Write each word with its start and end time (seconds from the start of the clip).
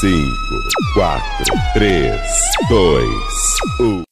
5, 0.00 0.10
4, 0.94 1.20
3, 1.74 2.12
2, 2.68 3.02
1. 3.80 4.07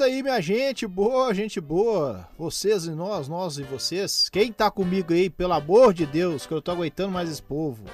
Isso 0.00 0.04
aí, 0.04 0.22
minha 0.22 0.40
gente 0.40 0.86
boa, 0.86 1.34
gente 1.34 1.60
boa. 1.60 2.26
Vocês 2.38 2.86
e 2.86 2.90
nós, 2.90 3.28
nós 3.28 3.58
e 3.58 3.62
vocês. 3.62 4.30
Quem 4.30 4.50
tá 4.50 4.70
comigo 4.70 5.12
aí, 5.12 5.28
pelo 5.28 5.52
amor 5.52 5.92
de 5.92 6.06
Deus, 6.06 6.46
que 6.46 6.54
eu 6.54 6.62
tô 6.62 6.70
aguentando 6.70 7.10
mais 7.10 7.28
esse 7.28 7.42
povo. 7.42 7.84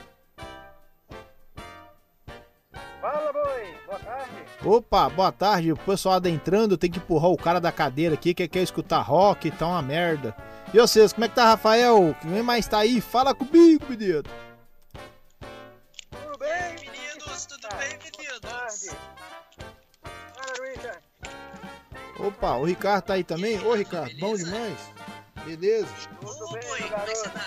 Fala, 3.01 3.33
boi! 3.33 3.75
Boa 3.87 3.99
tarde! 3.99 4.31
Opa, 4.65 5.09
boa 5.09 5.33
tarde. 5.33 5.73
O 5.73 5.77
pessoal 5.77 6.15
adentrando, 6.15 6.79
tem 6.79 6.89
que 6.89 6.99
empurrar 6.99 7.33
o 7.33 7.37
cara 7.37 7.61
da 7.61 7.73
cadeira 7.73 8.15
aqui 8.15 8.33
que 8.33 8.47
quer 8.47 8.63
escutar 8.63 9.01
rock, 9.01 9.51
tá 9.51 9.67
uma 9.67 9.83
merda. 9.83 10.33
E 10.73 10.79
vocês, 10.79 11.13
como 11.13 11.25
é 11.25 11.29
que 11.29 11.35
tá, 11.35 11.47
Rafael? 11.47 12.15
Quem 12.23 12.41
mais 12.41 12.69
tá 12.69 12.79
aí? 12.79 13.01
Fala 13.01 13.35
comigo, 13.35 13.85
menino. 13.89 14.23
Opa, 22.19 22.57
o 22.57 22.65
Ricardo 22.65 23.05
tá 23.05 23.15
aí 23.15 23.25
também? 23.25 23.59
Ô, 23.65 23.75
Ricardo, 23.75 24.17
bom 24.19 24.35
demais. 24.35 24.77
Beleza. 25.45 25.87
Tudo 26.21 26.45
Ô, 26.45 26.53
bem, 26.53 26.63
boi, 26.69 26.81
como 26.83 27.03
é 27.03 27.05
que 27.07 27.15
você 27.15 27.29
tá? 27.29 27.45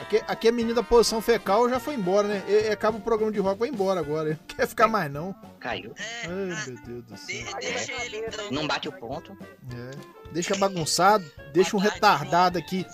Aqui, 0.00 0.22
aqui 0.28 0.48
a 0.48 0.52
menina 0.52 0.74
da 0.74 0.82
posição 0.82 1.20
fecal 1.20 1.68
já 1.68 1.80
foi 1.80 1.94
embora, 1.94 2.28
né? 2.28 2.42
E, 2.46 2.68
e 2.68 2.70
acaba 2.70 2.96
o 2.98 3.00
programa 3.00 3.32
de 3.32 3.40
rock, 3.40 3.58
vai 3.58 3.68
embora 3.68 3.98
agora. 3.98 4.30
Não 4.30 4.36
quer 4.56 4.66
ficar 4.68 4.86
mais, 4.86 5.10
não. 5.10 5.34
Caiu. 5.58 5.92
É, 5.98 6.26
Ai, 6.26 6.50
ah, 6.52 6.64
meu 6.68 6.82
Deus 6.84 7.04
do 7.04 7.16
céu. 7.16 7.44
de- 7.44 7.54
deixa 7.66 7.92
ele 8.04 8.18
então. 8.18 8.50
Não 8.52 8.66
bate 8.68 8.88
o 8.88 8.92
ponto. 8.92 9.36
É. 9.74 10.30
Deixa 10.32 10.54
bagunçado, 10.56 11.24
deixa 11.52 11.76
um 11.76 11.80
retardado 11.80 12.58
aqui 12.58 12.86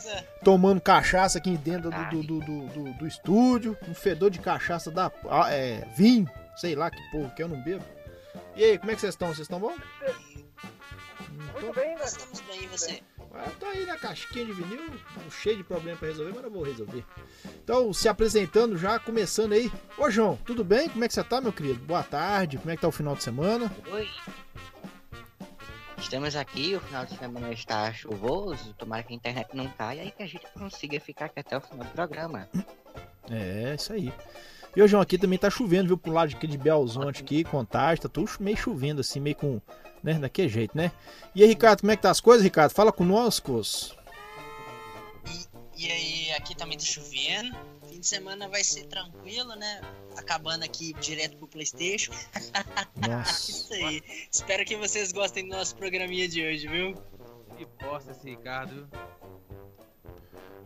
tomando 0.43 0.81
cachaça 0.81 1.37
aqui 1.37 1.59
dentro 1.59 1.91
do, 1.91 2.05
do, 2.11 2.23
do, 2.23 2.41
do, 2.41 2.67
do- 2.69 2.93
do 2.95 3.07
estúdio, 3.07 3.77
um 3.87 3.95
fedor 3.95 4.31
de 4.31 4.39
cachaça 4.39 4.91
da 4.91 5.13
ah, 5.29 5.53
é, 5.53 5.87
vinho, 5.97 6.29
sei 6.57 6.75
lá 6.75 6.91
que 6.91 7.11
porra 7.11 7.31
que 7.31 7.43
eu 7.43 7.49
não 7.49 7.61
bebo. 7.63 7.85
E 8.57 8.65
aí, 8.65 8.79
como 8.79 8.93
é 8.93 8.95
que 8.95 9.01
vocês 9.01 9.13
estão? 9.15 9.29
Vocês 9.29 9.41
estão 9.41 9.59
bom? 9.61 9.75
Muito 11.35 11.75
bem, 11.75 11.97
Nós 11.97 12.13
estamos 12.13 12.41
bem, 12.41 12.65
e 12.65 12.67
você? 12.67 13.03
Ah, 13.33 13.45
eu 13.47 13.53
tô 13.57 13.67
aí 13.67 13.85
na 13.85 13.97
casquinha 13.99 14.45
de 14.45 14.53
vinil, 14.53 14.83
cheio 15.31 15.57
de 15.57 15.65
problema 15.65 15.99
pra 15.99 16.09
resolver, 16.09 16.33
mas 16.35 16.45
eu 16.45 16.51
vou 16.51 16.63
resolver. 16.63 17.05
Então, 17.63 17.93
se 17.93 18.09
apresentando 18.09 18.77
já, 18.77 18.99
começando 18.99 19.53
aí. 19.53 19.73
Ô, 19.99 20.09
João, 20.11 20.37
tudo 20.45 20.63
bem? 20.63 20.89
Como 20.89 21.05
é 21.05 21.09
que 21.09 21.15
você 21.15 21.25
tá, 21.25 21.41
meu 21.41 21.53
querido? 21.53 21.81
Boa 21.85 22.03
tarde, 22.03 22.59
como 22.59 22.71
é 22.71 22.77
que 22.77 22.83
tá 22.83 22.89
o 22.89 22.93
final 22.93 23.17
de 23.17 23.25
semana? 23.25 23.73
Oi. 23.91 24.09
Estamos 25.99 26.37
aqui, 26.37 26.77
o 26.77 26.81
final 26.81 27.07
de 27.07 27.17
semana 27.17 27.53
está 27.53 27.93
chuvoso, 27.93 28.75
tomara 28.75 29.03
que 29.03 29.13
a 29.13 29.17
internet 29.17 29.49
não 29.55 29.67
caia 29.69 30.05
e 30.05 30.11
que 30.11 30.23
a 30.23 30.27
gente 30.27 30.47
consiga 30.53 31.01
ficar 31.01 31.25
aqui 31.27 31.41
até 31.41 31.57
o 31.57 31.61
final 31.61 31.85
do 31.87 31.93
programa. 31.93 32.49
É, 33.31 33.75
isso 33.75 33.93
aí. 33.93 34.13
E 34.77 34.83
o 34.83 34.89
João, 34.89 35.01
aqui 35.01 35.17
também 35.17 35.39
tá 35.39 35.49
chovendo, 35.49 35.89
viu? 35.89 35.99
Pro 35.99 36.13
lado 36.13 36.31
de 36.31 36.37
aqui 36.37 36.47
de 36.47 36.59
Belzonte 36.59 37.23
aqui, 37.23 37.45
Contagem, 37.45 38.03
tá 38.03 38.09
tudo 38.09 38.31
meio 38.41 38.57
chovendo 38.57 39.01
assim, 39.01 39.21
meio 39.21 39.37
com, 39.37 39.61
né, 40.03 40.15
daquele 40.15 40.49
jeito, 40.49 40.77
né? 40.77 40.91
E 41.35 41.43
aí, 41.43 41.49
Ricardo, 41.49 41.81
como 41.81 41.93
é 41.93 41.97
que 41.97 42.03
tá 42.03 42.11
as 42.11 42.21
coisas, 42.21 42.43
Ricardo? 42.43 42.73
Fala 42.73 42.91
conosco. 42.91 43.61
E 45.77 45.91
aí, 45.91 46.33
aqui 46.33 46.57
também 46.57 46.77
tá 46.77 46.85
chovendo. 46.85 47.57
Fim 47.89 48.01
de 48.01 48.07
semana 48.07 48.49
vai 48.49 48.65
ser 48.65 48.87
tranquilo, 48.87 49.55
né? 49.55 49.81
Acabando 50.17 50.65
aqui 50.65 50.93
direto 50.95 51.37
pro 51.37 51.47
Playstation. 51.47 52.13
Nossa. 53.09 53.51
Isso 53.51 53.75
aí. 53.75 54.03
Espero 54.31 54.65
que 54.65 54.77
vocês 54.77 55.13
gostem 55.13 55.49
do 55.49 55.57
nosso 55.57 55.77
programinha 55.77 56.29
de 56.29 56.45
hoje, 56.45 56.67
viu? 56.67 56.95
Que 57.57 57.67
bosta 57.85 58.11
esse 58.11 58.29
Ricardo. 58.29 58.89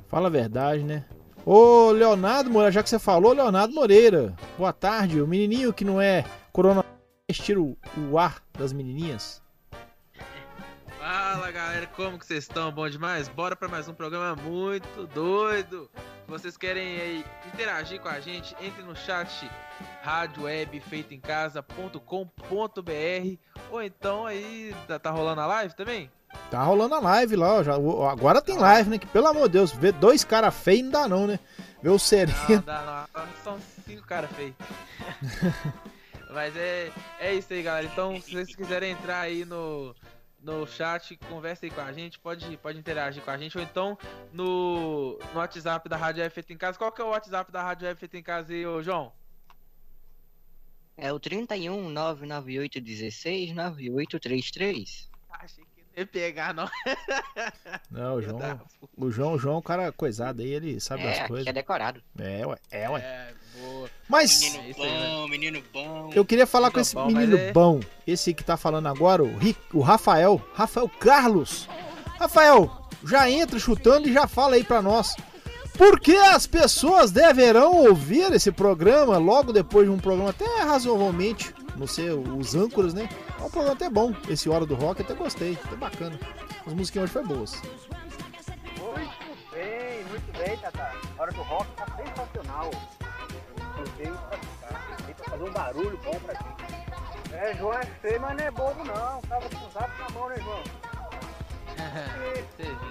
Fala 0.08 0.28
a 0.28 0.30
verdade, 0.30 0.82
né? 0.82 1.04
Ô, 1.50 1.92
Leonardo 1.92 2.50
Moreira, 2.50 2.70
já 2.70 2.82
que 2.82 2.90
você 2.90 2.98
falou, 2.98 3.32
Leonardo 3.32 3.72
Moreira. 3.72 4.36
Boa 4.58 4.70
tarde, 4.70 5.18
o 5.18 5.26
menininho 5.26 5.72
que 5.72 5.82
não 5.82 5.98
é 5.98 6.22
corona 6.52 6.84
tira 7.32 7.58
o, 7.58 7.74
o 8.10 8.18
ar 8.18 8.42
das 8.52 8.70
menininhas. 8.70 9.40
Fala 10.98 11.50
galera, 11.50 11.86
como 11.86 12.18
que 12.18 12.26
vocês 12.26 12.44
estão? 12.44 12.70
Bom 12.70 12.86
demais? 12.86 13.30
Bora 13.30 13.56
pra 13.56 13.66
mais 13.66 13.88
um 13.88 13.94
programa 13.94 14.36
muito 14.42 15.06
doido. 15.06 15.88
Se 16.26 16.30
vocês 16.30 16.54
querem 16.58 17.00
aí 17.00 17.24
interagir 17.54 17.98
com 17.98 18.10
a 18.10 18.20
gente, 18.20 18.54
entre 18.60 18.82
no 18.82 18.94
chat 18.94 19.50
rádio 20.02 20.42
web 20.42 20.78
feito 20.80 21.14
em 21.14 21.20
casa.com.br 21.20 22.02
ou 23.70 23.82
então 23.82 24.26
aí 24.26 24.76
tá, 24.86 24.98
tá 24.98 25.10
rolando 25.10 25.40
a 25.40 25.46
live 25.46 25.74
também? 25.74 26.10
Tá 26.50 26.62
rolando 26.62 26.94
a 26.94 27.00
live 27.00 27.36
lá, 27.36 27.54
ó, 27.54 27.62
já, 27.62 27.74
agora 27.74 28.40
tem 28.40 28.56
live, 28.56 28.90
né? 28.90 28.98
Que 28.98 29.06
pelo 29.06 29.26
amor 29.26 29.48
de 29.48 29.54
Deus, 29.54 29.72
ver 29.72 29.92
dois 29.92 30.24
caras 30.24 30.54
feios 30.54 30.84
não 30.84 30.90
dá 30.90 31.08
não, 31.08 31.26
né? 31.26 31.38
Ver 31.82 31.90
o 31.90 31.98
Sereno. 31.98 32.36
Não, 32.48 32.60
dá, 32.62 33.08
não, 33.14 33.26
são 33.44 33.58
cinco 33.86 34.06
caras 34.06 34.30
feios. 34.32 34.54
Mas 36.30 36.54
é, 36.56 36.92
é 37.18 37.34
isso 37.34 37.52
aí, 37.52 37.62
galera. 37.62 37.86
Então, 37.86 38.20
se 38.20 38.32
vocês 38.32 38.54
quiserem 38.54 38.92
entrar 38.92 39.20
aí 39.20 39.44
no, 39.44 39.94
no 40.40 40.66
chat, 40.66 41.16
conversa 41.28 41.66
aí 41.66 41.70
com 41.70 41.80
a 41.80 41.92
gente, 41.92 42.18
pode, 42.18 42.56
pode 42.58 42.78
interagir 42.78 43.22
com 43.22 43.30
a 43.30 43.38
gente, 43.38 43.56
ou 43.56 43.64
então 43.64 43.98
no, 44.32 45.18
no 45.32 45.38
WhatsApp 45.38 45.88
da 45.88 45.96
Rádio 45.96 46.22
F 46.24 46.34
Feito 46.34 46.52
em 46.52 46.58
Casa. 46.58 46.78
Qual 46.78 46.92
que 46.92 47.00
é 47.00 47.04
o 47.04 47.10
WhatsApp 47.10 47.50
da 47.50 47.62
Rádio 47.62 47.88
F 47.88 48.00
Feito 48.00 48.16
em 48.16 48.22
Casa 48.22 48.52
aí, 48.52 48.66
ô 48.66 48.82
João? 48.82 49.12
É 50.96 51.12
o 51.12 51.20
31 51.20 51.88
998 51.90 52.80
16 52.80 53.54
9833. 53.54 55.10
Achei 55.30 55.67
pegar, 56.12 56.52
não. 56.54 56.68
Não, 57.90 58.16
o 58.16 58.22
João, 58.22 58.60
o 58.96 59.10
João, 59.10 59.32
o 59.34 59.38
João 59.38 59.54
é 59.56 59.58
um 59.58 59.62
cara 59.62 59.92
coisado 59.92 60.42
aí, 60.42 60.48
ele 60.52 60.78
sabe 60.80 61.02
É, 61.02 61.06
das 61.06 61.18
aqui 61.20 61.28
coisas. 61.28 61.46
é 61.46 61.52
decorado. 61.52 62.02
É, 62.18 62.46
ué, 62.46 62.56
é, 62.70 62.90
ué. 62.90 63.00
É, 63.00 63.32
boa. 63.60 63.90
Mas 64.08 64.40
Menino 64.40 64.58
É 64.58 64.66
aí, 64.66 64.74
bom, 64.74 65.28
menino 65.28 65.62
bom. 65.72 66.10
eu 66.14 66.24
queria 66.24 66.46
falar 66.46 66.70
com 66.70 66.76
Menino 66.78 66.82
esse 66.82 66.94
bom, 66.94 67.06
menino 67.06 67.36
é- 67.38 67.52
bom, 67.52 67.80
esse 68.06 68.34
que 68.34 68.44
tá 68.44 68.56
falando 68.56 68.86
agora, 68.88 69.22
o, 69.24 69.36
Ri- 69.38 69.56
o 69.72 69.80
Rafael, 69.80 70.40
Rafael 70.54 70.88
Carlos. 70.88 71.68
Rafael, 72.18 72.70
já 73.04 73.30
entra 73.30 73.58
chutando 73.58 74.08
e 74.08 74.12
já 74.12 74.26
fala 74.26 74.56
aí 74.56 74.64
pra 74.64 74.82
nós. 74.82 75.14
Por 75.76 76.00
que 76.00 76.16
as 76.16 76.46
pessoas 76.46 77.10
deverão 77.12 77.72
ouvir 77.86 78.32
esse 78.32 78.50
programa 78.50 79.16
logo 79.18 79.52
depois 79.52 79.86
de 79.86 79.92
um 79.92 79.98
programa 79.98 80.30
até 80.30 80.44
razoavelmente, 80.62 81.54
não 81.76 81.86
sei, 81.86 82.10
os 82.10 82.54
âncoras, 82.56 82.92
né? 82.92 83.08
É 83.38 83.42
um 83.42 83.50
programa 83.50 83.72
até 83.72 83.88
bom, 83.88 84.12
esse 84.28 84.48
Hora 84.48 84.66
do 84.66 84.74
Rock, 84.74 85.02
até 85.02 85.14
gostei, 85.14 85.56
até 85.64 85.76
bacana. 85.76 86.18
As 86.66 86.72
musiquinhas 86.72 87.04
hoje 87.04 87.12
foram 87.12 87.28
boas. 87.28 87.62
Muito 87.62 89.50
bem, 89.52 90.04
muito 90.04 90.38
bem, 90.38 90.56
Tata. 90.58 90.92
A 91.16 91.22
hora 91.22 91.32
do 91.32 91.42
rock 91.42 91.70
tá 91.76 91.86
sensacional. 91.96 92.70
Eu 93.78 93.84
veio 93.96 94.14
pra 94.14 94.38
ficar, 94.38 94.96
veio 95.04 95.14
pra 95.14 95.24
fazer 95.30 95.44
um 95.44 95.52
barulho 95.52 96.00
bom 96.04 96.20
pra 96.20 96.34
gente. 96.34 96.68
É, 97.32 97.54
João 97.56 97.74
é 97.74 97.86
feio, 97.86 98.20
mas 98.20 98.36
não 98.36 98.44
é 98.44 98.50
bobo 98.50 98.84
não. 98.84 99.20
Tava 99.22 99.48
com 99.48 99.66
o 99.66 99.70
zap 99.70 99.90
na 99.98 100.10
mão, 100.10 100.28
né, 100.28 100.36
João? 100.40 100.62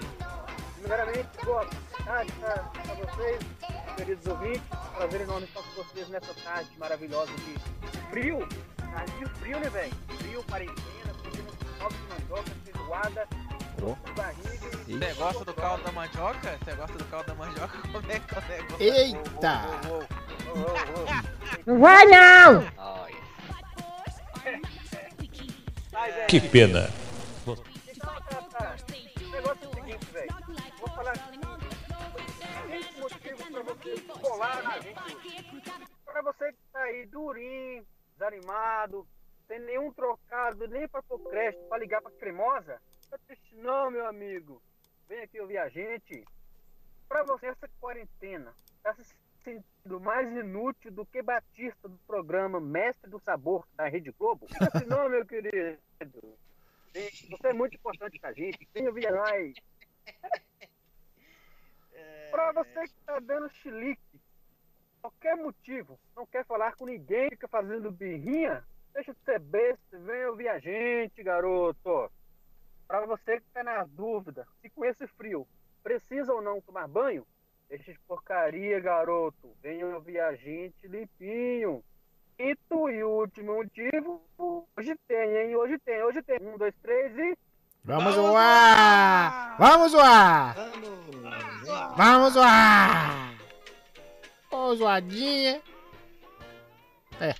Primeiramente, 0.80 1.28
boa 1.44 1.68
tarde 2.04 2.32
pra, 2.32 2.54
pra 2.54 2.94
vocês, 2.94 3.38
queridos 3.96 4.26
ouvintes. 4.26 4.62
Prazer 4.96 5.20
enorme 5.20 5.46
estar 5.46 5.62
com 5.62 5.82
vocês 5.82 6.08
nessa 6.08 6.32
tarde 6.42 6.70
maravilhosa 6.78 7.32
de 7.32 7.58
frio. 8.10 8.48
Tarde 8.92 9.12
de 9.18 9.26
frio, 9.38 9.60
né, 9.60 9.70
velho? 9.70 9.94
Frio, 10.18 10.42
quarentena, 10.44 11.14
comendo 11.22 11.52
caldo 11.78 11.94
de 11.96 12.02
mandioca, 12.08 12.50
feijoada, 12.64 13.28
barriga 14.16 14.66
e... 14.86 14.98
Você 14.98 15.14
gosta 15.14 15.44
do 15.44 15.54
caldo 15.54 15.84
da 15.84 15.92
mandioca? 15.92 16.58
Você 16.58 16.72
gosta 16.74 16.98
do 16.98 17.04
caldo 17.04 17.26
da 17.26 17.34
mandioca? 17.34 17.78
Como 17.92 18.12
é 18.12 18.20
que 18.20 18.34
é 18.34 18.38
o 18.38 18.42
negócio? 18.48 18.82
Eita! 18.82 19.62
Não 21.66 21.78
vai 21.78 22.04
não! 22.06 22.64
Que 26.28 26.40
pena. 26.40 26.90
então, 27.46 28.14
tá, 28.28 28.42
tá. 28.42 28.76
O 29.20 29.30
negócio 29.30 29.64
é 29.64 29.68
o 29.68 29.74
seguinte, 29.74 30.04
velho. 30.12 30.34
Vou 30.78 30.88
falar 30.88 31.12
aqui. 31.12 31.38
colar 34.20 34.62
na 34.62 34.78
gente 34.80 34.98
hoje. 35.00 35.44
Pra 36.04 36.22
você 36.22 36.52
que 36.52 36.58
tá 36.72 36.80
aí 36.80 37.06
durinho, 37.06 37.84
desanimado, 38.18 39.06
sem 39.46 39.60
nenhum 39.60 39.92
trocado, 39.92 40.66
nem 40.66 40.88
pra 40.88 41.02
pôr 41.02 41.20
crédito, 41.30 41.68
pra 41.68 41.78
ligar 41.78 42.02
pra 42.02 42.10
cremosa, 42.10 42.82
tá 43.08 43.16
triste 43.26 43.54
não, 43.56 43.90
meu 43.90 44.06
amigo. 44.06 44.60
Vem 45.08 45.22
aqui 45.22 45.40
ouvir 45.40 45.58
a 45.58 45.68
gente. 45.68 46.24
Pra 47.08 47.22
você, 47.22 47.46
essa 47.46 47.68
quarentena 47.80 48.52
tá 48.82 48.92
se 48.94 49.04
sentindo 49.42 50.00
mais 50.00 50.28
inútil 50.30 50.90
do 50.90 51.06
que 51.06 51.22
Batista 51.22 51.88
do 51.88 51.96
programa 52.06 52.60
Mestre 52.60 53.08
do 53.08 53.18
Sabor 53.20 53.66
da 53.74 53.88
Rede 53.88 54.10
Globo? 54.10 54.46
Não 54.60 54.68
assim 54.74 54.86
não, 54.86 55.08
meu 55.08 55.24
querido. 55.24 55.78
Você 57.30 57.48
é 57.48 57.52
muito 57.52 57.76
importante 57.76 58.18
pra 58.18 58.32
gente. 58.32 58.68
Vem 58.74 58.88
ouvir 58.88 59.10
nós. 59.10 59.54
Pra 62.30 62.52
você 62.52 62.86
que 62.86 62.94
tá 63.06 63.18
dando 63.20 63.48
chilique, 63.48 64.20
qualquer 65.00 65.36
motivo, 65.36 65.98
não 66.14 66.26
quer 66.26 66.44
falar 66.44 66.74
com 66.76 66.86
ninguém, 66.86 67.30
fica 67.30 67.48
fazendo 67.48 67.90
birrinha, 67.90 68.64
deixa 68.92 69.12
de 69.12 69.20
ser 69.20 69.38
besta, 69.38 69.98
vem 69.98 70.26
ouvir 70.26 70.48
a 70.48 70.58
gente, 70.58 71.22
garoto. 71.22 72.10
Pra 72.86 73.04
você 73.06 73.40
que 73.40 73.50
tá 73.52 73.62
na 73.62 73.84
dúvida, 73.84 74.46
se 74.60 74.70
com 74.70 74.84
esse 74.84 75.06
frio 75.06 75.46
precisa 75.82 76.32
ou 76.32 76.42
não 76.42 76.60
tomar 76.60 76.88
banho, 76.88 77.26
deixa 77.68 77.92
de 77.92 77.98
porcaria, 78.00 78.80
garoto. 78.80 79.56
Vem 79.62 79.84
ouvir 79.84 80.20
a 80.20 80.34
gente 80.34 80.86
limpinho. 80.86 81.82
E 82.38 82.54
tu, 82.68 82.88
e 82.88 83.02
o 83.02 83.10
último 83.10 83.56
motivo, 83.56 84.22
hoje 84.76 84.94
tem, 85.08 85.36
hein? 85.36 85.56
Hoje 85.56 85.78
tem, 85.80 86.02
hoje 86.02 86.22
tem. 86.22 86.38
Um, 86.40 86.56
dois, 86.56 86.74
três 86.80 87.16
e. 87.18 87.36
Vamos 87.84 88.14
zoar! 88.14 89.56
Vamos 89.58 89.92
zoar! 89.92 90.54
Vamos 91.96 92.32
zoar! 92.32 93.24
Ô, 93.24 93.27
zoadinha! 94.76 95.60
É. 97.20 97.34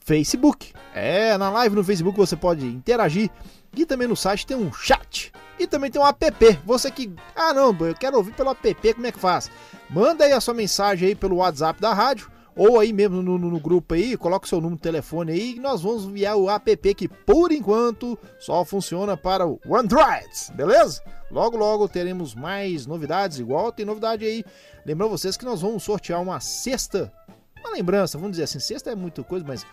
Facebook. 0.09 0.73
É, 0.95 1.37
na 1.37 1.51
live 1.51 1.77
no 1.77 1.85
Facebook 1.85 2.17
você 2.17 2.35
pode 2.35 2.65
interagir 2.65 3.31
e 3.77 3.85
também 3.85 4.09
no 4.09 4.17
site 4.17 4.47
tem 4.47 4.57
um 4.57 4.73
chat. 4.73 5.31
E 5.59 5.67
também 5.67 5.91
tem 5.91 6.01
um 6.01 6.07
app. 6.07 6.59
Você 6.65 6.91
que, 6.91 7.13
ah 7.37 7.53
não, 7.53 7.77
eu 7.81 7.95
quero 7.95 8.17
ouvir 8.17 8.33
pelo 8.33 8.51
app, 8.51 8.95
como 8.95 9.07
é 9.07 9.13
que 9.13 9.19
faz? 9.19 9.51
Manda 9.91 10.25
aí 10.25 10.33
a 10.33 10.41
sua 10.41 10.55
mensagem 10.55 11.09
aí 11.09 11.15
pelo 11.15 11.37
WhatsApp 11.37 11.79
da 11.79 11.93
rádio 11.93 12.31
ou 12.57 12.81
aí 12.81 12.91
mesmo 12.91 13.23
no, 13.23 13.37
no, 13.39 13.51
no 13.51 13.61
grupo 13.61 13.95
aí, 13.95 14.17
coloca 14.17 14.47
o 14.47 14.49
seu 14.49 14.61
número 14.61 14.77
de 14.77 14.83
telefone 14.83 15.33
aí 15.33 15.57
e 15.57 15.61
nós 15.61 15.83
vamos 15.83 16.05
enviar 16.05 16.37
o 16.37 16.49
app 16.51 16.95
que 16.95 17.07
por 17.07 17.53
enquanto 17.53 18.19
só 18.41 18.65
funciona 18.65 19.15
para 19.15 19.47
o 19.47 19.61
Android, 19.77 20.27
beleza? 20.55 21.03
Logo 21.31 21.57
logo 21.57 21.87
teremos 21.87 22.35
mais 22.35 22.87
novidades, 22.87 23.39
igual 23.39 23.71
tem 23.71 23.85
novidade 23.85 24.25
aí. 24.25 24.43
Lembrando 24.87 25.11
vocês 25.11 25.37
que 25.37 25.45
nós 25.45 25.61
vamos 25.61 25.83
sortear 25.83 26.21
uma 26.21 26.41
cesta, 26.41 27.13
uma 27.61 27.71
lembrança, 27.71 28.17
vamos 28.17 28.33
dizer 28.33 28.45
assim, 28.45 28.59
cesta 28.59 28.91
é 28.91 28.95
muita 28.97 29.23
coisa, 29.23 29.45
mas 29.47 29.65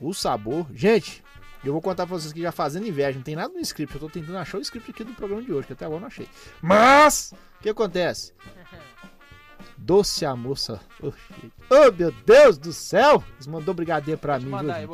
o 0.00 0.12
sabor, 0.14 0.66
gente, 0.74 1.22
eu 1.64 1.72
vou 1.72 1.82
contar 1.82 2.06
pra 2.06 2.16
vocês 2.16 2.32
que 2.32 2.40
já 2.42 2.52
fazendo 2.52 2.86
inveja, 2.86 3.16
não 3.18 3.22
tem 3.24 3.34
nada 3.36 3.52
no 3.52 3.60
script. 3.60 3.94
Eu 3.94 4.00
tô 4.00 4.08
tentando 4.08 4.38
achar 4.38 4.58
o 4.58 4.60
script 4.60 4.90
aqui 4.90 5.04
do 5.04 5.12
programa 5.14 5.42
de 5.42 5.52
hoje, 5.52 5.66
que 5.66 5.72
até 5.72 5.84
agora 5.84 6.00
não 6.00 6.06
achei. 6.06 6.28
Mas, 6.62 7.32
o 7.58 7.62
que 7.62 7.68
acontece? 7.68 8.32
Doce 9.76 10.24
a 10.26 10.34
moça. 10.34 10.80
Oh, 11.02 11.12
oh, 11.70 11.92
meu 11.92 12.10
Deus 12.26 12.58
do 12.58 12.72
céu! 12.72 13.22
Eles 13.34 13.46
mandou 13.46 13.72
brigadeiro 13.74 14.20
pra 14.20 14.38
mim, 14.38 14.44
eu 14.44 14.48
viu? 14.50 14.56
mandar 14.58 14.74
aí. 14.74 14.84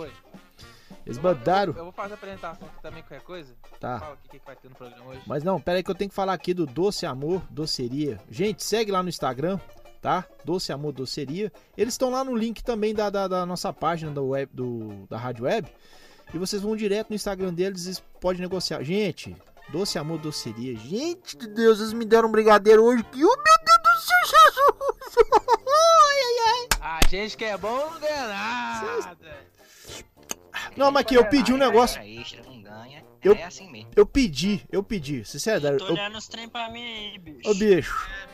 Eles 1.06 1.17
Eu 1.19 1.23
vou- 1.23 1.35
mandaram. 1.35 1.73
Eu, 1.73 1.79
eu 1.79 1.85
vou 1.85 1.93
fazer 1.93 2.12
a 2.12 2.17
apresentação 2.17 2.69
aqui 2.69 2.82
também, 2.82 3.02
qualquer 3.02 3.20
coisa. 3.23 3.55
Tá. 3.81 3.99
Fala 4.00 4.14
aqui 4.14 4.29
que, 4.31 4.38
que 4.38 4.47
vai 4.47 4.56
ter 4.56 4.69
no 4.69 4.75
programa 4.75 5.05
hoje. 5.11 5.20
Mas 5.26 5.43
não, 5.43 5.61
pera 5.61 5.79
aí 5.79 5.82
que 5.82 5.90
eu 5.90 5.94
tenho 5.94 6.08
que 6.08 6.14
falar 6.14 6.32
aqui 6.32 6.55
do 6.55 6.64
Doce 6.67 7.05
Amor 7.06 7.43
Doceria. 7.50 8.20
Gente, 8.31 8.62
segue 8.64 8.90
lá 8.90 9.02
no 9.02 9.08
Instagram, 9.08 9.58
tá? 10.04 10.22
Doce 10.44 10.70
Amor 10.70 10.92
Doceria. 10.92 11.50
Eles 11.78 11.94
estão 11.94 12.10
lá 12.10 12.22
no 12.22 12.36
link 12.36 12.62
também 12.62 12.94
da, 12.94 13.08
da, 13.08 13.26
da 13.26 13.46
nossa 13.46 13.72
página 13.72 14.10
do 14.10 14.28
web, 14.28 14.50
do, 14.52 15.06
da 15.08 15.16
Rádio 15.16 15.46
Web. 15.46 15.66
E 16.34 16.36
vocês 16.36 16.60
vão 16.60 16.76
direto 16.76 17.08
no 17.08 17.16
Instagram 17.16 17.54
deles 17.54 17.86
e 17.86 18.02
podem 18.20 18.42
negociar. 18.42 18.82
Gente, 18.82 19.34
Doce 19.70 19.98
Amor 19.98 20.18
Doceria. 20.18 20.76
Gente 20.76 21.38
de 21.38 21.48
Deus, 21.48 21.80
eles 21.80 21.94
me 21.94 22.04
deram 22.04 22.28
um 22.28 22.32
brigadeiro 22.32 22.84
hoje. 22.84 23.02
Que, 23.04 23.24
oh, 23.24 23.34
meu 23.34 23.64
Deus 23.64 23.78
do 23.82 24.00
céu, 24.02 24.42
Jesus! 24.42 25.16
ai, 25.68 26.20
ai, 26.20 26.68
ai. 26.82 27.00
A 27.02 27.08
gente 27.08 27.34
que 27.38 27.44
é 27.46 27.56
bom 27.56 27.74
não 27.90 27.98
ganha 27.98 28.28
nada. 28.28 29.38
Não, 30.76 30.90
mas 30.90 31.00
aqui 31.00 31.14
eu 31.14 31.24
pedi 31.24 31.50
um 31.50 31.56
negócio. 31.56 31.98
Extra, 32.02 32.20
extra, 32.20 32.42
não 32.42 32.60
ganha. 32.60 33.02
Eu- 33.22 33.32
É 33.34 33.44
assim 33.44 33.70
mesmo. 33.70 33.90
Eu 33.96 34.04
pedi, 34.04 34.62
eu 34.70 34.82
pedi. 34.82 35.24
Sinceridade. 35.24 35.78
Tô 35.78 35.86
Eu, 35.86 35.92
olhando 35.92 36.18
os 36.18 36.28
trem 36.28 36.46
pra 36.46 36.68
mim 36.70 36.82
aí, 36.84 37.18
bicho. 37.18 37.48
ô, 37.50 37.54
bicho. 37.54 38.06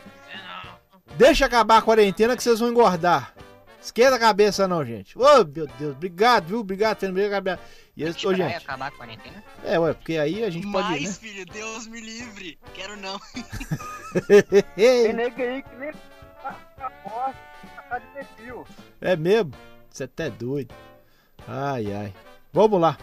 Deixa 1.17 1.45
acabar 1.45 1.77
a 1.77 1.81
quarentena 1.81 2.35
que 2.35 2.43
vocês 2.43 2.59
vão 2.59 2.69
engordar. 2.69 3.33
Esquenta 3.81 4.15
a 4.15 4.19
cabeça 4.19 4.67
não, 4.67 4.85
gente. 4.85 5.17
Ô, 5.17 5.43
meu 5.43 5.67
Deus. 5.67 5.91
Obrigado, 5.91 6.47
viu? 6.47 6.59
Obrigado, 6.59 6.99
Fernando. 6.99 7.17
Obrigado. 7.17 7.59
E 7.97 8.03
esse, 8.03 8.25
ô, 8.27 8.31
Esperar 8.31 8.49
gente. 8.51 8.63
acabar 8.63 8.87
a 8.87 8.91
quarentena. 8.91 9.43
É, 9.63 9.79
ué, 9.79 9.93
porque 9.93 10.17
aí 10.17 10.43
a 10.43 10.49
gente 10.49 10.71
pode, 10.71 10.87
Mais, 10.89 11.03
né? 11.03 11.11
filho, 11.29 11.45
Deus 11.45 11.87
me 11.87 11.99
livre. 11.99 12.57
Quero 12.73 12.95
não. 12.97 13.19
Tem 14.75 15.13
nego 15.13 15.41
aí 15.41 15.61
que 15.63 15.75
nem 15.77 15.91
tá 16.41 16.91
morte, 17.03 17.37
tá 17.89 17.97
de 17.99 18.05
perfil. 18.07 18.65
é 19.01 19.15
mesmo? 19.15 19.51
Você 19.89 20.03
até 20.05 20.29
doido. 20.29 20.73
Ai, 21.47 21.91
ai. 21.91 22.13
Vamos 22.53 22.79
lá. 22.79 22.97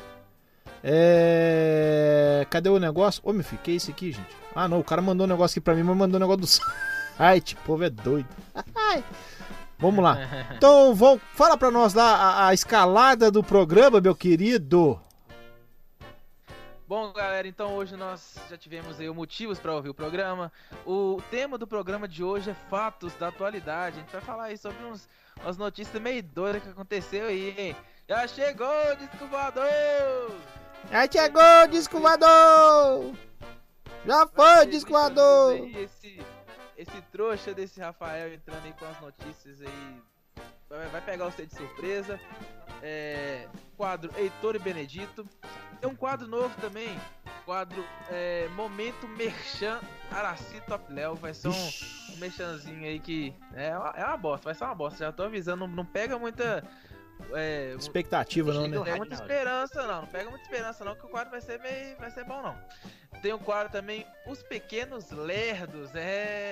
É... 0.83 2.47
Cadê 2.51 2.69
o 2.69 2.79
negócio? 2.79 3.21
Ô, 3.25 3.33
meu 3.33 3.45
filho, 3.45 3.61
que 3.63 3.73
é 3.73 3.75
isso 3.75 3.91
aqui, 3.91 4.13
gente? 4.13 4.37
Ah, 4.55 4.69
não. 4.69 4.79
O 4.81 4.85
cara 4.85 5.03
mandou 5.03 5.27
um 5.27 5.31
negócio 5.31 5.55
aqui 5.59 5.61
pra 5.61 5.75
mim, 5.75 5.83
mas 5.83 5.97
mandou 5.97 6.19
um 6.19 6.21
negócio 6.21 6.41
do 6.41 6.47
site. 7.19 7.55
O 7.55 7.59
povo 7.59 7.85
é 7.85 7.91
doido. 7.91 8.29
Ai. 8.75 9.05
Vamos 9.79 10.03
lá. 10.03 10.17
Então, 10.57 10.95
vamos, 10.95 11.21
fala 11.35 11.57
pra 11.57 11.71
nós 11.71 11.95
lá 11.95 12.15
a, 12.15 12.49
a 12.49 12.55
escalada 12.55 13.31
do 13.31 13.43
programa, 13.45 14.01
meu 14.01 14.15
querido. 14.15 15.01
Bom, 16.87 17.13
galera, 17.13 17.47
então 17.47 17.75
hoje 17.75 17.97
nós 17.97 18.37
já 18.49 18.57
tivemos 18.57 18.99
aí 18.99 19.11
motivos 19.11 19.59
para 19.59 19.75
ouvir 19.75 19.91
o 19.91 19.95
programa. 19.95 20.51
O 20.87 21.21
tema 21.31 21.59
do 21.59 21.67
programa 21.67 22.09
de 22.09 22.25
hoje 22.25 22.51
é 22.51 22.55
fatos 22.71 23.13
da 23.15 23.29
atualidade. 23.29 23.99
A 23.99 24.01
gente 24.01 24.13
vai 24.13 24.23
falar 24.23 24.45
aí 24.45 24.57
sobre 24.57 24.83
uns, 24.85 25.07
umas 25.43 25.59
notícias 25.59 26.01
meio 26.01 26.23
doidas 26.23 26.63
que 26.63 26.71
aconteceu 26.71 27.27
aí? 27.27 27.77
Já 28.09 28.27
chegou 28.27 28.67
o 28.67 28.97
disco 28.97 29.27
voador! 29.27 30.33
Já 30.91 31.13
chegou 31.13 31.43
o 31.43 31.67
disco 31.69 32.01
voador! 32.01 33.15
Já 34.07 34.27
foi 34.27 34.65
o 34.65 34.71
disco 34.71 34.91
voador! 34.91 35.55
Esse, 35.77 36.19
esse 36.79 37.03
trouxa 37.11 37.53
desse 37.53 37.81
Rafael 37.81 38.33
entrando 38.33 38.65
aí 38.65 38.73
com 38.73 38.85
as 38.87 39.01
notícias 39.01 39.61
aí. 39.61 40.01
Vai, 40.93 41.01
pegar 41.01 41.25
você 41.25 41.45
de 41.45 41.55
surpresa. 41.55 42.21
É, 42.81 43.49
quadro 43.77 44.13
Heitor 44.17 44.55
e 44.55 44.61
Benedito. 44.61 45.27
Tem 45.81 45.91
um 45.91 45.97
quadro 45.97 46.29
novo 46.29 46.55
também. 46.61 46.97
Quadro 47.45 47.85
é, 48.11 48.49
Momento 48.55 49.09
Merchan 49.09 49.81
Araci 50.13 50.61
Top 50.69 50.93
Léo. 50.93 51.17
Vai 51.17 51.35
ser 51.35 51.49
um, 51.49 51.53
um 52.13 52.17
merchanzinho 52.19 52.85
aí 52.85 53.01
que 53.01 53.35
é 53.55 53.77
uma, 53.77 53.91
é 53.97 54.05
uma 54.05 54.17
bosta, 54.17 54.45
vai 54.45 54.55
ser 54.55 54.65
uma 54.65 54.75
bosta. 54.75 55.05
Já 55.05 55.11
tô 55.11 55.25
avisando, 55.25 55.67
não, 55.67 55.75
não 55.75 55.85
pega 55.85 56.17
muita. 56.17 56.63
É, 57.33 57.75
Expectativa 57.77 58.55
não, 58.55 58.63
né? 58.63 58.69
não 58.69 58.83
Rádio 58.83 58.99
muita 58.99 59.15
esperança 59.15 59.87
não, 59.89 60.03
não 60.03 60.09
pega 60.09 60.31
muita 60.31 60.45
esperança 60.45 60.85
não 60.85 60.95
que 60.95 61.05
o 61.05 61.09
quadro 61.09 61.33
vai 61.33 61.41
ser 61.41 61.59
meio, 61.59 61.97
vai 61.97 62.13
ser 62.13 62.25
bom 62.25 62.41
não. 62.41 62.57
Tem 63.21 63.33
o 63.33 63.39
quadro 63.39 63.73
também 63.73 64.07
Os 64.27 64.43
Pequenos 64.43 65.11
Lerdos, 65.11 65.95
é... 65.95 66.48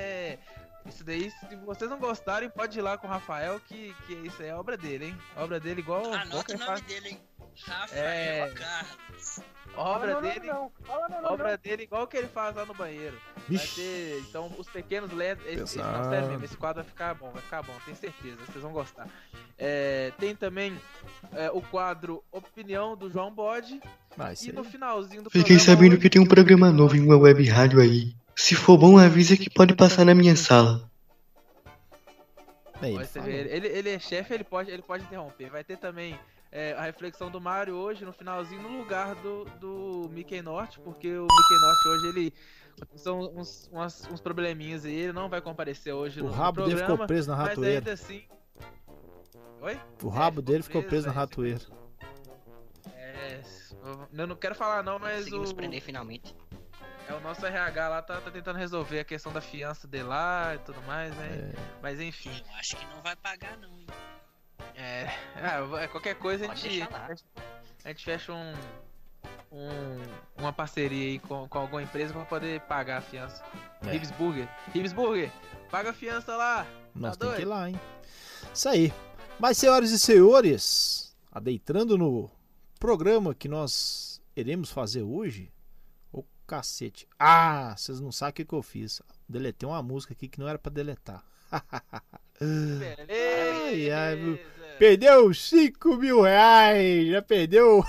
Isso 0.88 1.04
daí, 1.04 1.30
se 1.30 1.56
vocês 1.64 1.90
não 1.90 1.98
gostarem, 1.98 2.48
pode 2.48 2.78
ir 2.78 2.82
lá 2.82 2.96
com 2.96 3.06
o 3.06 3.10
Rafael, 3.10 3.60
que, 3.60 3.94
que 4.06 4.14
isso 4.14 4.42
aí 4.42 4.48
é 4.48 4.54
obra 4.54 4.76
dele, 4.76 5.06
hein? 5.06 5.18
Obra 5.36 5.58
dele 5.60 5.80
igual... 5.80 6.12
Anota 6.12 6.44
quem 6.44 6.56
o 6.56 6.58
nome 6.58 6.70
faz- 6.70 6.80
dele, 6.82 7.08
hein? 7.10 7.20
Rafael 7.66 8.04
É. 8.04 8.50
Carlos. 8.54 9.40
Obra 9.76 9.98
Fala, 10.08 10.14
não, 10.14 10.22
dele, 10.22 10.46
não, 10.46 10.72
fala, 10.84 11.08
não, 11.08 11.22
não, 11.22 11.32
obra 11.32 11.50
não. 11.52 11.58
dele 11.62 11.82
igual 11.82 12.06
que 12.06 12.16
ele 12.16 12.28
faz 12.28 12.54
lá 12.54 12.64
no 12.64 12.74
banheiro. 12.74 13.18
Ter, 13.74 14.20
então, 14.20 14.50
Os 14.58 14.68
Pequenos 14.68 15.10
Lerdos... 15.10 15.44
Esse, 15.46 15.62
esse, 15.62 15.78
não, 15.78 16.10
sério 16.10 16.28
mesmo, 16.28 16.44
esse 16.44 16.56
quadro 16.56 16.82
vai 16.82 16.90
ficar 16.90 17.14
bom, 17.14 17.30
vai 17.30 17.42
ficar 17.42 17.62
bom, 17.62 17.72
tenho 17.84 17.96
certeza, 17.96 18.36
vocês 18.46 18.62
vão 18.62 18.72
gostar. 18.72 19.08
É, 19.58 20.12
tem 20.18 20.34
também 20.34 20.78
é, 21.32 21.50
o 21.50 21.60
quadro 21.60 22.22
Opinião 22.30 22.96
do 22.96 23.10
João 23.10 23.32
Bode, 23.34 23.80
ser. 24.34 24.50
E 24.50 24.52
no 24.52 24.64
finalzinho 24.64 25.22
do 25.22 25.30
Fiquei 25.30 25.56
programa 25.56 25.64
sabendo 25.64 25.98
que 25.98 26.10
tem 26.10 26.20
um 26.20 26.26
programa 26.26 26.70
novo 26.70 26.96
em 26.96 27.00
uma 27.00 27.16
web 27.16 27.42
rádio 27.48 27.80
aí. 27.80 28.14
Se 28.36 28.54
for 28.54 28.76
bom, 28.76 28.98
avisa 28.98 29.36
que 29.36 29.48
pode 29.50 29.74
passar 29.74 30.04
na 30.04 30.14
minha 30.14 30.36
sala. 30.36 30.88
Aí, 32.82 32.92
Pode 32.92 33.08
ser, 33.08 33.20
falou. 33.20 33.34
ele, 33.34 33.48
ele, 33.48 33.66
ele 33.68 33.88
é 33.90 33.98
chefe, 33.98 34.34
ele 34.34 34.44
pode, 34.44 34.70
ele 34.70 34.82
pode 34.82 35.02
interromper. 35.04 35.48
Vai 35.48 35.64
ter 35.64 35.78
também 35.78 36.18
é, 36.52 36.74
a 36.74 36.82
reflexão 36.82 37.30
do 37.30 37.40
Mario 37.40 37.74
hoje, 37.74 38.04
no 38.04 38.12
finalzinho, 38.12 38.60
no 38.60 38.76
lugar 38.76 39.14
do, 39.16 39.46
do 39.58 40.10
Mickey 40.12 40.42
Norte, 40.42 40.78
porque 40.80 41.08
o 41.16 41.22
Mickey 41.22 41.60
Norte 41.60 41.88
hoje, 41.88 42.06
ele. 42.08 42.34
São 42.94 43.20
uns, 43.34 43.70
umas- 43.72 44.06
uns 44.12 44.20
probleminhas 44.20 44.84
aí, 44.84 44.94
ele 44.94 45.12
não 45.14 45.30
vai 45.30 45.40
comparecer 45.40 45.94
hoje 45.94 46.20
O 46.20 46.24
no, 46.24 46.28
no 46.28 46.36
rabo 46.36 46.60
dele 46.60 46.74
programa. 46.76 46.92
ficou 46.94 47.06
preso 47.06 47.30
na 47.30 47.36
mas 47.38 47.48
ratoeira. 47.48 47.78
ainda 47.78 47.92
assim. 47.94 48.22
Oi? 49.62 49.80
O 50.02 50.08
rabo 50.10 50.40
É, 50.40 50.42
dele 50.42 50.62
ficou 50.62 50.82
preso 50.82 51.06
na 51.06 51.12
aí, 51.12 51.16
ratoeira. 51.16 51.60
É, 52.94 53.40
eu 54.12 54.26
não 54.26 54.36
quero 54.36 54.54
falar 54.54 54.82
não, 54.82 54.98
mas 54.98 55.20
Conseguimos 55.20 55.50
o, 55.52 55.54
prender 55.54 55.80
finalmente. 55.80 56.34
É, 57.08 57.12
o 57.14 57.20
nosso 57.20 57.44
RH 57.44 57.88
lá 57.88 58.02
tá, 58.02 58.20
tá 58.20 58.30
tentando 58.30 58.58
resolver 58.58 59.00
a 59.00 59.04
questão 59.04 59.32
da 59.32 59.40
fiança 59.40 59.86
dele 59.86 60.04
lá 60.04 60.54
e 60.54 60.58
tudo 60.58 60.80
mais, 60.82 61.14
né? 61.16 61.52
É. 61.54 61.58
Mas 61.82 62.00
enfim, 62.00 62.30
Eu 62.48 62.54
acho 62.56 62.76
que 62.76 62.84
não 62.86 63.00
vai 63.02 63.14
pagar, 63.16 63.56
não, 63.58 63.68
hein? 63.78 63.86
é, 64.74 65.06
ah, 65.36 65.88
qualquer 65.88 66.14
coisa 66.16 66.50
a 66.50 66.54
gente, 66.54 66.82
a 67.84 67.88
gente 67.88 68.04
fecha 68.04 68.32
um, 68.32 68.52
um- 69.52 70.02
uma 70.38 70.52
parceria 70.52 71.06
aí 71.08 71.18
com, 71.18 71.48
com 71.48 71.58
alguma 71.58 71.82
empresa 71.82 72.12
pra 72.12 72.24
poder 72.24 72.60
pagar 72.62 72.98
a 72.98 73.00
fiança. 73.00 73.42
É. 73.86 73.90
Ribs 73.92 74.10
Burger, 74.12 74.48
Ribs 74.74 74.92
Burger, 74.92 75.30
paga 75.70 75.90
a 75.90 75.94
fiança 75.94 76.34
lá. 76.36 76.66
Nós 76.94 77.16
Tá 77.16 77.24
temos 77.24 77.36
que 77.36 77.42
ir 77.42 77.46
lá, 77.46 77.68
hein? 77.68 77.80
Isso 78.52 78.68
aí. 78.68 78.92
Mas, 79.38 79.58
senhoras 79.58 79.90
e 79.90 79.98
senhores, 80.00 81.14
adentrando 81.30 81.98
no 81.98 82.30
programa 82.80 83.34
que 83.34 83.48
nós 83.48 84.20
iremos 84.34 84.70
fazer 84.70 85.02
hoje. 85.02 85.50
Cacete. 86.46 87.08
Ah, 87.18 87.74
vocês 87.76 88.00
não 88.00 88.12
sabem 88.12 88.30
o 88.30 88.34
que, 88.34 88.44
que 88.44 88.54
eu 88.54 88.62
fiz. 88.62 89.02
Deletei 89.28 89.68
uma 89.68 89.82
música 89.82 90.12
aqui 90.12 90.28
que 90.28 90.38
não 90.38 90.48
era 90.48 90.58
pra 90.58 90.72
deletar. 90.72 91.24
Beleza. 92.40 93.96
ai, 93.96 94.16
viu? 94.16 94.38
Perdeu 94.78 95.32
5 95.32 95.96
mil 95.96 96.20
reais. 96.20 97.08
Já 97.08 97.22
perdeu. 97.22 97.84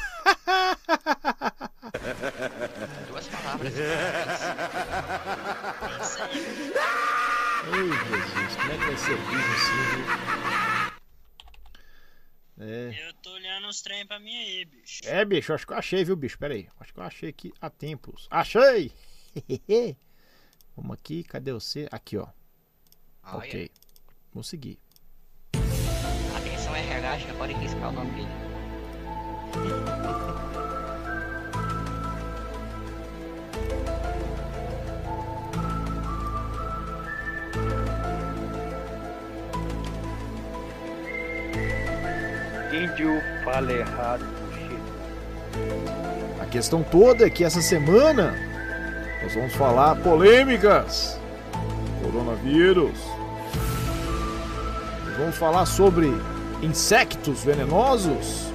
Duas 3.09 3.27
palavras. 3.27 3.73
Ai, 7.69 7.83
Jesus, 7.83 8.55
como 8.55 8.71
é 8.71 8.77
que 8.77 8.85
vai 8.85 8.97
ser 8.97 9.17
vídeo 9.17 9.53
assim, 9.53 9.79
viu? 9.95 10.76
É. 12.59 13.07
Eu 13.07 13.13
tô 13.15 13.31
olhando 13.31 13.67
os 13.67 13.81
trem 13.81 14.05
pra 14.05 14.19
mim 14.19 14.35
aí, 14.35 14.65
bicho. 14.65 15.01
É, 15.05 15.23
bicho, 15.23 15.53
acho 15.53 15.67
que 15.67 15.73
eu 15.73 15.77
achei, 15.77 16.03
viu, 16.03 16.15
bicho? 16.15 16.39
Pera 16.39 16.55
aí. 16.55 16.67
Acho 16.79 16.93
que 16.93 16.99
eu 16.99 17.03
achei 17.03 17.29
aqui 17.29 17.53
há 17.61 17.69
tempos. 17.69 18.27
Achei! 18.31 18.91
Vamos 20.75 20.93
aqui, 20.93 21.23
cadê 21.23 21.53
você? 21.53 21.87
Aqui, 21.91 22.17
ó. 22.17 22.27
Olha. 23.23 23.37
Ok. 23.37 23.71
Consegui. 24.31 24.79
Atenção, 26.35 26.75
RH, 26.75 27.19
já 27.19 27.33
pode 27.35 27.53
riscar 27.53 27.89
o 27.89 27.91
nome 27.91 28.11
dele. 28.11 28.27
Índio 42.83 43.21
fala 43.43 43.71
errado. 43.71 44.25
A 46.39 46.45
questão 46.45 46.83
toda 46.83 47.25
é 47.25 47.29
que 47.29 47.43
essa 47.43 47.61
semana 47.61 48.35
nós 49.23 49.33
vamos 49.33 49.53
falar 49.53 49.95
polêmicas. 49.95 51.19
Coronavírus. 52.03 52.99
Nós 55.05 55.17
vamos 55.17 55.35
falar 55.37 55.65
sobre 55.65 56.13
insetos 56.61 57.43
venenosos. 57.43 58.47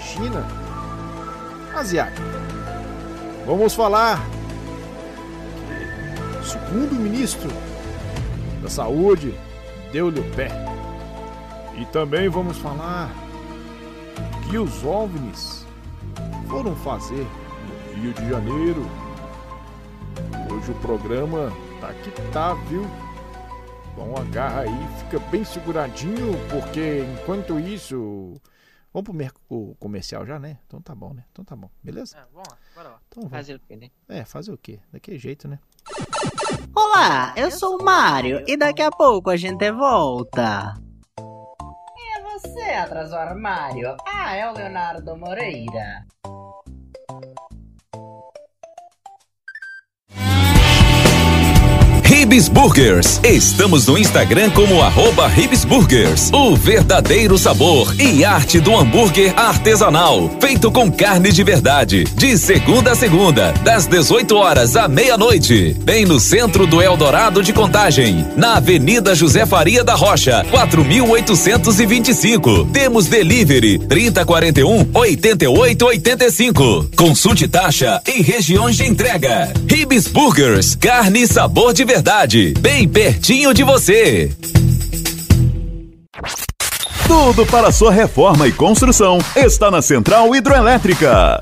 China. 0.00 0.44
Asiático. 1.74 2.26
Vamos 3.46 3.74
falar 3.74 4.20
que 6.32 6.38
o 6.38 6.44
segundo 6.44 6.94
ministro 6.94 7.50
da 8.62 8.68
saúde 8.68 9.32
deu-lhe 9.92 10.20
o 10.20 10.30
pé. 10.34 10.50
E 11.78 11.84
também 11.86 12.28
vamos 12.28 12.58
falar 12.58 13.10
que 14.48 14.58
os 14.58 14.84
OVNIs 14.84 15.66
foram 16.48 16.74
fazer 16.76 17.26
no 17.66 18.02
Rio 18.02 18.12
de 18.12 18.28
Janeiro. 18.28 18.82
Hoje 20.50 20.72
o 20.72 20.74
programa 20.80 21.52
tá 21.80 21.94
que 21.94 22.10
tá, 22.32 22.54
viu? 22.54 22.84
Então 23.92 24.16
agarra 24.16 24.62
aí, 24.62 24.88
fica 24.98 25.18
bem 25.30 25.44
seguradinho, 25.44 26.34
porque 26.48 27.04
enquanto 27.20 27.58
isso. 27.58 28.34
Vamos 28.92 29.08
pro 29.08 29.56
o 29.56 29.76
comercial 29.76 30.26
já, 30.26 30.38
né? 30.40 30.58
Então 30.66 30.80
tá 30.80 30.94
bom, 30.96 31.14
né? 31.14 31.24
Então 31.30 31.44
tá 31.44 31.54
bom, 31.54 31.70
beleza? 31.80 32.16
É, 32.16 32.22
vamos 32.32 32.48
lá, 32.48 32.58
bora 32.74 32.88
lá. 32.88 32.98
Então 33.08 33.22
vamos. 33.22 33.36
Fazer 33.36 33.54
o 33.54 33.60
quê, 33.60 33.76
né? 33.76 33.90
É, 34.08 34.24
fazer 34.24 34.52
o 34.52 34.58
quê? 34.58 34.80
Daquele 34.92 35.18
jeito, 35.18 35.46
né? 35.46 35.60
Olá, 36.74 37.32
eu 37.36 37.52
sou 37.52 37.78
o 37.78 37.84
Mário 37.84 38.42
e 38.48 38.56
daqui 38.56 38.82
a 38.82 38.90
pouco 38.90 39.30
a 39.30 39.36
gente 39.36 39.70
volta. 39.70 40.74
Você 42.42 42.70
atrás 42.70 43.10
do 43.10 43.16
armário? 43.16 43.96
Ah, 44.06 44.34
é 44.34 44.50
o 44.50 44.54
Leonardo 44.54 45.14
Moreira. 45.14 46.06
Ribs 52.20 52.50
Burgers. 52.50 53.18
Estamos 53.24 53.86
no 53.86 53.96
Instagram 53.96 54.50
como 54.50 54.82
arroba 54.82 55.26
Ribs 55.26 55.64
Burgers. 55.64 56.30
O 56.34 56.54
verdadeiro 56.54 57.38
sabor 57.38 57.94
e 57.98 58.26
arte 58.26 58.60
do 58.60 58.76
hambúrguer 58.76 59.32
artesanal, 59.38 60.30
feito 60.38 60.70
com 60.70 60.92
carne 60.92 61.32
de 61.32 61.42
verdade. 61.42 62.04
De 62.04 62.36
segunda 62.36 62.92
a 62.92 62.94
segunda, 62.94 63.52
das 63.64 63.86
18 63.86 64.36
horas 64.36 64.76
à 64.76 64.86
meia-noite. 64.86 65.74
Bem 65.80 66.04
no 66.04 66.20
centro 66.20 66.66
do 66.66 66.82
Eldorado 66.82 67.42
de 67.42 67.54
Contagem, 67.54 68.26
na 68.36 68.56
Avenida 68.56 69.14
José 69.14 69.46
Faria 69.46 69.82
da 69.82 69.94
Rocha, 69.94 70.44
4825. 70.50 72.66
Temos 72.66 73.06
delivery 73.06 73.78
3041 73.78 74.90
8885. 74.92 76.90
Consulte 76.94 77.48
taxa 77.48 78.02
e 78.06 78.20
regiões 78.20 78.76
de 78.76 78.86
entrega. 78.86 79.50
Ribs 79.66 80.06
Burgers, 80.06 80.74
carne 80.74 81.22
e 81.22 81.26
sabor 81.26 81.72
de 81.72 81.82
verdade, 81.82 82.09
bem 82.58 82.88
pertinho 82.88 83.54
de 83.54 83.62
você. 83.62 84.32
Tudo 87.06 87.46
para 87.46 87.70
sua 87.70 87.92
reforma 87.92 88.48
e 88.48 88.52
construção 88.52 89.18
está 89.36 89.70
na 89.70 89.80
Central 89.80 90.34
Hidroelétrica. 90.34 91.40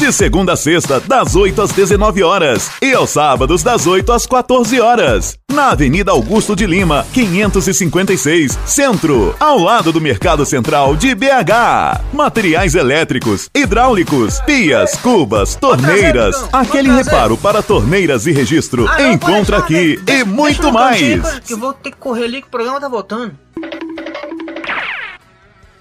De 0.00 0.10
segunda 0.12 0.54
a 0.54 0.56
sexta, 0.56 0.98
das 0.98 1.36
8 1.36 1.60
às 1.60 1.72
19 1.72 2.22
horas. 2.22 2.70
E 2.80 2.94
aos 2.94 3.10
sábados, 3.10 3.62
das 3.62 3.86
8 3.86 4.10
às 4.12 4.26
14 4.26 4.80
horas. 4.80 5.36
Na 5.52 5.70
Avenida 5.72 6.10
Augusto 6.10 6.56
de 6.56 6.66
Lima, 6.66 7.06
556, 7.12 8.58
Centro. 8.64 9.36
Ao 9.38 9.58
lado 9.58 9.92
do 9.92 10.00
Mercado 10.00 10.46
Central 10.46 10.96
de 10.96 11.14
BH. 11.14 12.00
Materiais 12.14 12.74
elétricos, 12.74 13.50
hidráulicos, 13.54 14.40
pias, 14.40 14.96
cubas, 14.96 15.54
torneiras. 15.54 16.34
então. 16.48 16.60
Aquele 16.60 16.90
reparo 16.90 17.36
para 17.36 17.62
torneiras 17.62 18.26
e 18.26 18.32
registro. 18.32 18.88
Ah, 18.88 19.02
Encontra 19.12 19.58
aqui 19.58 19.98
de- 19.98 20.12
e 20.12 20.24
muito 20.24 20.72
mais. 20.72 21.40
Que 21.40 21.52
eu 21.52 21.58
vou 21.58 21.74
ter 21.74 21.90
que 21.90 21.98
correr 21.98 22.24
ali 22.24 22.40
que 22.40 22.48
o 22.48 22.50
programa 22.50 22.80
tá 22.80 22.88
voltando. 22.88 23.36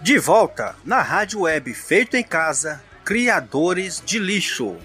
De 0.02 0.20
volta 0.20 0.76
na 0.86 1.02
rádio 1.02 1.42
web 1.42 1.74
feito 1.74 2.16
em 2.18 2.24
casa, 2.24 2.82
criadores 3.10 4.04
de 4.06 4.20
lixo. 4.20 4.78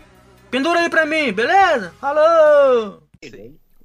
Pendura 0.50 0.80
aí 0.80 0.88
pra 0.88 1.04
mim, 1.04 1.30
beleza? 1.30 1.92
Falou! 2.00 3.02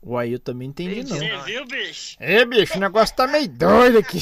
Uai, 0.02 0.34
eu 0.34 0.40
também 0.40 0.70
entendi 0.70 1.04
não. 1.04 1.18
Você 1.18 1.38
viu, 1.44 1.66
bicho? 1.66 2.16
É, 2.22 2.46
bicho, 2.46 2.78
o 2.78 2.80
negócio 2.80 3.14
tá 3.18 3.28
meio 3.28 3.50
doido 3.50 3.98
aqui. 3.98 4.20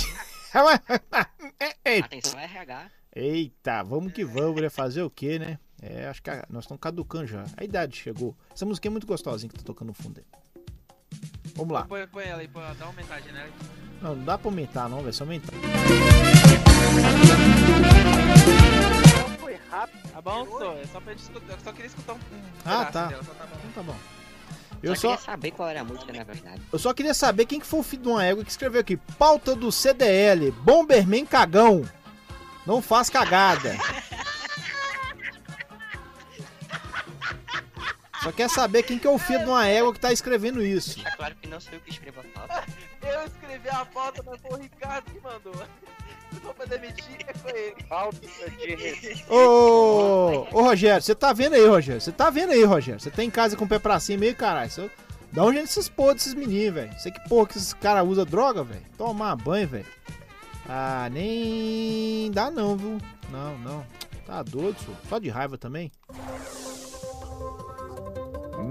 Eita. 1.86 2.06
Atenção, 2.18 2.40
RH. 2.40 2.90
Eita, 3.16 3.84
vamos 3.84 4.12
que 4.12 4.26
vamos, 4.26 4.60
né? 4.60 4.70
Fazer 4.72 5.04
o 5.04 5.10
quê, 5.12 5.38
né? 5.38 5.60
É, 5.84 6.08
acho 6.08 6.24
que 6.24 6.32
a- 6.32 6.48
nós 6.50 6.64
estamos 6.64 6.82
caducando 6.82 7.28
já. 7.28 7.46
A 7.56 7.64
idade 7.64 7.96
chegou. 7.96 8.36
Essa 8.52 8.66
musiquinha 8.66 8.90
é 8.90 8.94
muito 8.94 9.06
gostosinha 9.06 9.48
que 9.52 9.56
tá 9.60 9.64
tocando 9.64 9.90
no 9.90 9.94
fundo 9.94 10.20
aí. 10.20 10.26
Vamos 11.56 11.74
lá. 11.76 11.86
Põe, 11.86 12.08
põe 12.08 12.26
ela 12.26 12.42
aí, 12.42 12.48
põe, 12.48 12.64
dá 12.64 12.86
uma 12.86 12.88
aumentadinha 12.88 13.34
nela. 13.34 13.52
Não, 14.02 14.16
não 14.16 14.26
dá 14.26 14.36
pra 14.36 14.50
aumentar, 14.50 14.90
não, 14.90 15.04
vai 15.04 15.14
só 15.14 15.26
aumentar. 15.26 15.54
Rápido. 19.70 20.12
Tá 20.12 20.22
bom, 20.22 20.46
só, 20.46 20.74
é 20.74 20.86
só 20.88 21.00
pra 21.02 21.14
gente 21.14 21.24
escutar, 21.24 21.54
eu 21.54 21.60
só 21.64 21.72
queria 21.72 21.88
escutar 21.88 22.14
um, 22.14 22.20
Ah, 22.66 22.86
tá. 22.86 23.06
dela, 23.08 23.24
só 23.24 23.34
tá 23.34 23.46
bom. 23.46 23.58
Então 23.70 23.84
tá 23.84 23.92
bom. 23.92 23.98
Eu 24.84 24.92
Eu 24.92 24.96
só 24.96 25.02
só, 25.02 25.08
queria 25.16 25.26
saber 25.26 25.52
qual 25.52 25.70
era 25.70 25.82
a 25.82 25.84
música, 25.84 26.14
na 26.14 26.24
verdade. 26.24 26.62
eu 26.72 26.80
só 26.80 26.94
queria 26.94 27.14
saber 27.14 27.46
quem 27.46 27.60
que 27.60 27.66
foi 27.66 27.80
o 27.80 27.84
filho 27.84 28.04
de 28.04 28.10
uma 28.10 28.24
égua 28.24 28.44
que 28.44 28.52
escreveu 28.52 28.80
aqui. 28.82 28.96
Pauta 29.18 29.56
do 29.56 29.72
CDL, 29.72 30.52
Bomberman 30.52 31.26
cagão. 31.26 31.84
Não 32.66 32.82
faz 32.82 33.10
cagada. 33.10 33.76
Só 38.24 38.32
quer 38.32 38.50
saber 38.50 38.84
quem 38.84 38.98
que 39.00 39.08
é 39.08 39.10
o 39.10 39.18
filho 39.18 39.40
de 39.40 39.46
uma 39.46 39.66
égua 39.68 39.94
que 39.94 40.00
tá 40.00 40.12
escrevendo 40.12 40.62
isso. 40.62 41.02
Tá 41.02 41.12
claro 41.16 41.36
que 41.36 41.48
não 41.48 41.60
sou 41.60 41.74
eu 41.74 41.80
que 41.80 41.92
escrevo 41.92 42.20
a 42.20 42.24
pauta. 42.24 42.64
Eu 43.08 43.24
escrevi 43.26 43.70
a 43.70 43.86
pauta, 43.86 44.22
mas 44.26 44.42
foi 44.42 44.52
o 44.52 44.56
Ricardo 44.62 45.06
que 45.12 45.20
mandou. 45.22 45.54
For 46.40 46.54
pra 46.54 46.66
demitir, 46.66 47.18
é 47.28 47.34
com 47.34 47.50
ele. 47.50 47.76
Falta 47.88 48.18
de 48.20 48.76
respeito. 48.76 49.34
Ô, 49.34 50.48
ô 50.52 50.62
Rogério, 50.64 51.02
você 51.02 51.14
tá 51.16 51.34
vendo 51.34 51.54
aí, 51.56 51.66
Rogério? 51.66 52.02
Você 52.02 52.12
tá 52.12 52.30
vendo 52.30 52.52
aí, 52.52 52.64
Rogério? 52.64 53.00
Você 53.00 53.10
tá 53.12 53.24
em 53.24 53.30
casa 53.30 53.56
com 53.56 53.66
o 53.66 53.68
pé 53.68 53.80
pra 53.80 54.00
cima 54.00 54.24
aí, 54.26 54.34
caralho. 54.34 54.72
Cê- 54.72 54.90
Dá 55.32 55.44
um 55.44 55.52
jeito 55.52 55.66
desses 55.66 55.90
porra 55.90 56.14
desses 56.16 56.34
meninos, 56.34 56.74
velho. 56.74 56.94
Você 56.98 57.12
que 57.12 57.20
porra 57.28 57.48
que 57.48 57.58
esses 57.58 57.74
caras 57.74 58.08
usam 58.08 58.26
droga, 58.26 58.64
velho. 58.64 58.82
Tomar 58.98 59.36
banho, 59.36 59.68
velho. 59.68 59.86
Ah, 60.68 61.10
nem 61.12 62.32
dá 62.32 62.50
não, 62.50 62.76
viu? 62.78 62.98
Não, 63.30 63.58
não. 63.60 63.86
Tá 64.26 64.42
doido, 64.44 64.80
senhor. 64.80 64.96
Só 65.10 65.20
de 65.20 65.30
raiva 65.30 65.58
também. 65.58 65.92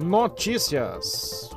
Notícias. 0.03 1.51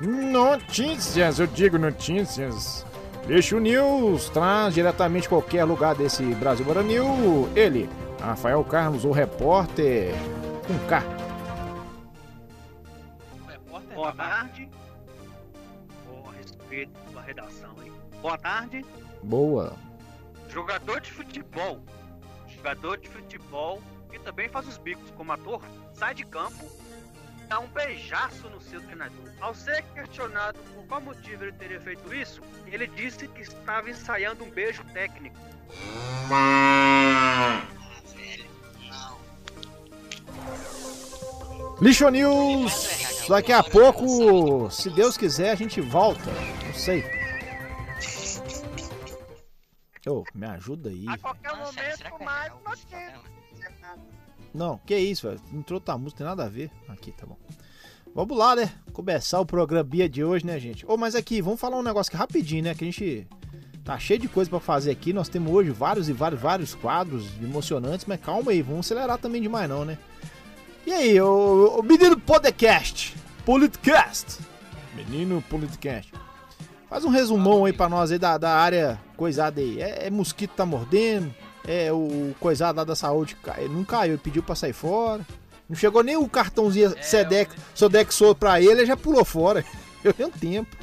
Notícias, 0.00 1.38
eu 1.38 1.46
digo 1.46 1.78
notícias. 1.78 2.84
Lixo 3.26 3.58
News 3.58 4.28
traz 4.28 4.74
diretamente 4.74 5.28
qualquer 5.28 5.64
lugar 5.64 5.94
desse 5.94 6.22
Brasil 6.34 6.64
Baranil. 6.64 7.48
Ele, 7.56 7.88
Rafael 8.20 8.62
Carlos, 8.64 9.04
o 9.04 9.10
repórter 9.10 10.12
com 10.66 10.78
K. 10.86 11.02
Boa 13.94 14.12
tarde. 14.12 14.68
Com 16.06 16.28
respeito 16.30 16.92
à 17.16 17.20
redação 17.22 17.70
aí. 17.80 17.92
Boa 18.20 18.36
tarde. 18.36 18.84
Boa. 19.22 19.72
Jogador 20.48 21.00
de 21.00 21.10
futebol. 21.10 21.80
Jogador 22.48 22.98
de 22.98 23.08
futebol 23.08 23.80
que 24.14 24.18
também 24.20 24.48
faz 24.48 24.68
os 24.68 24.78
bicos 24.78 25.10
como 25.10 25.32
ator, 25.32 25.60
sai 25.92 26.14
de 26.14 26.24
campo, 26.24 26.64
dá 27.48 27.58
um 27.60 27.66
beijaço 27.68 28.48
no 28.48 28.60
seu 28.60 28.80
treinador. 28.80 29.30
Ao 29.40 29.54
ser 29.54 29.82
questionado 29.94 30.58
por 30.74 30.84
qual 30.86 31.00
motivo 31.00 31.44
ele 31.44 31.52
teria 31.52 31.80
feito 31.80 32.12
isso, 32.12 32.40
ele 32.66 32.86
disse 32.86 33.28
que 33.28 33.42
estava 33.42 33.88
ensaiando 33.90 34.44
um 34.44 34.50
beijo 34.50 34.82
técnico. 34.92 35.38
Lixo 41.80 42.08
News. 42.08 43.26
Daqui 43.28 43.52
a 43.52 43.62
pouco, 43.62 44.70
se 44.70 44.90
Deus 44.90 45.16
quiser, 45.16 45.50
a 45.50 45.54
gente 45.54 45.80
volta. 45.80 46.30
Não 46.66 46.74
sei. 46.74 47.04
Ô, 50.06 50.22
me 50.34 50.46
ajuda 50.46 50.90
aí. 50.90 51.06
velho. 51.06 51.18
qualquer 51.18 51.56
momento, 51.56 52.24
mais 52.24 52.52
notícias. 52.62 53.33
Não, 54.54 54.78
que 54.86 54.96
isso, 54.96 55.26
velho. 55.26 55.40
Entrou 55.52 55.78
outra 55.78 55.98
música, 55.98 56.18
tem 56.18 56.26
nada 56.26 56.44
a 56.44 56.48
ver. 56.48 56.70
Aqui, 56.88 57.10
tá 57.10 57.26
bom. 57.26 57.36
Vamos 58.14 58.38
lá, 58.38 58.54
né? 58.54 58.70
Começar 58.92 59.40
o 59.40 59.46
programinha 59.46 60.08
de 60.08 60.22
hoje, 60.22 60.46
né, 60.46 60.58
gente? 60.60 60.86
Ô, 60.86 60.96
mas 60.96 61.16
aqui, 61.16 61.42
vamos 61.42 61.58
falar 61.58 61.76
um 61.76 61.82
negócio 61.82 62.10
aqui 62.10 62.16
rapidinho, 62.16 62.62
né? 62.62 62.74
Que 62.74 62.84
a 62.84 62.86
gente 62.86 63.26
tá 63.84 63.98
cheio 63.98 64.20
de 64.20 64.28
coisa 64.28 64.48
pra 64.48 64.60
fazer 64.60 64.92
aqui. 64.92 65.12
Nós 65.12 65.28
temos 65.28 65.52
hoje 65.52 65.70
vários 65.70 66.08
e 66.08 66.12
vários, 66.12 66.40
vários 66.40 66.74
quadros 66.74 67.26
emocionantes, 67.42 68.06
mas 68.06 68.20
calma 68.20 68.52
aí, 68.52 68.62
vamos 68.62 68.86
acelerar 68.86 69.18
também 69.18 69.42
demais 69.42 69.68
não, 69.68 69.84
né? 69.84 69.98
E 70.86 70.92
aí, 70.92 71.20
o, 71.20 71.80
o 71.80 71.82
menino 71.82 72.16
podcast, 72.20 73.16
Politcast. 73.44 74.38
Menino 74.94 75.42
Politcast. 75.50 76.12
Faz 76.88 77.04
um 77.04 77.08
resumão 77.08 77.64
aí 77.64 77.72
pra 77.72 77.88
nós 77.88 78.12
aí 78.12 78.18
da, 78.18 78.38
da 78.38 78.50
área 78.50 79.00
coisada 79.16 79.60
aí. 79.60 79.82
É, 79.82 80.06
é 80.06 80.10
mosquito 80.10 80.52
tá 80.52 80.64
mordendo, 80.64 81.34
é 81.66 81.92
o 81.92 82.34
coisado 82.40 82.76
lá 82.76 82.84
da 82.84 82.94
saúde 82.96 83.36
cai- 83.36 83.68
não 83.68 83.84
caiu, 83.84 84.12
ele 84.14 84.22
pediu 84.22 84.42
pra 84.42 84.54
sair 84.54 84.72
fora. 84.72 85.24
Não 85.68 85.74
chegou 85.76 86.02
nem 86.02 86.16
o 86.16 86.28
cartãozinho 86.28 86.94
Sedex, 87.02 87.54
Sodexo 87.74 88.34
pra 88.34 88.60
ele, 88.60 88.72
ele 88.80 88.86
já 88.86 88.96
pulou 88.96 89.24
fora. 89.24 89.64
Eu 90.04 90.12
tenho 90.12 90.30
tempo. 90.30 90.76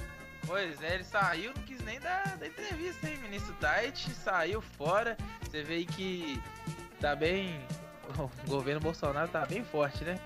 Pois 0.48 0.82
é, 0.82 0.96
ele 0.96 1.04
saiu, 1.04 1.52
não 1.56 1.62
quis 1.64 1.80
nem 1.86 2.00
dar, 2.00 2.36
da 2.38 2.48
entrevista, 2.48 3.08
hein? 3.08 3.20
Ministro 3.22 3.54
Tait 3.62 3.96
saiu 4.24 4.62
fora. 4.62 5.16
Você 5.44 5.62
vê 5.62 5.76
aí 5.76 5.86
que 5.86 6.42
tá 7.00 7.16
bem. 7.16 7.60
O 8.18 8.30
governo 8.50 8.82
Bolsonaro 8.82 9.30
tá 9.30 9.46
bem 9.46 9.64
forte, 9.64 10.04
né? 10.04 10.20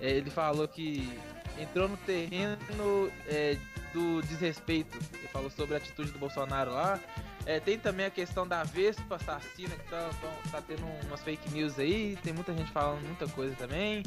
É, 0.00 0.08
Ele 0.10 0.30
falou 0.30 0.68
que 0.68 1.18
entrou 1.58 1.88
no 1.88 1.96
terreno 1.96 2.56
é, 3.26 3.56
do 3.92 4.22
desrespeito. 4.22 4.96
Ele 5.14 5.26
falou 5.32 5.50
sobre 5.50 5.74
a 5.74 5.78
atitude 5.78 6.12
do 6.12 6.18
Bolsonaro 6.18 6.70
lá. 6.72 7.00
É, 7.46 7.60
tem 7.60 7.78
também 7.78 8.06
a 8.06 8.10
questão 8.10 8.46
da 8.46 8.64
Vespa 8.64 9.16
assassina, 9.16 9.70
que 9.76 9.90
tá, 9.90 10.08
tão- 10.20 10.50
tá 10.52 10.62
tendo 10.66 10.82
umas 11.06 11.20
fake 11.22 11.50
news 11.50 11.78
aí. 11.78 12.16
Tem 12.22 12.32
muita 12.32 12.54
gente 12.54 12.70
falando 12.72 13.02
muita 13.04 13.26
coisa 13.28 13.54
também. 13.56 14.02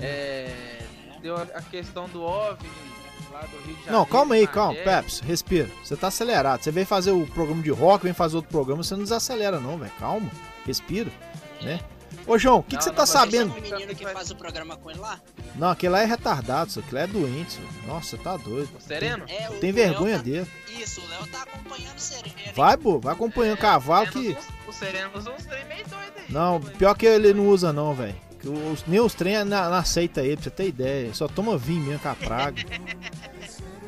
É, 0.00 0.80
deu 1.20 1.36
a, 1.36 1.42
a 1.42 1.62
questão 1.62 2.08
do 2.08 2.22
OVNI 2.22 2.68
lá 3.30 3.40
do 3.42 3.56
Rio 3.58 3.66
de 3.66 3.84
Janeiro. 3.84 3.92
Não, 3.92 4.04
calma 4.04 4.34
aí, 4.34 4.46
calma, 4.46 4.74
Peps, 4.82 5.20
respira. 5.20 5.68
Você 5.84 5.96
tá 5.96 6.08
acelerado. 6.08 6.62
Você 6.62 6.70
vem 6.70 6.84
fazer 6.84 7.12
o 7.12 7.26
programa 7.28 7.62
de 7.62 7.70
rock, 7.70 8.04
vem 8.04 8.12
fazer 8.12 8.36
outro 8.36 8.50
programa, 8.50 8.82
você 8.82 8.94
não 8.94 9.02
desacelera 9.04 9.60
não, 9.60 9.78
velho. 9.78 9.92
Calma, 9.98 10.28
respira, 10.66 11.10
né? 11.62 11.80
Ô, 12.26 12.38
João, 12.38 12.58
o 12.58 12.62
que, 12.62 12.76
que 12.76 12.84
você 12.84 12.92
tá 12.92 13.04
sabendo? 13.04 13.52
O 13.52 13.60
menino 13.60 13.94
que 13.94 14.06
faz 14.06 14.30
o 14.30 14.36
programa 14.36 14.76
com 14.76 14.90
ele 14.90 15.00
lá? 15.00 15.18
Não, 15.56 15.70
aquele 15.70 15.92
lá 15.92 16.02
é 16.02 16.04
retardado, 16.04 16.70
isso 16.70 16.78
aquele 16.80 16.94
lá 16.96 17.00
é 17.02 17.06
doente. 17.06 17.52
senhor. 17.52 17.68
Nossa, 17.86 18.10
você 18.10 18.16
tá 18.18 18.36
doido. 18.36 18.70
Sereno? 18.80 19.24
É, 19.28 19.50
o 19.50 19.54
Tem 19.54 19.72
vergonha 19.72 20.16
tá- 20.18 20.22
dele. 20.22 20.46
Isso, 20.68 21.00
o 21.00 21.08
Léo 21.08 21.26
tá 21.26 21.42
acompanhando 21.42 21.96
o 21.96 22.00
Sereno. 22.00 22.34
Vai, 22.54 22.76
pô, 22.76 22.98
vai 23.00 23.12
acompanhando 23.14 23.56
o 23.58 23.60
cavalo 23.60 24.06
que. 24.08 24.36
O 24.66 24.72
Sereno 24.72 25.10
usou 25.14 25.34
uns 25.34 25.44
trem 25.44 25.64
meio 25.66 25.86
doido 25.88 26.12
aí. 26.16 26.24
Não, 26.32 26.60
pior 26.60 26.94
que 26.94 27.06
ele 27.06 27.34
não 27.34 27.46
usa 27.48 27.72
não, 27.72 27.94
velho. 27.94 28.14
Nem 28.86 29.00
os 29.00 29.14
trem 29.14 29.44
não, 29.44 29.70
não 29.70 29.74
aceita 29.74 30.22
ele, 30.22 30.34
pra 30.36 30.44
você 30.44 30.50
ter 30.50 30.66
ideia. 30.68 31.04
Ele 31.06 31.14
Só 31.14 31.28
toma 31.28 31.56
vinho 31.58 31.82
mesmo 31.82 32.00
com 32.00 32.08
a 32.08 32.14
praga. 32.14 32.62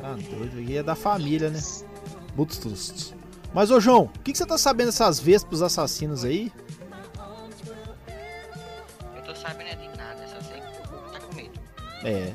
Tá 0.01 0.13
doido, 0.13 0.61
e 0.61 0.77
é 0.77 0.83
da 0.83 0.93
família, 0.93 1.49
né? 1.49 1.59
Butstrust. 2.35 3.13
Mas, 3.53 3.71
ô 3.71 3.79
João, 3.79 4.03
o 4.03 4.19
que, 4.19 4.31
que 4.33 4.37
você 4.37 4.45
tá 4.45 4.55
sabendo 4.57 4.87
dessas 4.87 5.19
vespas 5.19 5.63
assassinas 5.63 6.23
aí? 6.23 6.51
Eu 9.45 9.51
tô 9.51 9.57
sabendo 9.57 9.69
é 9.69 9.75
de 9.75 9.97
nada, 9.97 10.27
só 10.27 10.41
sei 10.41 10.59
que 10.59 11.11
tá 11.11 11.19
com 11.19 11.35
medo. 11.35 11.59
É. 12.03 12.33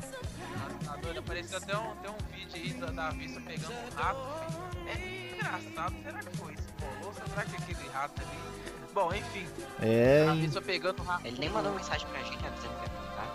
Tá 0.85 0.95
doido? 0.95 1.19
Apareceu 1.19 1.57
até 1.57 1.77
um, 1.77 1.95
tem 1.97 2.11
um 2.11 2.33
vídeo 2.33 2.55
aí 2.55 2.73
da, 2.73 2.87
da 2.87 3.09
vista 3.09 3.41
pegando 3.41 3.73
um 3.73 3.95
rato, 3.95 4.19
filho. 4.45 4.87
É 4.87 5.33
engraçado, 5.33 5.95
será 6.03 6.19
que 6.19 6.37
foi 6.37 6.53
isso? 6.53 6.63
Rolou? 6.79 7.13
Será 7.13 7.45
que 7.45 7.55
aquele 7.55 7.89
rato 7.89 8.21
ali. 8.21 8.39
Bom, 8.93 9.13
enfim. 9.13 9.47
É, 9.81 10.27
A 10.29 10.33
vista 10.33 10.61
pegando 10.61 11.01
um 11.01 11.05
rato. 11.05 11.27
Ele 11.27 11.37
nem 11.37 11.49
mandou 11.49 11.73
mensagem 11.73 12.07
pra 12.07 12.23
gente 12.23 12.45
avisando 12.45 12.75
que 12.75 12.83
ia 12.83 12.89
contar. 12.89 13.31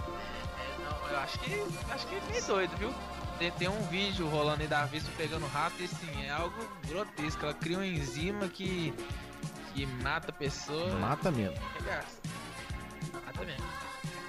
É, 0.59 0.79
não, 0.83 1.11
eu 1.11 1.19
acho 1.19 1.39
que. 1.41 1.93
Acho 1.93 2.07
que 2.07 2.15
é 2.15 2.21
meio 2.31 2.45
doido, 2.47 2.77
viu? 2.79 2.95
Tem, 3.39 3.51
tem 3.53 3.69
um 3.69 3.83
vídeo 3.89 4.27
rolando 4.29 4.63
aí 4.63 4.69
da 4.69 4.87
vista 4.87 5.11
pegando 5.19 5.47
rato 5.49 5.75
e 5.81 5.85
assim, 5.85 6.25
é 6.25 6.31
algo 6.31 6.57
grotesco. 6.87 7.45
Ela 7.45 7.55
cria 7.55 7.77
uma 7.77 7.87
enzima 7.87 8.49
que. 8.49 8.95
que 9.75 9.87
mata 9.87 10.31
a 10.31 10.35
pessoa. 10.35 10.99
Mata 10.99 11.31
mesmo. 11.31 11.57
Regaça. 11.75 12.17
Mata 13.37 13.45
mesmo. 13.47 13.65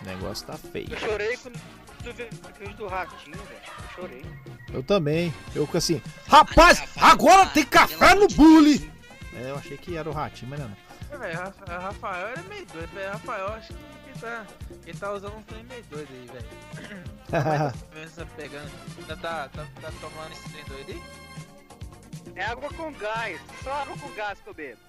O 0.02 0.06
negócio 0.06 0.48
tá 0.48 0.54
feio. 0.58 0.88
Eu 0.92 0.98
chorei 1.00 1.38
quando 1.38 1.60
tu 2.04 2.14
viu 2.14 2.28
o 2.28 2.60
vídeo 2.60 2.76
do 2.78 2.88
ratinho, 2.88 3.38
velho. 3.38 3.62
Eu 3.78 3.96
chorei. 3.96 4.26
Eu 4.74 4.84
também. 4.84 5.34
Eu 5.56 5.66
fico 5.66 5.78
assim, 5.78 6.02
rapaz, 6.28 6.84
agora 6.98 7.46
tem 7.50 7.66
café 7.66 8.14
no 8.16 8.28
bully! 8.28 8.92
É, 9.34 9.50
eu 9.52 9.56
achei 9.58 9.78
que 9.78 9.96
era 9.98 10.10
o 10.10 10.14
ratinho, 10.14 10.50
mas 10.50 10.60
não. 10.60 10.72
É, 11.12 11.18
velho, 11.18 11.38
Rafa- 11.40 11.78
Rafael 11.80 12.30
ele 12.30 12.40
é 12.40 12.50
meio 12.50 12.66
doido, 12.66 12.90
velho. 12.94 13.12
Rafael 13.12 13.48
acho 13.54 13.68
que 13.68 14.10
ele 14.10 14.20
tá, 14.20 14.46
ele 14.86 14.98
tá 14.98 15.12
usando 15.14 15.36
um 15.38 15.44
trem 15.44 15.64
meio 15.66 15.84
doido 15.86 16.08
aí, 16.12 16.28
velho. 16.34 16.68
Mas 17.94 18.16
tá 18.16 18.26
pegando. 18.38 18.72
Tá, 19.08 19.16
tá, 19.18 19.50
tá, 19.50 19.68
tá 19.82 19.92
tomando 20.00 20.32
esse 20.32 20.50
trem 20.50 20.64
doido 20.66 20.92
aí? 20.92 21.02
É 22.36 22.44
água 22.46 22.70
com 22.74 22.92
gás. 22.94 23.40
Só 23.64 23.72
água 23.74 23.98
com 23.98 24.10
gás 24.14 24.40
que 24.40 24.48
eu 24.50 24.54
bebo. 24.54 24.80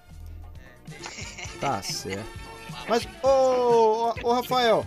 Tá 1.59 1.81
certo. 1.81 2.48
Mas, 2.87 3.07
ô, 3.23 3.27
ô, 3.27 4.13
ô 4.23 4.33
Rafael. 4.33 4.85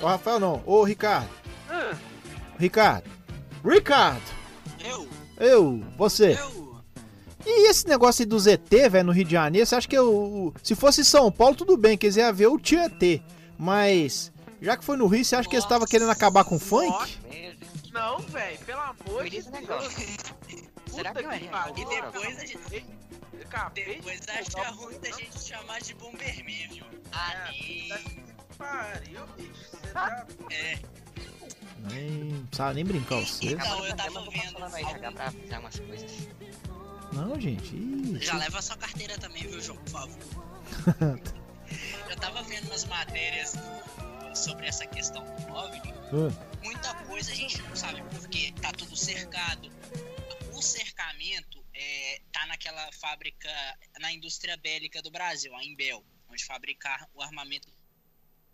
Ô 0.00 0.06
Rafael 0.06 0.38
não, 0.38 0.62
ô 0.66 0.82
Ricardo. 0.84 1.28
Ah, 1.68 1.94
Ricardo. 2.58 3.10
Ricardo! 3.64 4.22
Eu? 4.84 5.08
Eu, 5.38 5.84
você. 5.96 6.38
E 7.46 7.70
esse 7.70 7.86
negócio 7.86 8.22
aí 8.22 8.26
do 8.26 8.38
ZT, 8.38 8.88
velho, 8.90 9.06
no 9.06 9.12
Rio 9.12 9.24
de 9.24 9.32
Janeiro, 9.32 9.66
você 9.66 9.74
acha 9.74 9.88
que 9.88 9.96
eu, 9.96 10.52
se 10.62 10.74
fosse 10.74 11.04
São 11.04 11.30
Paulo, 11.32 11.54
tudo 11.54 11.76
bem, 11.76 11.96
que 11.96 12.06
eles 12.06 12.16
iam 12.16 12.32
ver 12.32 12.48
o 12.48 12.58
Tietê. 12.58 13.22
Mas, 13.56 14.30
já 14.60 14.76
que 14.76 14.84
foi 14.84 14.96
no 14.96 15.06
Rio, 15.06 15.24
você 15.24 15.36
acha 15.36 15.48
que 15.48 15.54
eles 15.54 15.64
estavam 15.64 15.86
querendo 15.86 16.10
acabar 16.10 16.44
com 16.44 16.56
o 16.56 16.60
funk? 16.60 17.18
Não, 17.92 18.18
velho, 18.18 18.58
pelo 18.60 18.80
amor 18.80 19.24
de 19.28 19.42
Deus. 19.42 19.94
Será 20.86 21.12
que 21.12 21.24
é 21.24 21.38
que 21.38 21.48
pariu. 21.48 21.74
E 21.76 21.84
depois 21.84 22.38
a 22.38 22.44
gente. 22.44 22.86
Acabei 23.48 23.84
de 23.84 23.94
Depois 23.94 24.20
acha 24.28 24.70
ruim 24.70 24.98
da 25.00 25.10
gente 25.10 25.40
chamar 25.40 25.80
de 25.80 25.94
Bomberman, 25.94 26.68
viu? 26.68 26.84
Ali. 27.12 27.88
Pariu, 28.58 29.26
bicho. 29.36 29.70
Você 29.70 29.92
tá. 29.92 30.26
É. 30.50 30.78
Nem 31.90 32.46
sabe 32.52 32.74
nem 32.74 32.84
brincar 32.84 33.20
você. 33.20 33.52
Então, 33.52 33.86
eu 33.86 33.96
tava 33.96 34.30
vendo. 34.30 34.64
Aí, 34.74 35.12
pra 35.12 35.26
avisar 35.28 35.60
umas 35.60 35.80
coisas. 35.80 36.28
Não, 37.12 37.40
gente. 37.40 37.74
ih, 37.74 38.18
Já 38.20 38.36
leva 38.36 38.58
a 38.58 38.62
sua 38.62 38.76
carteira 38.76 39.16
também, 39.16 39.46
viu, 39.46 39.60
João, 39.60 39.78
por 39.78 39.90
favor. 39.90 40.18
Eu 42.08 42.16
tava 42.16 42.42
vendo 42.42 42.66
umas 42.66 42.84
matérias 42.84 43.54
sobre 44.34 44.66
essa 44.66 44.86
questão 44.86 45.24
do 45.24 45.52
OVNI. 45.52 45.94
Hum. 46.12 46.30
Muita 46.62 46.94
coisa 46.94 47.32
a 47.32 47.34
gente 47.34 47.60
não 47.62 47.76
sabe 47.76 48.02
porque 48.10 48.52
tá 48.60 48.72
tudo 48.72 48.96
cercado. 48.96 49.70
O 50.54 50.62
cercamento 50.62 51.62
é, 51.80 52.20
tá 52.32 52.44
naquela 52.46 52.90
fábrica, 52.92 53.48
na 54.00 54.12
indústria 54.12 54.56
bélica 54.56 55.00
do 55.00 55.10
Brasil, 55.12 55.54
a 55.54 55.64
Imbel, 55.64 56.04
onde 56.28 56.44
fabricar 56.44 57.08
o 57.14 57.22
armamento 57.22 57.68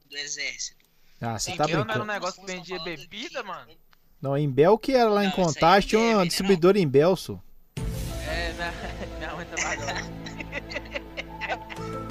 do 0.07 0.17
exército. 0.17 0.85
Ah, 1.21 1.39
você 1.39 1.57
tá 1.57 1.65
que 1.65 1.73
eu 1.73 1.79
não 1.79 1.85
Não 1.87 1.95
era 1.95 2.03
um 2.03 2.07
brincando. 2.07 2.13
negócio 2.13 2.41
que 2.45 2.53
vendia 2.53 2.79
bebida, 2.81 3.43
mano? 3.43 3.73
Não, 4.21 4.37
em 4.37 4.51
Bel 4.51 4.77
que 4.79 4.93
era 4.93 5.09
lá 5.09 5.23
em 5.25 5.29
Não, 5.29 5.35
aí 5.35 5.45
Contagem, 5.45 5.89
tinha 5.89 6.01
é 6.01 6.05
uma 6.05 6.11
veneno, 6.13 6.29
distribuidora 6.29 6.79
em 6.79 6.87
Belso. 6.89 7.43
É, 8.27 8.53
minha 9.19 9.35
mãe 9.37 9.47
trabalhava. 9.47 10.01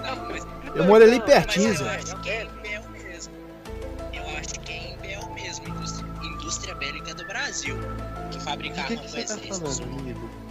Não, 0.04 0.30
mas, 0.30 0.76
Eu 0.76 0.86
moro 0.86 1.04
ali 1.04 1.20
pertinho, 1.22 1.70
eu 1.70 1.76
Zé. 1.76 1.96
acho 1.96 2.22
que 2.22 2.30
é 2.30 2.44
Imbel 2.46 2.90
mesmo. 2.90 3.34
Eu 4.14 4.30
acho 4.38 4.60
que 4.62 4.72
é 4.72 4.94
Imbel 4.94 5.30
mesmo, 5.34 5.68
indústria, 5.68 6.08
indústria 6.24 6.76
bélica 6.76 7.14
do 7.14 7.26
Brasil, 7.26 7.76
que 8.32 8.38
De 8.38 8.44
fabrica 8.44 8.84
que, 8.86 8.98
que 8.98 9.08
você 9.10 9.24
tá 9.26 9.38
falando, 9.38 9.84
amigo? 10.00 10.43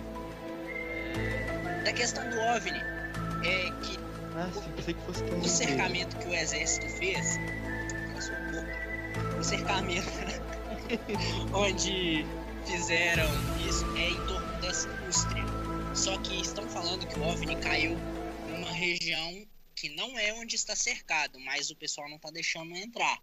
Da 1.85 1.92
questão 1.92 2.29
do 2.31 2.38
OVNI, 2.40 2.79
é 3.45 3.71
que 3.83 3.99
Ah, 4.37 4.49
o 5.09 5.12
também. 5.12 5.49
cercamento 5.49 6.16
que 6.18 6.27
o 6.27 6.35
exército 6.35 6.88
fez, 6.90 7.37
cala 8.07 8.21
sua 8.21 8.37
boca. 8.53 9.38
o 9.38 9.45
cercamento 9.45 10.09
onde 11.55 12.25
fizeram 12.66 13.27
isso 13.68 13.85
é 13.97 14.11
em 14.11 14.27
torno 14.27 14.61
dessa 14.61 14.88
indústria. 14.88 15.45
Só 15.95 16.16
que 16.18 16.40
estão 16.40 16.66
falando 16.68 17.07
que 17.07 17.18
o 17.18 17.23
OVNI 17.25 17.57
caiu 17.57 17.97
numa 18.49 18.71
região 18.71 19.45
que 19.75 19.88
não 19.97 20.16
é 20.18 20.33
onde 20.35 20.55
está 20.55 20.77
cercado, 20.77 21.38
mas 21.40 21.71
o 21.71 21.77
pessoal 21.77 22.09
não 22.09 22.16
está 22.16 22.31
deixando 22.31 22.75
entrar. 22.77 23.18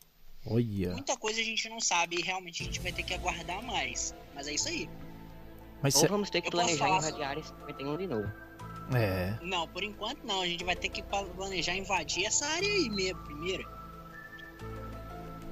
Olha. 0.46 0.92
Muita 0.94 1.18
coisa 1.18 1.40
a 1.40 1.44
gente 1.44 1.68
não 1.70 1.80
sabe 1.80 2.18
e 2.18 2.22
realmente 2.22 2.62
a 2.64 2.66
gente 2.66 2.80
vai 2.80 2.92
ter 2.92 3.04
que 3.04 3.14
aguardar 3.14 3.62
mais. 3.64 4.14
Mas 4.36 4.48
é 4.48 4.54
isso 4.54 4.68
aí. 4.68 4.90
Mas 5.82 5.96
Ou 5.96 6.02
cê- 6.02 6.08
vamos 6.08 6.30
ter 6.30 6.42
que 6.42 6.48
Eu 6.48 6.52
planejar 6.52 6.78
falar 6.86 6.98
invadiar 7.00 7.38
esse 7.38 7.50
51 7.50 7.98
de 7.98 8.08
novo. 8.08 8.32
É. 8.94 9.34
Não, 9.42 9.68
por 9.68 9.84
enquanto 9.84 10.24
não. 10.24 10.42
A 10.42 10.46
gente 10.48 10.64
vai 10.64 10.76
ter 10.76 10.90
que 10.90 11.04
planejar 11.04 11.76
invadir 11.76 12.26
essa 12.26 12.46
área 12.46 12.68
aí 12.68 12.90
mesmo 12.90 13.20
primeiro. 13.24 13.68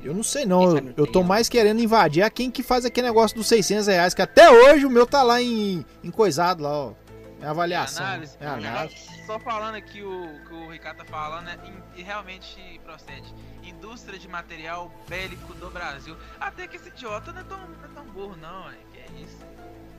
Eu 0.01 0.13
não 0.13 0.23
sei 0.23 0.45
não, 0.45 0.77
eu, 0.77 0.93
eu 0.95 1.07
tô 1.07 1.23
mais 1.23 1.49
querendo 1.49 1.81
invadir 1.81 2.21
a 2.23 2.29
quem 2.29 2.51
que 2.51 2.61
faz 2.61 2.85
aquele 2.85 3.07
negócio 3.07 3.35
dos 3.35 3.47
600 3.47 3.87
reais, 3.87 4.13
que 4.13 4.21
até 4.21 4.49
hoje 4.49 4.85
o 4.85 4.89
meu 4.89 5.07
tá 5.07 5.23
lá 5.23 5.41
em, 5.41 5.83
em 6.03 6.11
coisado 6.11 6.63
lá, 6.63 6.69
ó. 6.69 6.93
É 7.41 7.47
avaliação. 7.47 8.05
Análise, 8.05 8.37
É 8.39 8.47
análise. 8.47 8.95
Só 9.25 9.37
falando 9.39 9.75
aqui 9.75 10.01
o 10.01 10.39
que 10.47 10.53
o 10.53 10.69
Ricardo 10.71 10.97
tá 10.97 11.05
falando, 11.05 11.49
é, 11.49 11.57
e 11.95 12.01
realmente 12.01 12.79
procede. 12.83 13.33
Indústria 13.63 14.17
de 14.17 14.27
material 14.27 14.91
bélico 15.07 15.53
do 15.55 15.69
Brasil. 15.69 16.15
Até 16.39 16.67
que 16.67 16.77
esse 16.77 16.87
idiota 16.89 17.31
não 17.33 17.41
é 17.41 17.43
tão, 17.43 17.57
não 17.59 17.83
é 17.83 17.87
tão 17.93 18.05
burro, 18.05 18.35
não, 18.37 18.69
é. 18.69 18.75
Que 18.93 19.21
isso? 19.21 19.37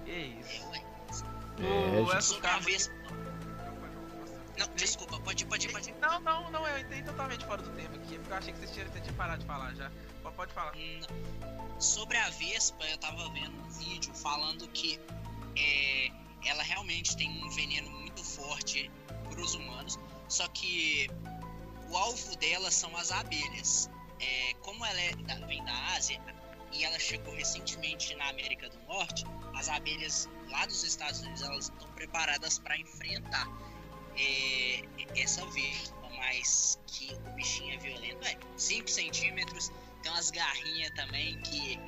Que 0.05 0.41
isso? 0.41 1.25
É, 1.61 2.01
O 2.01 2.07
gente. 2.07 2.15
Elcio 2.17 2.41
Não, 4.59 4.67
desculpa, 4.75 5.19
pode, 5.21 5.47
pode, 5.47 5.69
pode. 5.69 5.93
Não, 6.01 6.21
não, 6.21 6.51
não, 6.51 6.67
eu 6.67 6.79
entrei 6.79 7.03
totalmente 7.03 7.45
fora 7.45 7.63
do 7.63 7.71
tema 7.71 7.95
aqui, 7.95 8.19
porque 8.19 8.33
eu 8.33 8.37
achei 8.37 8.53
que 8.53 8.59
vocês 8.59 8.73
tinham, 8.73 8.89
você 8.89 9.01
tinha 9.01 9.15
parado 9.15 9.41
de 9.41 9.47
falar 9.47 9.75
já. 9.75 9.91
Pode- 10.37 10.53
falar. 10.53 10.73
Sobre 11.79 12.17
a 12.17 12.29
Vespa, 12.31 12.85
eu 12.87 12.99
tava 12.99 13.29
vendo 13.31 13.57
um 13.61 13.69
vídeo 13.71 14.13
falando 14.15 14.69
que 14.69 15.01
é, 15.57 16.11
ela 16.45 16.63
realmente 16.63 17.17
tem 17.17 17.29
um 17.45 17.49
veneno 17.51 17.89
muito 17.91 18.23
forte 18.23 18.91
para 19.31 19.41
os 19.41 19.55
humanos, 19.55 19.99
só 20.29 20.47
que 20.49 21.09
o 21.89 21.97
alvo 21.97 22.37
dela 22.37 22.71
são 22.71 22.95
as 22.97 23.11
abelhas. 23.13 23.89
É, 24.21 24.55
como 24.63 24.85
ela 24.85 25.01
é 25.01 25.15
da- 25.17 25.47
vem 25.47 25.65
da 25.65 25.73
Ásia 25.95 26.21
e 26.73 26.85
ela 26.85 26.99
chegou 26.99 27.35
recentemente 27.35 28.15
na 28.17 28.29
América 28.29 28.69
do 28.69 28.79
Norte, 28.89 29.25
as 29.55 29.69
abelhas 29.69 30.29
lá 30.51 30.67
dos 30.67 30.83
Estados 30.85 31.21
Unidos 31.21 31.43
elas 31.43 31.65
estão 31.71 31.89
preparadas 31.93 32.59
para 32.59 32.77
enfrentar 32.77 33.47
é, 34.19 34.83
essa 35.21 35.45
vespa, 35.47 35.97
mas 36.17 36.79
que 36.87 37.15
o 37.27 37.31
bichinho 37.33 37.75
é 37.75 37.79
violento, 37.79 38.27
é 38.27 38.37
5 38.57 38.89
centímetros, 38.89 39.71
tem 40.03 40.13
umas 40.13 40.31
garrinhas 40.31 40.91
também 40.93 41.41
que 41.43 41.79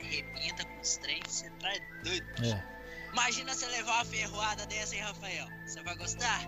arrebenta 0.00 0.64
com 0.64 0.80
os 0.80 0.96
trens, 0.98 1.26
você 1.26 1.50
tá 1.50 1.68
doido. 2.02 2.26
É. 2.44 2.80
Imagina 3.12 3.52
você 3.52 3.66
levar 3.66 3.94
uma 3.94 4.04
ferroada 4.04 4.66
dessa, 4.66 4.94
hein, 4.94 5.02
Rafael? 5.02 5.46
Você 5.66 5.82
vai 5.82 5.96
gostar? 5.96 6.40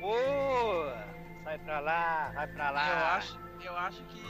Boa! 0.00 1.14
Sai 1.42 1.58
pra 1.58 1.80
lá, 1.80 2.30
vai 2.34 2.46
pra 2.46 2.70
lá. 2.70 2.88
Eu 2.88 3.06
acho, 3.06 3.40
eu 3.60 3.76
acho 3.76 4.04
que, 4.04 4.22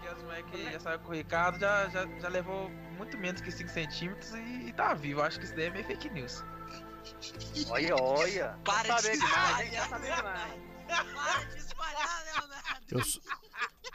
que 0.00 0.08
as 0.08 0.22
moleques 0.22 0.72
já 0.72 0.80
saiu 0.80 0.98
com 1.00 1.08
o 1.08 1.14
Ricardo, 1.14 1.58
já, 1.58 1.88
já, 1.88 2.06
já 2.20 2.28
levou 2.28 2.70
muito 2.96 3.16
menos 3.16 3.40
que 3.40 3.50
5 3.50 3.68
centímetros 3.70 4.34
e, 4.34 4.68
e 4.68 4.72
tá 4.72 4.94
vivo. 4.94 5.20
Eu 5.20 5.24
acho 5.24 5.38
que 5.38 5.46
isso 5.46 5.56
daí 5.56 5.66
é 5.66 5.70
meio 5.70 5.84
fake 5.84 6.10
news. 6.10 6.44
Olha, 7.68 7.96
olha. 8.02 8.58
Para 8.64 8.88
tá 8.88 8.96
de 8.96 9.02
sabendo 9.02 9.20
demais, 9.20 9.60
hein? 9.60 9.78
espalhar. 9.80 10.58
Tá. 10.88 11.04
Para 11.04 11.44
de 11.44 11.58
espalhar, 11.58 12.24
Leonardo! 12.24 12.84
Eu, 12.90 13.00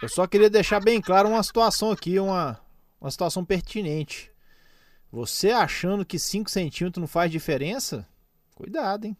eu 0.02 0.10
só 0.10 0.28
queria 0.28 0.50
deixar 0.50 0.80
bem 0.80 1.02
claro 1.02 1.30
uma 1.30 1.44
situação 1.44 1.92
aqui, 1.92 2.20
uma, 2.20 2.60
uma 3.00 3.12
situação 3.12 3.46
pertinente. 3.46 4.32
Você 5.12 5.52
achando 5.52 6.06
que 6.06 6.20
5 6.20 6.50
centímetros 6.50 7.02
não 7.02 7.08
faz 7.08 7.32
diferença? 7.32 8.08
Cuidado, 8.54 9.06
hein? 9.06 9.18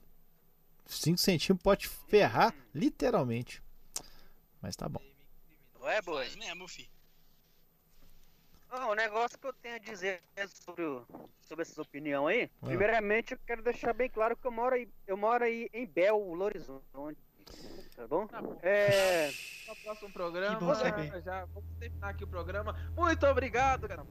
5 0.86 1.18
centímetros 1.18 1.64
pode 1.64 1.88
ferrar, 1.88 2.54
literalmente. 2.74 3.62
Mas 4.62 4.76
tá 4.76 4.88
bom. 4.88 5.02
É? 5.84 6.02
Faz 6.02 6.36
mesmo, 6.36 6.68
fi. 6.68 6.90
O 8.72 8.94
negócio 8.96 9.38
que 9.40 9.48
eu 9.48 9.54
tenho 9.54 9.76
a 9.76 9.80
dizer 9.80 10.22
sobre, 10.48 10.84
o- 10.84 11.06
sobre 11.42 11.64
essas 11.64 11.78
opiniões 11.78 12.36
aí, 12.44 12.50
Ah. 12.62 12.66
primeiramente 12.68 13.34
eu 13.34 13.40
quero 13.46 13.62
deixar 13.64 13.94
bem 13.94 14.10
claro 14.10 14.38
que 14.38 14.46
eu 14.46 14.52
moro 14.52 14.76
aí, 14.76 14.88
eu 15.08 15.18
moro 15.18 15.44
aí 15.44 15.70
em 15.74 15.86
Belo 15.88 16.40
Horizonte, 16.42 17.18
tá 17.96 18.08
bom? 18.08 18.28
Tá 18.28 18.42
bom. 18.42 18.58
É, 18.62 19.32
No 19.68 19.76
próximo 19.78 20.12
programa, 20.14 20.60
bom 20.60 20.74
já 20.76 21.46
vamos 21.46 21.70
terminar 21.80 22.10
aqui 22.10 22.24
o 22.24 22.28
programa. 22.28 22.76
Muito 22.96 23.26
obrigado, 23.26 23.88
cara. 23.88 24.06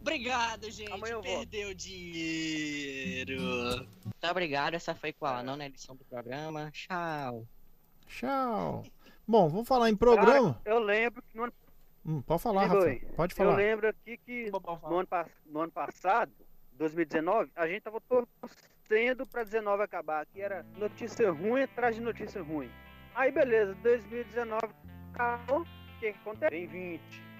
Obrigado, 0.00 0.70
gente. 0.70 0.92
Amanhã 0.92 1.12
eu 1.14 1.22
volto. 1.22 1.38
Perdeu 1.50 1.74
dinheiro. 1.74 3.40
Muito 4.04 4.26
obrigado, 4.30 4.74
essa 4.74 4.94
foi 4.94 5.12
com 5.12 5.26
a 5.26 5.42
nona 5.42 5.66
edição 5.66 5.94
do 5.96 6.04
programa. 6.04 6.70
Tchau. 6.70 7.46
Tchau. 8.06 8.82
Bom, 9.26 9.48
vamos 9.48 9.68
falar 9.68 9.88
em 9.90 9.96
programa. 9.96 10.60
eu 10.64 10.78
lembro 10.80 11.22
que 11.22 11.36
no 11.36 11.44
ano, 11.44 11.52
Hum, 12.04 12.22
pode 12.22 12.42
falar, 12.42 12.66
Rafa. 12.66 12.96
Pode 13.14 13.32
eu 13.32 13.36
falar. 13.36 13.56
lembro 13.56 13.88
aqui 13.88 14.16
que 14.16 14.50
no 14.50 14.98
ano, 14.98 15.08
no 15.46 15.60
ano 15.60 15.72
passado, 15.72 16.32
2019, 16.72 17.50
a 17.54 17.66
gente 17.66 17.82
tava 17.82 18.00
torcendo 18.00 19.26
pra 19.26 19.44
19 19.44 19.82
acabar, 19.82 20.24
que 20.26 20.40
era 20.40 20.64
notícia 20.76 21.30
ruim 21.30 21.62
atrás 21.62 21.94
de 21.94 22.00
notícia 22.00 22.42
ruim. 22.42 22.70
Aí 23.14 23.30
beleza, 23.30 23.74
2019 23.82 24.60
acabou, 25.12 25.60
o 25.60 25.66
que 26.00 26.12
que 26.12 26.18
acontece? 26.18 26.50
Vem 26.50 26.66
20. 26.66 27.30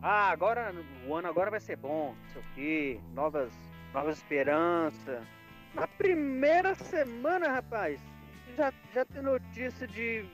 Ah, 0.00 0.30
agora 0.30 0.72
o 1.06 1.14
ano 1.14 1.28
agora 1.28 1.50
vai 1.50 1.60
ser 1.60 1.76
bom, 1.76 2.14
não 2.14 2.32
sei 2.32 2.40
o 2.40 2.44
quê, 2.54 3.00
novas, 3.12 3.52
novas 3.92 4.16
esperanças. 4.16 5.22
Na 5.74 5.86
primeira 5.86 6.74
semana, 6.74 7.48
rapaz, 7.48 8.00
já, 8.56 8.72
já 8.94 9.04
tem 9.04 9.22
notícia 9.22 9.86
de, 9.86 10.24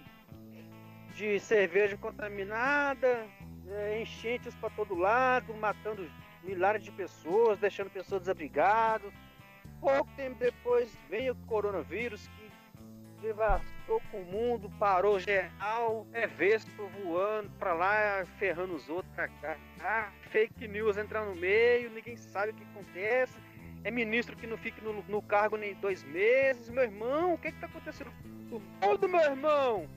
de 1.16 1.40
cerveja 1.40 1.96
contaminada, 1.96 3.26
é, 3.70 4.00
enchentes 4.02 4.54
para 4.56 4.70
todo 4.70 4.94
lado, 4.94 5.54
matando 5.54 6.08
milhares 6.42 6.82
de 6.84 6.90
pessoas, 6.92 7.58
deixando 7.58 7.90
pessoas 7.90 8.22
desabrigadas. 8.22 9.12
Pouco 9.80 10.10
tempo 10.16 10.36
depois 10.38 10.96
veio 11.08 11.32
o 11.32 11.46
coronavírus 11.46 12.26
que 12.28 12.50
devastou 13.20 14.00
com 14.10 14.20
o 14.20 14.24
mundo, 14.24 14.70
parou 14.78 15.18
geral, 15.18 16.06
é 16.12 16.26
Vespa 16.26 16.82
voando 17.02 17.50
pra 17.58 17.72
lá, 17.72 18.24
ferrando 18.38 18.74
os 18.74 18.88
outros 18.88 19.12
pra 19.14 19.28
cá. 19.28 19.56
Ah, 19.80 20.10
fake 20.30 20.68
news 20.68 20.96
entrando 20.96 21.30
no 21.30 21.36
meio, 21.36 21.90
ninguém 21.90 22.16
sabe 22.16 22.50
o 22.52 22.54
que 22.54 22.62
acontece. 22.64 23.36
É 23.82 23.90
ministro 23.90 24.34
que 24.36 24.46
não 24.46 24.56
fica 24.56 24.80
no, 24.82 25.02
no 25.02 25.20
cargo 25.22 25.56
nem 25.56 25.74
dois 25.74 26.02
meses. 26.04 26.68
Meu 26.70 26.82
irmão, 26.84 27.34
o 27.34 27.38
que 27.38 27.52
que 27.52 27.60
tá 27.60 27.66
acontecendo 27.66 28.10
com 28.50 28.56
o 28.56 28.60
mundo, 28.86 29.08
meu 29.08 29.20
irmão? 29.20 29.88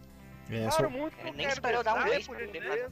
É, 0.49 0.61
Para 0.63 0.71
só- 0.71 0.89
muito 0.89 1.15
que 1.17 1.25
É, 1.25 1.29
eu 1.29 1.33
nem 1.33 1.45
quero 1.47 1.53
esperou 1.53 1.83
dar 1.83 1.95
um 1.95 2.03
mês 2.05 2.27
por 2.27 2.37
gentileza. 2.37 2.91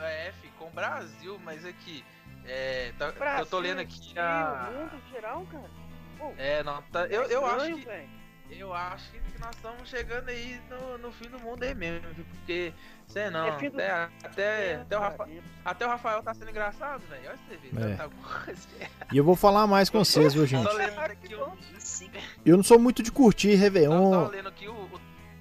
É, 0.00 0.32
fi, 0.40 0.48
com 0.58 0.66
o 0.66 0.70
Brasil, 0.70 1.40
mas 1.44 1.64
aqui. 1.64 2.04
É, 2.44 2.92
tá- 2.98 3.06
eu 3.06 3.12
tô 3.12 3.18
Brasil, 3.18 3.58
lendo 3.60 3.80
aqui 3.80 4.18
a. 4.18 4.68
o 4.70 4.74
mundo 4.74 5.02
geral, 5.10 5.46
cara. 5.50 5.70
Pô, 6.18 6.32
É, 6.38 6.62
não, 6.62 6.80
tá, 6.82 7.06
eu, 7.06 7.22
eu 7.24 7.44
acho 7.46 7.70
estranho, 7.78 8.08
que. 8.48 8.58
Eu 8.58 8.72
acho 8.72 9.10
que 9.10 9.20
nós 9.40 9.54
estamos 9.56 9.88
chegando 9.88 10.28
aí 10.28 10.60
no, 10.70 10.98
no 10.98 11.12
fim 11.12 11.28
do 11.28 11.38
mundo 11.40 11.64
aí 11.64 11.74
mesmo, 11.74 12.08
viu? 12.14 12.24
Porque, 12.24 12.72
sei 13.08 13.28
não, 13.28 13.44
É 13.48 13.50
do- 13.68 13.76
até, 13.76 13.90
até, 14.22 14.70
É, 14.72 14.74
até, 14.76 14.96
o 14.96 15.00
Rafa, 15.00 15.28
até 15.64 15.84
o 15.86 15.88
Rafael 15.88 16.22
tá 16.22 16.32
sendo 16.32 16.50
engraçado, 16.50 17.02
velho. 17.08 17.28
Olha 17.28 17.36
você 17.48 17.56
ver, 17.56 17.90
É. 17.92 17.96
tanta 17.96 18.08
coisa. 18.44 18.68
E 19.12 19.16
eu 19.18 19.24
vou 19.24 19.34
falar 19.34 19.66
mais 19.66 19.90
com 19.90 19.98
vocês, 19.98 20.32
viu, 20.32 20.46
gente? 20.46 20.64
Tô 20.68 20.72
lendo 20.74 20.98
aqui 21.00 21.34
o. 21.34 21.52
Sim. 21.80 22.10
Eu 22.44 22.56
não 22.56 22.62
sou 22.64 22.78
muito 22.78 23.02
de 23.02 23.10
curtir 23.10 23.54
Réveillon. 23.56 24.12
tava 24.12 24.28
lendo 24.28 24.48
aqui 24.48 24.68
o, 24.68 24.72
o- 24.72 25.00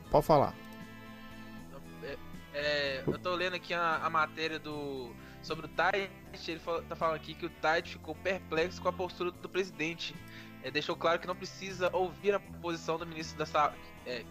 Pode 0.09 0.25
falar. 0.25 0.53
É, 2.65 3.03
eu 3.05 3.17
tô 3.19 3.33
lendo 3.35 3.55
aqui 3.55 3.73
a, 3.73 3.97
a 4.03 4.09
matéria 4.09 4.57
do 4.59 5.13
sobre 5.41 5.67
o 5.67 5.69
Tite, 5.69 6.51
ele 6.51 6.59
fala- 6.59 6.81
tá 6.83 6.95
falando 6.95 7.15
aqui 7.17 7.35
que 7.35 7.45
o 7.45 7.49
Tite 7.49 7.91
ficou 7.91 8.15
perplexo 8.15 8.81
com 8.81 8.89
a 8.89 8.93
postura 8.93 9.29
do 9.31 9.47
presidente. 9.47 10.15
é, 10.63 10.71
deixou 10.71 10.95
claro 10.95 11.19
que 11.19 11.27
não 11.27 11.35
precisa 11.35 11.95
ouvir 11.95 12.33
a 12.33 12.39
posição 12.39 12.97
do 12.97 13.05
ministro 13.05 13.37
da 13.37 13.45
Saúde. 13.45 13.77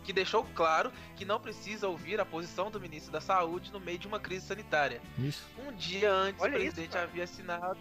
que 0.04 0.12
deixou 0.12 0.44
claro 0.54 0.92
que 1.16 1.24
não 1.24 1.40
precisa 1.40 1.88
ouvir 1.88 2.20
a 2.20 2.24
posição 2.24 2.70
do 2.70 2.80
ministro 2.80 3.12
da 3.12 3.20
Saúde 3.20 3.72
no 3.72 3.78
meio 3.80 3.98
de 3.98 4.06
uma 4.08 4.18
crise 4.20 4.46
sanitária. 4.46 5.00
Isso. 5.18 5.44
Um 5.66 5.72
dia 5.72 6.12
antes, 6.12 6.40
Olha 6.42 6.56
o 6.56 6.60
presidente 6.60 6.88
isso, 6.90 6.98
havia 6.98 7.24
assinado. 7.24 7.78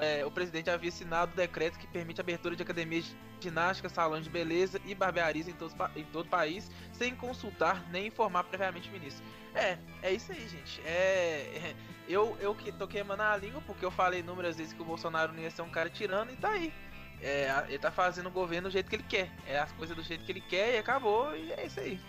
É, 0.00 0.24
o 0.24 0.30
presidente 0.30 0.70
havia 0.70 0.88
assinado 0.88 1.32
o 1.32 1.36
decreto 1.36 1.78
que 1.78 1.86
permite 1.86 2.20
a 2.20 2.22
abertura 2.22 2.56
de 2.56 2.62
academias 2.62 3.04
de 3.04 3.16
ginástica, 3.40 3.88
salões 3.88 4.24
de 4.24 4.30
beleza 4.30 4.80
e 4.84 4.94
barbearias 4.94 5.48
em, 5.48 5.52
todos, 5.52 5.74
pa- 5.74 5.90
em 5.96 6.04
todo 6.04 6.26
o 6.26 6.28
país, 6.28 6.70
sem 6.92 7.14
consultar 7.14 7.84
nem 7.90 8.06
informar 8.06 8.44
previamente 8.44 8.88
o 8.88 8.92
ministro. 8.92 9.24
É, 9.54 9.76
é 10.02 10.12
isso 10.12 10.32
aí, 10.32 10.48
gente. 10.48 10.80
É, 10.86 11.74
eu, 12.08 12.36
eu 12.40 12.54
que 12.54 12.72
tô 12.72 12.86
queimando 12.88 13.22
a 13.22 13.36
língua 13.36 13.60
porque 13.66 13.84
eu 13.84 13.90
falei 13.90 14.20
inúmeras 14.20 14.56
vezes 14.56 14.72
que 14.72 14.80
o 14.80 14.84
Bolsonaro 14.84 15.32
não 15.32 15.40
ia 15.42 15.50
ser 15.50 15.62
um 15.62 15.70
cara 15.70 15.90
tirano 15.90 16.30
e 16.32 16.36
tá 16.36 16.50
aí. 16.50 16.72
É, 17.20 17.50
a- 17.50 17.64
ele 17.68 17.78
tá 17.78 17.90
fazendo 17.90 18.26
o 18.26 18.30
governo 18.30 18.68
do 18.68 18.72
jeito 18.72 18.88
que 18.88 18.96
ele 18.96 19.04
quer. 19.08 19.30
É 19.46 19.58
as 19.58 19.70
coisas 19.72 19.96
do 19.96 20.02
jeito 20.02 20.24
que 20.24 20.32
ele 20.32 20.40
quer 20.40 20.74
e 20.74 20.78
acabou, 20.78 21.36
e 21.36 21.52
é 21.52 21.66
isso 21.66 21.78
aí. 21.80 22.00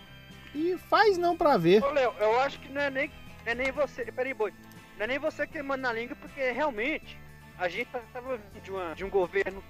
E 0.55 0.77
faz 0.89 1.17
não 1.17 1.35
pra 1.35 1.57
ver. 1.57 1.83
Ô, 1.83 1.89
Léo, 1.91 2.13
eu 2.19 2.39
acho 2.39 2.59
que 2.59 2.69
não 2.69 2.79
é 2.81 2.89
nem, 2.89 3.07
não 3.09 3.51
é 3.51 3.55
nem 3.55 3.71
você. 3.71 4.05
Peraí, 4.11 4.33
boi. 4.33 4.53
Não 4.97 5.03
é 5.05 5.07
nem 5.07 5.19
você 5.19 5.45
queimando 5.47 5.81
na 5.81 5.91
língua, 5.91 6.15
porque 6.15 6.51
realmente 6.51 7.17
a 7.57 7.67
gente 7.69 7.89
tava 8.11 8.37
vindo 8.37 8.61
de, 8.61 8.71
uma, 8.71 8.93
de 8.95 9.03
um 9.05 9.09
governo 9.09 9.63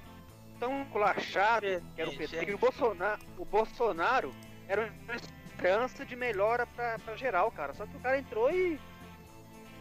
tão 0.59 0.85
colachado, 0.85 1.65
que 1.95 2.01
era 2.01 2.09
o 2.09 2.13
PT, 2.17 2.45
que 2.45 2.53
o 2.53 2.57
Bolsonaro, 2.57 3.21
o 3.37 3.45
Bolsonaro 3.45 4.33
era 4.67 4.91
uma 5.03 5.15
esperança 5.15 6.05
de 6.05 6.15
melhora 6.15 6.65
pra, 6.67 6.97
pra 6.99 7.15
geral, 7.15 7.51
cara. 7.51 7.73
Só 7.73 7.85
que 7.85 7.95
o 7.97 7.99
cara 7.99 8.17
entrou 8.17 8.49
e 8.51 8.79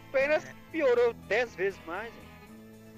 apenas 0.09 0.45
piorou 0.71 1.13
10 1.13 1.55
vezes 1.55 1.79
mais. 1.85 2.11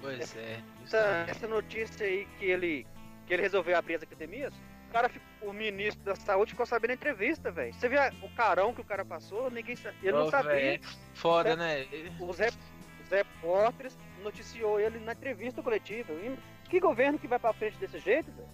Pois 0.00 0.36
é. 0.36 0.60
Essa, 0.84 1.24
essa 1.28 1.48
notícia 1.48 2.06
aí 2.06 2.26
que 2.38 2.44
ele, 2.44 2.86
que 3.26 3.34
ele 3.34 3.42
resolveu 3.42 3.76
abrir 3.76 3.94
as 3.96 4.02
academias, 4.02 4.52
o 4.88 4.92
cara, 4.92 5.08
ficou- 5.08 5.26
o 5.50 5.52
ministro 5.52 6.02
da 6.04 6.14
saúde 6.14 6.52
ficou 6.52 6.66
sabendo 6.66 6.88
na 6.90 6.94
entrevista, 6.94 7.50
velho. 7.50 7.72
Você 7.74 7.88
viu 7.88 8.00
a- 8.00 8.12
o 8.22 8.28
carão 8.34 8.72
que 8.74 8.80
o 8.80 8.84
cara 8.84 9.04
passou? 9.04 9.50
Ninguém 9.50 9.76
sa- 9.76 9.92
Ele 10.02 10.12
não 10.12 10.30
sabia. 10.30 10.80
Foda, 11.14 11.56
né? 11.56 11.86
Os, 12.20 12.38
rep- 12.38 12.54
os 13.02 13.08
repórteres 13.10 13.96
noticiou 14.26 14.78
ele 14.80 14.98
na 14.98 15.12
entrevista 15.12 15.62
coletiva. 15.62 16.12
E 16.12 16.36
que 16.68 16.80
governo 16.80 17.18
que 17.18 17.28
vai 17.28 17.38
pra 17.38 17.52
frente 17.52 17.78
desse 17.78 17.98
jeito, 18.00 18.30
velho? 18.32 18.48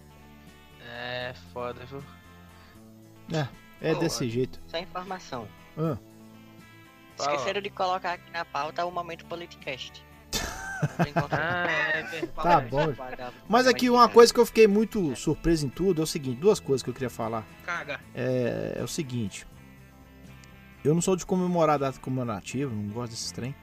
É, 0.87 1.35
foda, 1.53 1.85
viu? 1.87 2.03
É, 3.33 3.49
é 3.91 3.95
Pô, 3.95 4.01
desse 4.01 4.29
jeito. 4.29 4.61
Só 4.67 4.79
informação. 4.79 5.49
Ah, 5.79 5.97
Fala. 7.17 7.31
Esqueceram 7.37 7.61
de 7.61 7.71
colocar 7.71 8.15
aqui 8.15 8.31
na 8.33 8.45
pauta 8.45 8.85
o 8.85 8.91
momento 8.91 9.25
politicast. 9.27 10.05
Ah, 11.31 11.67
é 11.95 12.03
verdade. 12.11 12.33
tá 12.43 12.61
bom. 12.61 12.93
Mas 13.49 13.69
aqui 13.69 13.89
uma 13.89 14.09
coisa 14.09 14.35
que 14.35 14.41
eu 14.41 14.45
fiquei 14.45 14.67
muito 14.67 15.15
surpreso 15.15 15.65
em 15.65 15.69
tudo 15.69 16.01
é 16.01 16.05
o 16.05 16.07
seguinte, 16.09 16.41
duas 16.41 16.59
coisas 16.59 16.83
que 16.83 16.91
eu 16.91 16.95
queria 16.95 17.09
falar. 17.09 17.47
Caga. 17.65 18.01
É, 18.13 18.79
é 18.81 18.83
o 18.83 18.89
seguinte. 18.89 19.47
Eu 20.85 20.93
não 20.93 21.01
sou 21.01 21.15
de 21.15 21.25
comemorar 21.25 21.79
data 21.79 22.01
comemorativa, 22.01 22.75
não 22.75 22.89
gosto 22.89 23.13
desses 23.13 23.31
trem. 23.31 23.55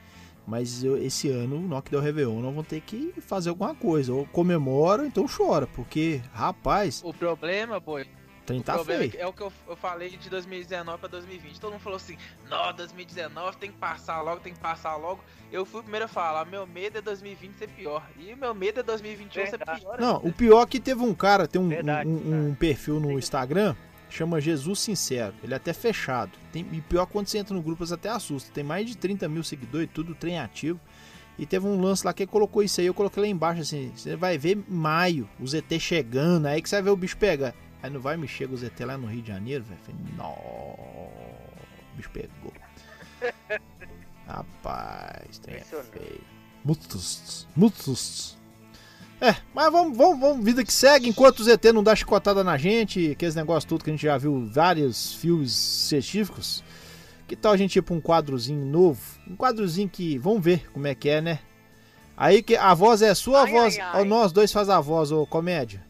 Mas 0.46 0.82
eu- 0.82 0.96
esse 0.96 1.28
ano, 1.28 1.56
o 1.56 1.60
Nock 1.60 1.90
Del 1.90 2.00
Réveillon, 2.00 2.40
nós 2.40 2.52
vamos 2.54 2.66
ter 2.66 2.80
que 2.80 3.12
fazer 3.20 3.50
alguma 3.50 3.74
coisa. 3.74 4.12
Ou 4.12 4.26
comemora, 4.26 5.02
ou 5.02 5.08
então 5.08 5.26
chora. 5.28 5.66
Porque, 5.66 6.20
rapaz, 6.32 7.00
O 7.04 7.12
problema, 7.14 7.78
boi, 7.78 8.02
o 8.50 8.62
tá 8.62 8.74
problema 8.74 8.94
é 8.94 8.98
feio. 8.98 9.10
que- 9.12 9.16
é 9.18 9.26
o 9.26 9.32
que 9.32 9.42
eu, 9.42 9.52
eu 9.68 9.76
falei 9.76 10.08
de 10.10 10.28
2019 10.28 10.98
pra 10.98 11.08
2020. 11.08 11.60
Todo 11.60 11.72
mundo 11.72 11.80
falou 11.82 11.96
assim: 11.98 12.16
Não, 12.48 12.72
2019 12.74 13.56
tem 13.58 13.70
que 13.70 13.78
passar 13.78 14.20
logo, 14.22 14.40
tem 14.40 14.52
que 14.52 14.58
passar 14.58 14.96
logo. 14.96 15.20
Eu 15.52 15.64
fui 15.64 15.80
o 15.80 15.82
primeiro 15.82 16.06
a 16.06 16.08
falar: 16.08 16.44
Meu 16.46 16.66
medo 16.66 16.98
é 16.98 17.00
2020 17.00 17.54
ser 17.56 17.68
pior. 17.68 18.02
E 18.18 18.32
o 18.32 18.36
meu 18.36 18.52
medo 18.52 18.80
é 18.80 18.82
2021 18.82 19.46
ser 19.46 19.58
pior. 19.58 20.00
Não, 20.00 20.16
o 20.16 20.32
pior 20.32 20.62
é 20.62 20.66
que 20.66 20.80
teve 20.80 21.00
um 21.02 21.14
cara, 21.14 21.46
tem 21.46 21.60
um, 21.60 21.68
Verdade, 21.68 22.08
um- 22.08 22.48
um 22.48 22.54
perfil 22.56 22.98
no 22.98 23.12
Instagram, 23.12 23.76
chama 24.14 24.40
Jesus 24.40 24.80
Sincero. 24.80 25.34
Ele 25.42 25.52
é 25.52 25.56
até 25.56 25.72
fechado. 25.72 26.32
Tem, 26.52 26.66
e 26.72 26.80
pior 26.80 27.06
quando 27.06 27.28
você 27.28 27.38
entra 27.38 27.54
no 27.54 27.62
grupo, 27.62 27.86
você 27.86 27.94
até 27.94 28.08
assusta. 28.08 28.50
Tem 28.52 28.64
mais 28.64 28.86
de 28.86 28.96
30 28.96 29.28
mil 29.28 29.42
seguidores, 29.42 29.88
tudo 29.92 30.14
trem 30.14 30.38
ativo. 30.38 30.80
E 31.38 31.46
teve 31.46 31.66
um 31.66 31.80
lance 31.80 32.04
lá 32.04 32.12
que 32.12 32.24
ele 32.24 32.30
colocou 32.30 32.62
isso 32.62 32.80
aí, 32.80 32.86
eu 32.86 32.92
coloquei 32.92 33.22
lá 33.22 33.26
embaixo 33.26 33.62
assim, 33.62 33.90
você 33.96 34.14
vai 34.14 34.36
ver 34.36 34.62
maio, 34.68 35.26
o 35.40 35.46
ZT 35.46 35.80
chegando, 35.80 36.44
aí 36.44 36.60
que 36.60 36.68
você 36.68 36.76
vai 36.76 36.82
ver 36.82 36.90
o 36.90 36.96
bicho 36.96 37.16
pegar. 37.16 37.54
Aí 37.82 37.88
não 37.88 37.98
vai 37.98 38.16
me 38.18 38.28
chega 38.28 38.52
o 38.52 38.58
ZT 38.58 38.84
lá 38.84 38.98
no 38.98 39.06
Rio 39.06 39.22
de 39.22 39.28
Janeiro, 39.28 39.64
velho? 39.64 39.80
Nó, 40.18 40.32
o 40.32 41.96
bicho 41.96 42.10
pegou. 42.10 42.52
Rapaz, 44.26 45.38
tem 45.38 45.54
é 45.54 45.60
feio. 45.60 46.20
Muitos, 46.62 47.48
muitos. 47.56 48.38
É, 49.20 49.36
mas 49.54 49.70
vamos, 49.70 49.96
vamos, 49.96 50.18
vamos, 50.18 50.44
vida 50.44 50.64
que 50.64 50.72
segue, 50.72 51.08
enquanto 51.08 51.40
o 51.40 51.44
ZT 51.44 51.72
não 51.72 51.82
dá 51.82 51.94
chicotada 51.94 52.42
na 52.42 52.56
gente, 52.56 53.10
aqueles 53.10 53.34
negócios 53.34 53.64
tudo 53.66 53.84
que 53.84 53.90
a 53.90 53.92
gente 53.92 54.02
já 54.02 54.16
viu 54.16 54.46
vários 54.50 55.14
filmes 55.14 55.52
científicos. 55.52 56.64
Que 57.28 57.36
tal 57.36 57.52
a 57.52 57.56
gente 57.56 57.76
ir 57.76 57.82
pra 57.82 57.94
um 57.94 58.00
quadrozinho 58.00 58.64
novo? 58.64 59.00
Um 59.28 59.36
quadrozinho 59.36 59.88
que, 59.88 60.16
vamos 60.18 60.42
ver 60.42 60.68
como 60.72 60.86
é 60.86 60.94
que 60.94 61.08
é, 61.08 61.20
né? 61.20 61.38
Aí 62.16 62.42
que 62.42 62.56
a 62.56 62.72
voz 62.74 63.02
é 63.02 63.14
sua, 63.14 63.40
a 63.40 63.44
Ai, 63.44 63.50
voz, 63.52 63.78
ai, 63.78 63.80
ai. 63.92 63.98
ou 64.00 64.04
nós 64.04 64.32
dois 64.32 64.50
faz 64.52 64.68
a 64.68 64.80
voz, 64.80 65.12
ô 65.12 65.26
comédia. 65.26 65.84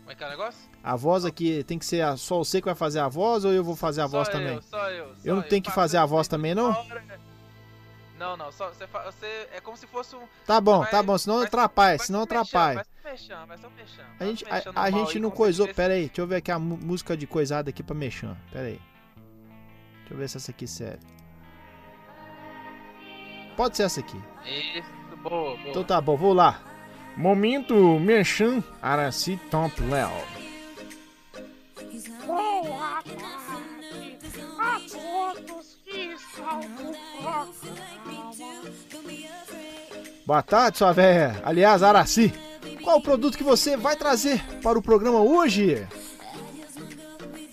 Como 0.00 0.12
é 0.12 0.14
que 0.14 0.22
é 0.24 0.26
o 0.26 0.30
negócio? 0.30 0.60
A 0.82 0.96
voz 0.96 1.24
aqui 1.24 1.62
tem 1.64 1.78
que 1.78 1.84
ser 1.84 2.00
a- 2.00 2.16
só 2.16 2.38
você 2.38 2.60
que 2.60 2.64
vai 2.66 2.74
fazer 2.74 3.00
a 3.00 3.08
voz 3.08 3.44
ou 3.44 3.52
eu 3.52 3.62
vou 3.62 3.76
fazer 3.76 4.00
a 4.00 4.06
voz 4.06 4.26
Só 4.28 4.32
também? 4.32 4.54
eu, 4.54 4.62
só 4.62 4.90
eu. 4.90 5.08
Eu 5.24 5.34
não 5.36 5.42
tenho 5.42 5.60
que 5.62 5.70
fazer 5.70 5.98
a 5.98 6.06
voz 6.06 6.26
também, 6.28 6.54
não? 6.54 6.74
Não, 8.18 8.36
não, 8.36 8.50
só 8.50 8.68
você, 8.68 8.86
você 8.86 9.48
é 9.52 9.60
como 9.60 9.76
se 9.76 9.86
fosse 9.86 10.16
um. 10.16 10.22
Tá 10.44 10.60
bom, 10.60 10.80
vai- 10.80 10.90
tá 10.90 11.02
bom, 11.02 11.16
senão 11.16 11.36
vai- 11.36 11.46
atrapalha, 11.46 11.96
vai 11.98 12.06
senão 12.06 12.22
atrapalha. 12.22 12.84
Vai 13.02 13.12
mexendo, 13.12 13.46
vai 13.46 13.58
só 13.58 13.70
mexendo. 13.70 14.06
A 14.18 14.24
gente, 14.24 14.44
a, 14.46 14.82
a 14.82 14.90
gente 14.90 15.16
aí, 15.16 15.22
não 15.22 15.30
coisou. 15.30 15.66
tivesse- 15.66 15.76
Pera 15.76 15.94
aí, 15.94 16.06
deixa 16.06 16.20
eu 16.20 16.26
ver 16.26 16.36
aqui 16.36 16.50
a 16.50 16.58
música 16.58 17.16
de 17.16 17.26
coisada 17.26 17.70
aqui 17.70 17.82
pra 17.82 17.94
mexer. 17.94 18.28
Pera 18.52 18.66
aí. 18.66 18.80
Deixa 20.00 20.14
eu 20.14 20.16
ver 20.16 20.28
se 20.28 20.36
essa 20.36 20.50
aqui 20.50 20.66
serve. 20.66 21.06
Pode 23.56 23.76
ser 23.76 23.84
essa 23.84 24.00
aqui. 24.00 24.20
Isso, 24.44 25.16
boa, 25.22 25.56
boa. 25.56 25.68
Então 25.70 25.84
tá 25.84 26.00
bom, 26.00 26.16
vou 26.16 26.32
lá. 26.32 26.60
Momento 27.16 27.74
Merchan 27.98 28.62
Araci 28.80 29.36
Top 29.50 29.80
Léo. 29.82 30.10
Boa 32.26 33.02
tarde 34.90 35.52
Boa 40.26 40.42
tarde, 40.42 40.78
sua 40.78 40.92
véia. 40.92 41.40
Aliás, 41.44 41.82
Araci. 41.82 42.32
Qual 42.82 42.98
o 42.98 43.02
produto 43.02 43.36
que 43.36 43.44
você 43.44 43.76
vai 43.76 43.96
trazer 43.96 44.44
para 44.62 44.78
o 44.78 44.82
programa 44.82 45.20
hoje? 45.20 45.86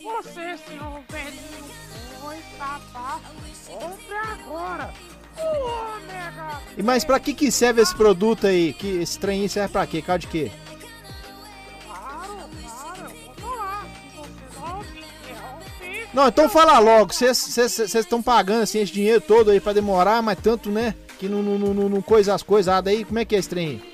Você, 0.03 0.57
senhor 0.57 1.01
velhinho, 1.09 1.65
foi. 2.19 2.37
Compre 3.67 4.15
agora. 4.15 4.93
O 5.37 5.95
ômega. 5.95 6.61
E 6.77 6.83
mas 6.83 7.03
pra 7.03 7.19
que 7.19 7.33
que 7.33 7.51
serve 7.51 7.81
esse 7.81 7.95
produto 7.95 8.47
aí? 8.47 8.73
Que 8.73 9.01
esse 9.01 9.19
trem 9.19 9.47
serve 9.47 9.71
pra 9.71 9.87
quê? 9.87 10.01
Cara 10.01 10.19
de 10.19 10.27
quê? 10.27 10.51
Não, 16.15 16.29
então 16.29 16.47
fala 16.47 16.79
logo. 16.79 17.13
Vocês 17.13 17.93
estão 17.93 18.23
pagando 18.23 18.63
assim, 18.63 18.79
esse 18.79 18.93
dinheiro 18.93 19.19
todo 19.19 19.51
aí 19.51 19.59
pra 19.59 19.73
demorar, 19.73 20.21
mas 20.21 20.39
tanto, 20.41 20.71
né? 20.71 20.95
Que 21.19 21.27
não, 21.27 21.43
não, 21.43 21.73
não, 21.73 21.89
não 21.89 22.01
coisa 22.01 22.33
as 22.33 22.41
coisas 22.41 22.73
aí. 22.87 23.03
Como 23.03 23.19
é 23.19 23.25
que 23.25 23.35
é 23.35 23.39
esse 23.39 23.49
trem 23.49 23.67
aí? 23.67 23.93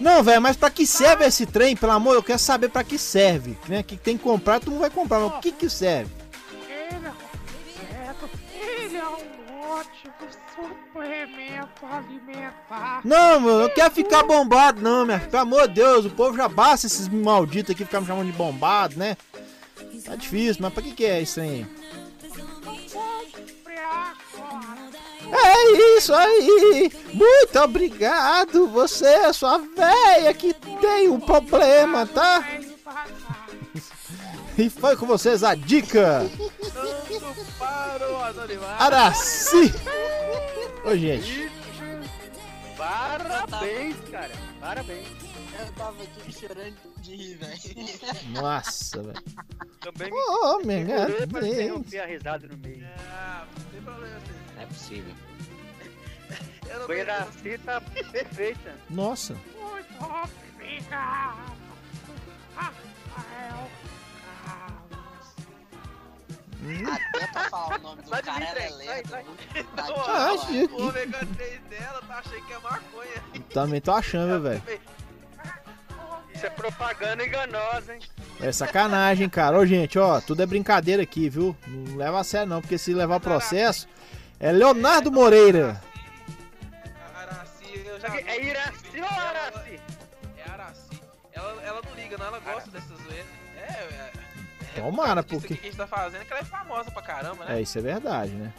Não, 0.00 0.22
velho, 0.22 0.40
mas 0.40 0.56
pra 0.56 0.70
que 0.70 0.86
serve 0.86 1.26
esse 1.26 1.44
trem? 1.44 1.76
Pelo 1.76 1.92
amor, 1.92 2.14
eu 2.14 2.22
quero 2.22 2.38
saber 2.38 2.70
pra 2.70 2.82
que 2.82 2.96
serve. 2.96 3.58
Né? 3.68 3.82
Que 3.82 3.98
tem 3.98 4.16
que 4.16 4.24
comprar, 4.24 4.60
tu 4.60 4.70
não 4.70 4.78
vai 4.78 4.88
comprar, 4.88 5.20
mas 5.20 5.34
o 5.34 5.40
que 5.40 5.52
que 5.52 5.68
serve? 5.68 6.10
Ele 8.54 8.96
é 8.96 9.08
um 9.08 9.37
ótimo 9.68 10.14
suplemento 10.54 11.86
alimentar. 11.90 13.00
Não, 13.04 13.40
mano, 13.40 13.60
não 13.62 13.68
quero 13.68 13.94
ficar 13.94 14.22
bombado, 14.22 14.80
não, 14.80 15.04
minha. 15.04 15.20
Pelo 15.20 15.42
amor 15.42 15.68
de 15.68 15.74
Deus, 15.74 16.06
o 16.06 16.10
povo 16.10 16.36
já 16.36 16.48
basta 16.48 16.86
esses 16.86 17.08
malditos 17.08 17.74
aqui 17.74 17.84
ficar 17.84 18.00
me 18.00 18.06
chamando 18.06 18.30
de 18.30 18.36
bombado, 18.36 18.98
né? 18.98 19.16
Tá 20.04 20.16
difícil, 20.16 20.62
mas 20.62 20.72
pra 20.72 20.82
que 20.82 20.92
que 20.92 21.04
é 21.04 21.20
isso 21.20 21.40
aí? 21.40 21.66
É 25.30 25.96
isso 25.98 26.14
aí! 26.14 26.90
Muito 27.12 27.58
obrigado! 27.58 28.66
Você 28.68 29.06
é 29.06 29.32
sua 29.32 29.58
véia 29.58 30.32
que 30.32 30.54
tem 30.54 31.08
um 31.08 31.20
problema, 31.20 32.06
tá? 32.06 32.42
E 34.58 34.68
foi 34.68 34.96
com 34.96 35.06
vocês 35.06 35.44
a 35.44 35.54
dica! 35.54 36.22
Tanto 36.72 37.44
para 37.58 38.10
o 38.12 38.16
Anonimato. 38.24 38.82
Araci! 38.82 39.72
Ô, 40.84 40.96
gente. 40.96 41.48
Parabéns, 42.76 43.96
cara. 44.10 44.32
Parabéns. 44.60 45.06
Eu 45.58 45.72
tava 45.74 46.02
aqui 46.02 46.32
chorando 46.32 46.76
de 46.98 47.14
rir, 47.16 47.34
velho. 47.36 47.60
Nossa, 48.30 49.00
velho. 49.02 49.22
Também 49.80 50.12
Ô, 50.12 50.58
me 50.58 50.86
segurei 50.86 51.26
pra 51.28 51.40
Deus. 51.40 51.52
interromper 51.52 51.98
a 52.00 52.06
risada 52.06 52.48
no 52.48 52.56
meio. 52.58 52.86
Ah, 53.10 53.46
não 53.56 53.64
tem 53.70 53.82
problema. 53.82 54.20
Não 54.56 54.62
é 54.62 54.66
possível. 54.66 55.14
Eu 56.68 56.80
não 56.80 56.86
O 56.88 56.92
Iraci 56.92 57.58
tá 57.64 57.80
perfeita. 57.80 58.74
Nossa. 58.90 59.34
Muito 59.34 60.04
obrigado, 60.04 61.58
Até 66.60 67.26
pra 67.28 67.50
falar 67.50 67.76
o 67.76 67.82
nome 67.82 68.02
do 68.02 68.08
Sai 68.08 68.20
de 68.22 68.26
cara 68.28 68.44
ela 68.44 68.84
é 68.84 69.02
viu? 69.02 69.64
Ah, 69.76 70.32
O 70.72 70.88
ômega 70.88 71.26
3 71.36 71.60
dela, 71.70 72.02
tá 72.06 72.18
achei 72.18 72.40
que 72.42 72.52
é 72.52 72.58
maconha. 72.58 73.22
Também 73.54 73.80
tô 73.80 73.92
achando, 73.92 74.42
velho. 74.42 74.62
Isso 76.34 76.46
é 76.46 76.50
propaganda 76.50 77.24
enganosa, 77.24 77.94
hein? 77.94 78.00
É 78.40 78.52
sacanagem, 78.52 79.28
cara. 79.28 79.58
Ô, 79.58 79.66
gente, 79.66 79.98
ó, 79.98 80.20
tudo 80.20 80.42
é 80.42 80.46
brincadeira 80.46 81.02
aqui, 81.02 81.28
viu? 81.28 81.56
Não 81.66 81.96
leva 81.96 82.20
a 82.20 82.24
sério, 82.24 82.46
não, 82.48 82.60
porque 82.60 82.78
se 82.78 82.94
levar 82.94 83.18
processo. 83.18 83.88
É 84.38 84.52
Leonardo 84.52 85.10
Moreira. 85.10 85.80
Araci, 87.16 87.82
eu 87.84 87.98
já. 87.98 88.08
É 88.16 88.44
Iraci 88.44 89.00
ou 89.00 89.04
Araci? 89.04 89.80
É 90.36 90.50
Araci. 90.50 91.00
Ela, 91.32 91.62
ela 91.62 91.82
não 91.84 91.94
liga, 91.94 92.16
não, 92.16 92.26
ela 92.26 92.38
gosta 92.38 92.70
dessa 92.70 92.94
zoeira. 92.94 93.26
É, 93.56 93.72
é. 93.72 94.12
É 94.76 94.80
Tomara, 94.80 95.22
por 95.22 95.40
porque. 95.40 95.54
aqui 95.54 95.62
que 95.62 95.68
a 95.68 95.70
gente 95.70 95.78
tá 95.78 95.86
fazendo, 95.86 96.24
que 96.24 96.32
ela 96.32 96.42
é 96.42 96.44
famosa 96.44 96.90
pra 96.90 97.02
caramba, 97.02 97.44
né? 97.44 97.58
É, 97.58 97.62
isso 97.62 97.78
é 97.78 97.82
verdade, 97.82 98.32
né? 98.32 98.52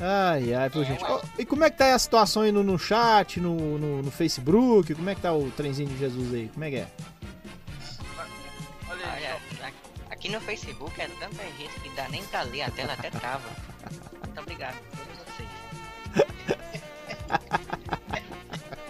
Ai, 0.00 0.54
ai, 0.54 0.70
pô, 0.70 0.84
gente. 0.84 1.04
Ó, 1.04 1.20
e 1.36 1.44
como 1.44 1.64
é 1.64 1.70
que 1.70 1.76
tá 1.76 1.86
aí 1.86 1.92
a 1.92 1.98
situação 1.98 2.42
aí 2.42 2.52
no, 2.52 2.62
no 2.62 2.78
chat, 2.78 3.40
no, 3.40 3.78
no, 3.78 4.02
no 4.02 4.10
Facebook? 4.10 4.94
Como 4.94 5.10
é 5.10 5.14
que 5.14 5.20
tá 5.20 5.32
o 5.32 5.50
trenzinho 5.50 5.88
de 5.88 5.98
Jesus 5.98 6.32
aí? 6.32 6.48
Como 6.48 6.64
é 6.64 6.70
que 6.70 6.76
é? 6.76 6.86
Olha 8.88 9.12
aí, 9.12 9.24
Olha, 9.60 9.74
aqui 10.10 10.28
no 10.28 10.40
Facebook 10.40 11.00
é 11.00 11.08
tanta 11.18 11.42
gente 11.58 11.80
que 11.80 11.90
dá 11.90 12.08
nem 12.10 12.22
pra 12.24 12.42
ler, 12.42 12.62
a 12.62 12.70
tela 12.70 12.92
até 12.92 13.10
trava. 13.10 13.48
Muito 14.24 14.40
obrigado 14.40 14.76
a 14.76 14.96
todos 14.96 15.16
vocês. 15.26 15.48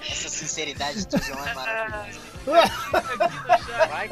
Essa 0.10 0.28
sinceridade 0.28 1.06
do 1.06 1.18
João 1.22 1.46
é 1.46 1.54
maravilhosa. 1.54 2.20
Vai, 3.88 4.08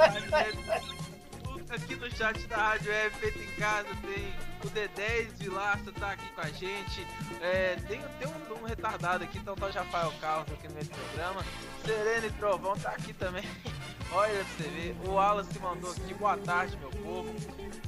Aqui 1.76 1.94
no 1.94 2.10
chat 2.10 2.46
da 2.46 2.56
Rádio 2.56 2.90
Web 2.90 3.16
Feito 3.16 3.38
em 3.38 3.60
Casa 3.60 3.88
tem 4.00 4.34
o 4.64 4.70
D10 4.70 5.28
Vilaça 5.38 5.92
tá 5.92 6.12
aqui 6.12 6.26
com 6.30 6.40
a 6.40 6.48
gente. 6.48 7.06
É, 7.42 7.76
tem 7.86 8.00
tem 8.18 8.26
um, 8.26 8.62
um 8.62 8.64
retardado 8.64 9.24
aqui, 9.24 9.36
então 9.36 9.54
tá 9.54 9.66
o 9.66 9.70
Rafael 9.70 10.12
Carlos 10.18 10.50
aqui 10.52 10.68
no 10.68 10.74
meio 10.74 10.86
do 10.86 10.94
programa. 10.94 11.44
Serena 11.84 12.26
e 12.26 12.30
Trovão 12.30 12.78
tá 12.78 12.90
aqui 12.92 13.12
também. 13.12 13.44
Olha 14.10 14.32
pra 14.32 14.44
você 14.44 14.70
ver. 14.70 14.96
O 15.04 15.12
Wallace 15.12 15.58
mandou 15.58 15.90
aqui, 15.90 16.14
boa 16.14 16.38
tarde, 16.38 16.78
meu 16.78 16.90
povo. 16.90 17.34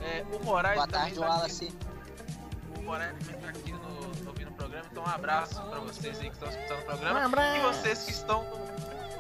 É, 0.03 0.23
o 0.35 0.45
Moraes 0.45 0.77
Boa 0.77 0.87
também 0.87 1.01
tarde, 1.01 1.21
tá 1.21 1.27
Wallace. 1.27 1.65
Aqui, 1.65 2.79
o 2.79 2.83
Moraes 2.83 3.19
também 3.19 3.41
tá 3.41 3.49
aqui 3.49 3.73
no, 3.73 4.29
ouvindo 4.29 4.51
o 4.51 4.55
programa. 4.55 4.87
Então 4.93 5.03
um 5.03 5.09
abraço 5.09 5.63
pra 5.63 5.81
vocês 5.81 6.21
aí 6.21 6.29
que 6.29 6.35
estão 6.35 6.51
escutando 6.51 6.81
o 6.81 6.85
programa. 6.85 7.27
Um. 7.27 7.57
E 7.57 7.61
vocês 7.61 8.03
que 8.05 8.11
estão. 8.11 8.45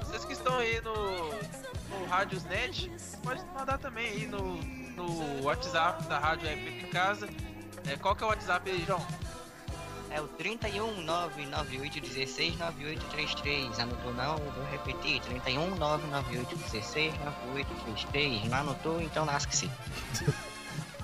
Vocês 0.00 0.26
que 0.26 0.32
estão 0.34 0.58
aí 0.58 0.78
no, 0.82 1.67
no 1.90 2.06
Radiosnet, 2.06 2.90
pode 3.22 3.42
mandar 3.54 3.78
também 3.78 4.06
aí 4.08 4.26
no, 4.26 4.56
no 4.94 5.42
WhatsApp 5.42 6.04
da 6.04 6.18
Rádio 6.18 6.48
Web 6.48 6.68
em 6.68 6.90
Casa. 6.90 7.28
É, 7.86 7.96
qual 7.96 8.14
que 8.14 8.22
é 8.22 8.26
o 8.26 8.30
WhatsApp 8.30 8.70
aí, 8.70 8.84
João? 8.86 9.04
É 10.10 10.20
o 10.20 10.28
31 10.28 11.02
998 11.02 12.00
16 12.00 12.58
9833. 12.58 13.78
Anotou 13.78 14.14
não? 14.14 14.36
Vou 14.36 14.64
repetir. 14.70 15.20
31 15.22 15.74
998 15.76 16.56
16 16.56 17.14
9833. 17.20 18.44
Não 18.50 18.58
anotou? 18.58 19.02
Então 19.02 19.24
lasque-se. 19.24 19.70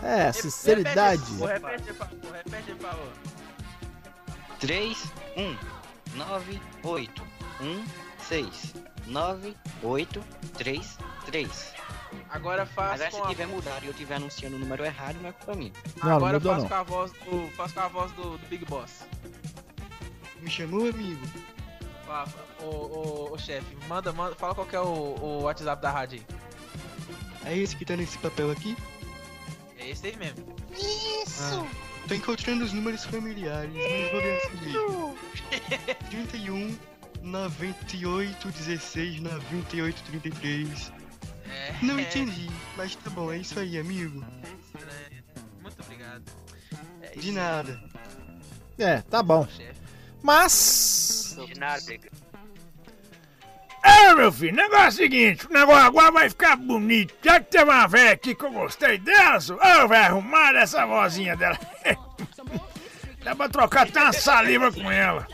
É, 0.03 0.31
sinceridade. 0.33 1.23
Repete, 1.37 1.64
repete, 1.64 1.83
por 1.85 1.94
favor, 1.94 2.33
repete, 2.33 2.75
por 2.75 2.90
favor. 2.90 3.12
3 4.59 5.12
1 5.37 5.57
9 6.16 6.61
8 6.83 7.23
1 7.61 7.85
6 8.18 8.75
9 9.06 9.54
8 9.82 10.24
3 10.56 10.98
3. 11.26 11.74
Agora 12.30 12.64
faz 12.66 13.00
Agora 13.00 13.10
se 13.10 13.20
a... 13.20 13.26
tiver 13.28 13.46
mudado 13.46 13.84
e 13.84 13.88
eu 13.88 13.94
tiver 13.94 14.16
anunciando 14.16 14.56
o 14.56 14.58
número 14.58 14.84
errado, 14.84 15.18
não 15.20 15.28
é 15.28 15.32
culpa 15.32 15.54
minha. 15.54 15.72
Não, 16.02 16.16
Agora 16.16 16.38
não. 16.38 16.68
com 16.68 16.74
a 16.74 16.82
voz 16.82 17.12
do. 17.12 17.50
Faz 17.56 17.72
com 17.72 17.80
a 17.80 17.88
voz 17.88 18.12
do, 18.12 18.38
do 18.38 18.46
Big 18.48 18.64
Boss. 18.64 19.04
Me 20.40 20.50
chamou, 20.50 20.88
amigo? 20.88 21.26
Fala, 22.06 22.28
Ô, 22.60 22.66
ô, 22.66 23.32
ô 23.32 23.38
chefe, 23.38 23.76
manda, 23.88 24.12
manda, 24.12 24.34
fala 24.34 24.54
qual 24.54 24.66
que 24.66 24.76
é 24.76 24.80
o, 24.80 24.84
o 24.84 25.42
WhatsApp 25.42 25.80
da 25.80 25.90
rádio 25.90 26.22
aí. 27.44 27.52
É 27.52 27.58
esse 27.58 27.76
que 27.76 27.84
tá 27.84 27.96
nesse 27.96 28.16
papel 28.18 28.50
aqui? 28.50 28.76
É 29.78 29.90
esse 29.90 30.06
aí 30.06 30.16
mesmo. 30.16 30.44
Ah, 31.40 31.66
tô 32.08 32.14
encontrando 32.14 32.64
os 32.64 32.72
números 32.72 33.04
familiares, 33.04 33.72
mas 33.74 34.12
vou 34.12 34.20
ver 34.20 34.36
assim 34.36 34.60
mesmo. 34.64 35.18
31 36.10 36.76
98 37.24 38.48
16 38.50 39.20
98 39.20 40.02
33. 40.02 40.92
É, 41.50 41.74
Não 41.82 41.98
entendi, 41.98 42.48
mas 42.76 42.94
tá 42.96 43.10
bom, 43.10 43.32
é 43.32 43.38
isso 43.38 43.58
aí, 43.58 43.78
amigo. 43.78 44.24
Muito 45.60 45.82
obrigado. 45.82 46.22
É 47.02 47.16
De 47.16 47.32
nada. 47.32 47.82
É, 48.78 49.00
tá 49.02 49.22
bom. 49.22 49.46
Mas. 50.22 51.37
De 51.46 51.58
nada. 51.58 51.82
É, 53.82 54.14
meu 54.14 54.32
filho, 54.32 54.56
negócio 54.56 54.84
é 54.84 54.88
o 54.88 54.92
seguinte, 54.92 55.46
o 55.46 55.52
negócio 55.52 55.82
agora 55.82 56.10
vai 56.10 56.30
ficar 56.30 56.56
bonito. 56.56 57.14
Já 57.22 57.38
que 57.38 57.50
teve 57.50 57.64
uma 57.70 57.87
velha 57.87 58.12
aqui 58.12 58.34
que 58.34 58.44
eu 58.44 58.50
gostei 58.50 58.98
dela, 58.98 59.37
eu 59.37 59.88
vou 59.88 59.96
arrumar 59.96 60.54
essa 60.54 60.87
vozinha 60.87 61.37
dela. 61.37 61.58
Dá 63.22 63.34
pra 63.37 63.48
trocar 63.48 63.87
até 63.87 64.00
uma 64.00 64.12
saliva 64.12 64.72
com 64.72 64.90
ela. 64.90 65.26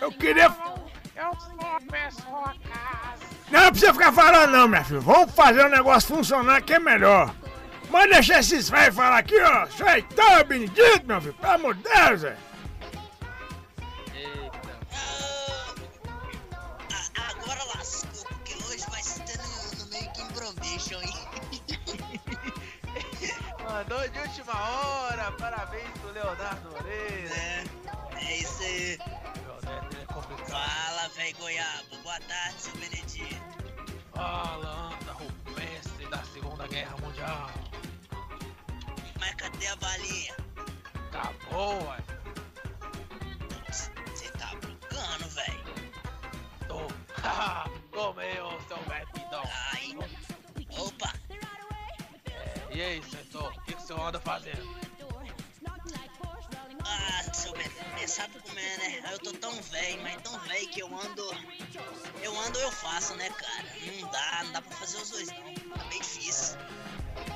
Eu 0.00 0.12
queria. 0.12 0.54
Eu 1.16 1.30
peço 1.90 2.22
a 2.28 2.54
casa. 2.68 3.24
Não 3.50 3.70
precisa 3.70 3.92
ficar 3.92 4.12
falando 4.12 4.50
não, 4.50 4.68
minha 4.68 4.84
filha. 4.84 5.00
Vamos 5.00 5.34
fazer 5.34 5.64
o 5.64 5.68
negócio 5.68 6.14
funcionar 6.14 6.62
que 6.62 6.74
é 6.74 6.78
melhor. 6.78 7.34
Mas 7.90 8.10
deixa 8.10 8.38
esses 8.40 8.68
velhos 8.68 8.96
falar 8.96 9.18
aqui, 9.18 9.38
ó. 9.40 9.64
Isso 9.66 9.84
aí 9.84 10.02
tá 10.02 10.42
Benedito, 10.42 11.06
meu 11.06 11.20
filho. 11.20 11.34
Pelo 11.34 11.52
amor 11.52 11.74
de 11.74 11.82
Deus, 11.82 12.22
velho. 12.22 12.36
Ah, 17.16 17.30
agora 17.30 17.60
lascou, 17.76 18.24
porque 18.28 18.54
hoje 18.54 18.84
vai 18.90 19.02
ser 19.02 19.38
no, 19.38 19.84
no 19.84 19.90
meio 19.90 20.12
que 20.12 20.22
embromation, 20.22 21.00
hein? 21.00 21.14
Mandou 23.70 24.08
de 24.08 24.18
última 24.18 24.52
hora, 24.52 25.32
parabéns 25.32 25.88
pro 26.00 26.10
Leonardo 26.12 26.70
Moreira. 26.70 27.34
É, 27.36 27.64
é 28.16 28.36
isso 28.38 28.62
aí. 28.62 28.98
É 30.00 30.12
complicado. 30.12 30.50
Fala, 30.50 31.08
velho 31.08 31.36
Goiaba. 31.36 31.96
Boa 32.02 32.20
tarde, 32.20 32.60
seu 32.60 32.72
Benedito. 32.76 33.42
Fala, 34.14 34.92
anda 34.94 35.12
rupestre 35.12 36.06
da 36.08 36.22
Segunda 36.24 36.66
Guerra 36.68 36.96
Mundial. 36.98 37.50
Mas 39.18 39.34
cadê 39.34 39.66
a 39.66 39.76
balinha? 39.76 40.36
Tá 41.10 41.32
boa. 41.50 41.96
Você 43.70 44.28
tá 44.32 44.54
brincando, 44.60 45.28
velho. 45.30 45.64
Tô. 46.68 46.78
Comeu 47.96 48.60
seu 48.68 48.78
Bepidão. 48.88 49.42
Ai. 49.72 49.96
Opa. 50.78 51.12
E 52.70 52.82
aí, 52.82 53.02
senhor? 53.04 53.52
O 53.52 53.60
que, 53.62 53.74
que 53.74 53.82
o 53.82 53.86
senhor 53.86 54.08
anda 54.08 54.20
fazendo? 54.20 54.83
Ah, 56.94 57.32
seu 57.32 57.52
Benedito, 57.52 58.08
sabe 58.08 58.38
como 58.40 58.58
é, 58.58 58.76
né? 58.76 59.02
Eu 59.12 59.18
tô 59.18 59.32
tão 59.32 59.52
velho, 59.62 60.02
mas 60.02 60.22
tão 60.22 60.38
velho 60.40 60.68
que 60.68 60.80
eu 60.80 60.86
ando. 60.86 61.22
Eu 62.22 62.38
ando 62.40 62.58
eu 62.58 62.70
faço, 62.72 63.14
né, 63.16 63.28
cara? 63.30 63.66
Não 64.00 64.08
dá, 64.10 64.44
não 64.44 64.52
dá 64.52 64.62
pra 64.62 64.76
fazer 64.76 64.98
os 64.98 65.10
dois, 65.10 65.28
não. 65.28 65.54
Tá 65.76 65.84
bem 65.84 66.00
difícil. 66.00 66.56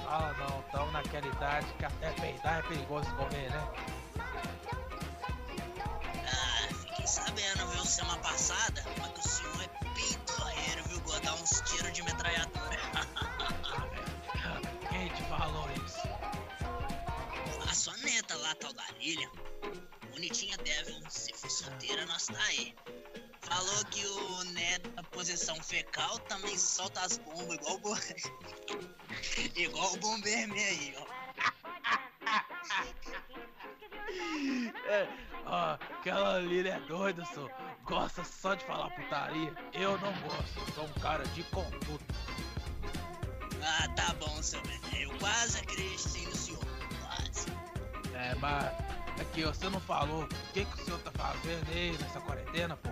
Ah, 0.07 0.35
não, 0.39 0.63
tamo 0.71 0.91
naquela 0.93 1.27
idade 1.27 1.67
que 1.79 1.85
até 1.85 2.11
peidar 2.13 2.59
é 2.59 2.63
perigoso 2.63 3.11
comer, 3.17 3.51
né? 3.51 3.69
Ah, 6.27 6.75
fiquei 6.83 7.07
sabendo, 7.07 7.67
viu, 7.69 7.85
semana 7.85 8.19
passada, 8.21 8.85
mas 8.99 9.13
que 9.13 9.21
o 9.21 9.29
senhor 9.29 9.63
é 9.63 9.69
peidorreiro, 9.95 10.85
viu? 10.89 11.01
Gosta 11.01 11.21
de 11.21 11.27
dar 11.27 11.35
uns 11.35 11.61
tiros 11.63 11.93
de 11.93 12.03
metralhadora. 12.03 12.79
Neta 17.99 18.37
lá, 18.37 18.55
tal 18.55 18.73
da 18.73 18.85
Lilian. 18.99 19.31
Bonitinha 20.11 20.57
Devil, 20.59 21.01
se 21.09 21.33
for 21.35 21.51
solteira, 21.51 22.05
nós 22.07 22.27
tá 22.27 22.43
aí. 22.45 22.75
Falou 23.41 23.85
que 23.87 24.05
o 24.07 24.45
neto 24.53 24.91
da 24.91 25.03
posição 25.05 25.57
fecal 25.63 26.19
também 26.21 26.57
solta 26.59 27.01
as 27.01 27.19
bombas 27.19 27.55
igual 27.55 27.77
o 27.77 27.79
bo... 27.79 27.97
igual 29.57 29.93
o 29.93 29.97
bomberman 29.99 30.65
aí, 30.65 30.95
ó. 30.99 31.07
É, 34.87 35.07
ó, 35.45 35.75
aquela 35.75 36.39
Lili 36.39 36.69
é 36.69 36.81
doida, 36.81 37.25
só. 37.35 37.49
Gosta 37.85 38.25
só 38.25 38.55
de 38.55 38.65
falar 38.65 38.91
putaria. 38.91 39.53
Eu 39.75 39.99
não 39.99 40.13
gosto, 40.23 40.75
sou 40.75 40.85
um 40.85 40.93
cara 40.95 41.25
de 41.29 41.43
conduta. 41.45 42.15
Ah, 43.63 43.89
tá 43.95 44.15
bom, 44.15 44.43
seu 44.43 44.61
bebê. 44.63 45.05
Eu 45.05 45.19
quase 45.19 45.59
acreditei 45.59 46.27
no 46.27 46.37
senhor. 46.37 46.65
Quase. 47.03 47.47
É, 48.19 48.35
mas 48.35 48.73
Aqui, 49.21 49.45
ó, 49.45 49.53
você 49.53 49.69
não 49.69 49.81
falou. 49.81 50.23
O 50.23 50.29
que, 50.53 50.65
que 50.65 50.81
o 50.81 50.85
senhor 50.85 51.01
tá 51.01 51.11
fazendo 51.11 51.69
aí 51.71 51.99
nessa 51.99 52.21
quarentena, 52.21 52.77
pô? 52.77 52.89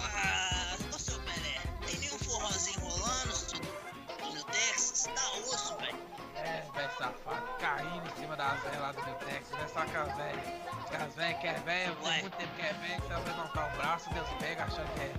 Ah, 0.00 0.76
ô 0.92 0.98
seu 0.98 1.18
Pelé, 1.20 1.60
tem 1.86 1.98
nenhum 2.00 2.18
forrozinho 2.18 2.80
rolando 2.80 4.34
no 4.34 4.44
Texas? 4.44 5.08
Tá 5.14 5.30
osso, 5.38 5.76
velho. 5.76 5.96
É, 6.34 6.64
velho 6.74 6.90
safado, 6.98 7.46
caindo 7.60 8.08
em 8.08 8.20
cima 8.20 8.36
das 8.36 8.60
velhas 8.62 8.80
lá 8.80 8.92
do 8.92 9.04
meu 9.04 9.14
Texas, 9.14 9.58
né? 9.58 9.68
Só 9.72 9.80
aquelas 9.80 10.16
velhas. 10.16 10.44
Aquelas 10.86 11.14
velhas 11.14 11.40
que 11.40 11.46
é 11.46 11.54
velho, 11.54 11.96
tem 11.96 12.20
muito 12.20 12.36
tempo 12.36 12.54
que 12.56 12.62
é 12.62 12.72
velho, 12.72 13.00
que 13.00 13.06
se 13.06 13.12
ela 13.12 13.24
levantar 13.24 13.72
o 13.72 13.76
braço, 13.76 14.10
Deus 14.10 14.28
pega 14.40 14.64
achando 14.64 14.92
que 14.94 15.00
é. 15.00 15.14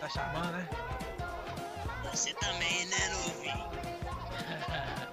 Tá 0.00 0.08
chamando, 0.08 0.52
né? 0.52 0.68
Você 2.10 2.34
também, 2.34 2.84
né, 2.86 3.08
novinho? 3.08 3.70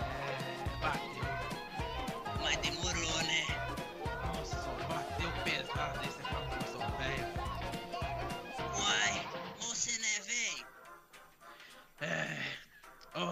é, 0.00 0.80
bateu. 0.80 1.09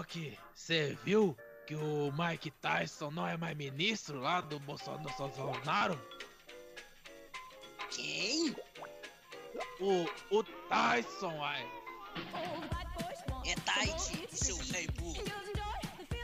Ok, 0.09 0.35
você 0.55 0.97
viu 1.03 1.37
que 1.67 1.75
o 1.75 2.11
Mike 2.17 2.49
Tyson 2.49 3.11
não 3.11 3.27
é 3.27 3.37
mais 3.37 3.55
ministro 3.55 4.19
lá 4.19 4.41
do 4.41 4.59
Bolsonaro? 4.59 6.01
Quem? 7.91 8.55
O, 9.79 10.09
o 10.35 10.43
Tyson, 10.67 11.37
uai. 11.37 11.63
É 13.45 13.53
Taiti, 13.63 14.27
seu 14.35 14.55
velho 14.57 14.91
burro. 14.93 15.23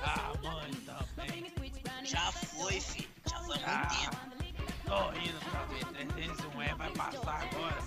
Ah, 0.01 0.33
mãe, 0.41 0.71
também. 0.73 1.53
Já 2.03 2.31
foi, 2.31 2.81
filho. 2.81 3.09
Já 3.29 3.39
foi 3.43 3.57
há 3.63 3.77
muito 3.77 3.99
tempo. 3.99 4.65
Tô 4.85 5.11
indo 5.19 5.39
pra 5.51 5.65
ver, 5.65 5.85
301 6.07 6.61
é, 6.63 6.73
vai 6.73 6.89
passar 6.89 7.43
agora. 7.43 7.83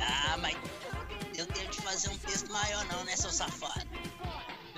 Ah, 0.00 0.36
mas 0.38 0.56
deu 1.36 1.46
tempo 1.46 1.70
de 1.70 1.82
fazer 1.82 2.08
um 2.08 2.16
texto 2.16 2.50
maior 2.50 2.82
não, 2.86 3.04
né, 3.04 3.14
seu 3.16 3.30
safado? 3.30 3.86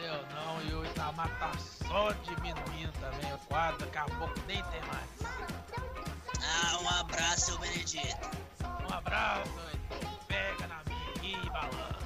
Deu 0.05 0.27
não, 0.35 0.63
e 0.63 0.75
o 0.75 0.85
Itamar 0.85 1.31
tá 1.39 1.51
só 1.59 2.13
diminuindo 2.13 2.93
também 3.01 3.33
o 3.33 3.39
quadro, 3.47 3.87
daqui 3.87 3.97
a 3.97 4.05
pouco 4.05 4.35
nem 4.47 4.63
tem 4.65 4.83
mais. 4.83 5.09
Ah, 6.43 6.79
um 6.83 6.89
abraço, 7.01 7.47
seu 7.47 7.59
Benedito. 7.59 8.31
Um 8.63 8.93
abraço, 8.93 9.51
então 9.73 10.19
pega 10.29 10.67
na 10.67 10.83
minha 10.85 11.39
e 11.39 11.49
balança. 11.49 12.05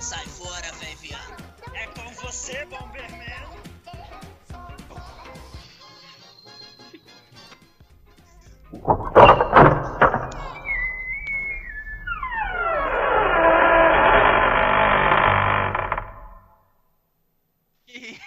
Sai 0.00 0.24
fora, 0.28 0.72
velho 0.72 0.96
viado. 0.96 1.44
É 1.74 1.86
com 1.88 2.10
você, 2.22 2.64
Bomberman. 2.64 3.28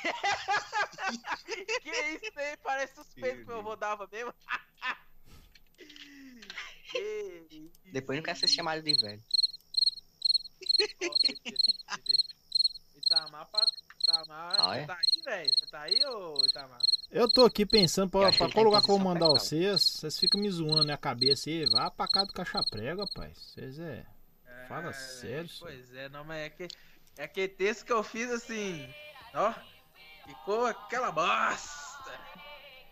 que 1.82 1.90
isso 1.90 2.40
aí? 2.40 2.58
Parece 2.64 2.96
suspeito 2.96 3.46
que 6.92 7.00
mesmo. 7.00 7.72
Depois 7.92 8.18
não 8.18 8.24
quer 8.24 8.36
ser 8.38 8.48
chamado 8.48 8.82
de 8.82 8.94
velho. 8.94 9.22
Itamar, 12.96 13.46
pra... 13.50 13.66
Itamar, 14.02 14.56
Ah, 14.60 14.78
é? 14.78 14.82
você 14.82 14.88
tá 14.88 14.96
aí, 14.96 15.22
velho? 15.24 15.54
Você 15.54 15.66
tá 15.68 15.82
aí, 15.82 16.06
ô 16.06 16.46
Itamar? 16.46 16.80
Eu 17.12 17.30
tô 17.30 17.46
aqui 17.46 17.66
pensando 17.66 18.10
pra, 18.10 18.32
pra 18.32 18.48
que 18.48 18.54
qual 18.54 18.66
lugar 18.66 18.82
que 18.82 18.90
eu 18.90 18.96
vou 18.98 19.04
mandar 19.04 19.28
vocês. 19.28 19.82
Vocês 19.82 20.18
ficam 20.20 20.40
me 20.40 20.50
zoando 20.50 20.86
na 20.86 20.98
cabeça 20.98 21.50
aí. 21.50 21.66
Vá 21.66 21.92
pra 21.92 22.08
cá 22.08 22.24
do 22.24 22.34
caixa 22.34 22.62
prego, 22.70 23.02
rapaz. 23.02 23.38
Vocês 23.38 23.80
é. 23.80 24.06
Fala 24.68 24.94
sério, 24.94 25.50
senhor. 25.50 25.72
Pois 25.72 25.94
é, 25.94 26.08
não, 26.10 26.24
mas 26.24 26.40
é 26.40 26.50
que. 26.50 26.68
É 27.18 27.24
aquele 27.26 27.50
texto 27.50 27.86
que 27.86 27.92
eu 27.92 28.04
fiz 28.04 28.32
assim. 28.32 28.88
Ó. 29.34 29.54
Ficou 30.26 30.66
aquela 30.66 31.12
bosta. 31.12 32.12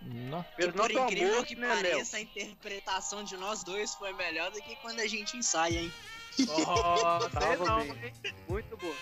Não. 0.02 0.46
E 0.58 0.62
Pelo 0.62 0.74
por 0.74 0.92
incrível 0.92 1.34
amor, 1.34 1.46
que 1.46 1.56
né, 1.56 1.68
Léo? 1.68 1.76
pareça, 1.76 2.18
a 2.18 2.22
interpretação 2.22 3.24
de 3.24 3.36
nós 3.38 3.64
dois 3.64 3.94
foi 3.96 4.14
melhor 4.14 4.50
do 4.52 4.62
que 4.62 4.76
quando 4.78 5.00
a 5.02 5.08
gente 5.08 5.36
ensaia, 5.38 5.80
hein? 5.82 5.92
Oh, 6.48 7.30
Tava 7.30 7.66
não, 7.66 7.80
bem. 7.96 8.14
Muito 8.48 8.78
boa. 8.78 8.96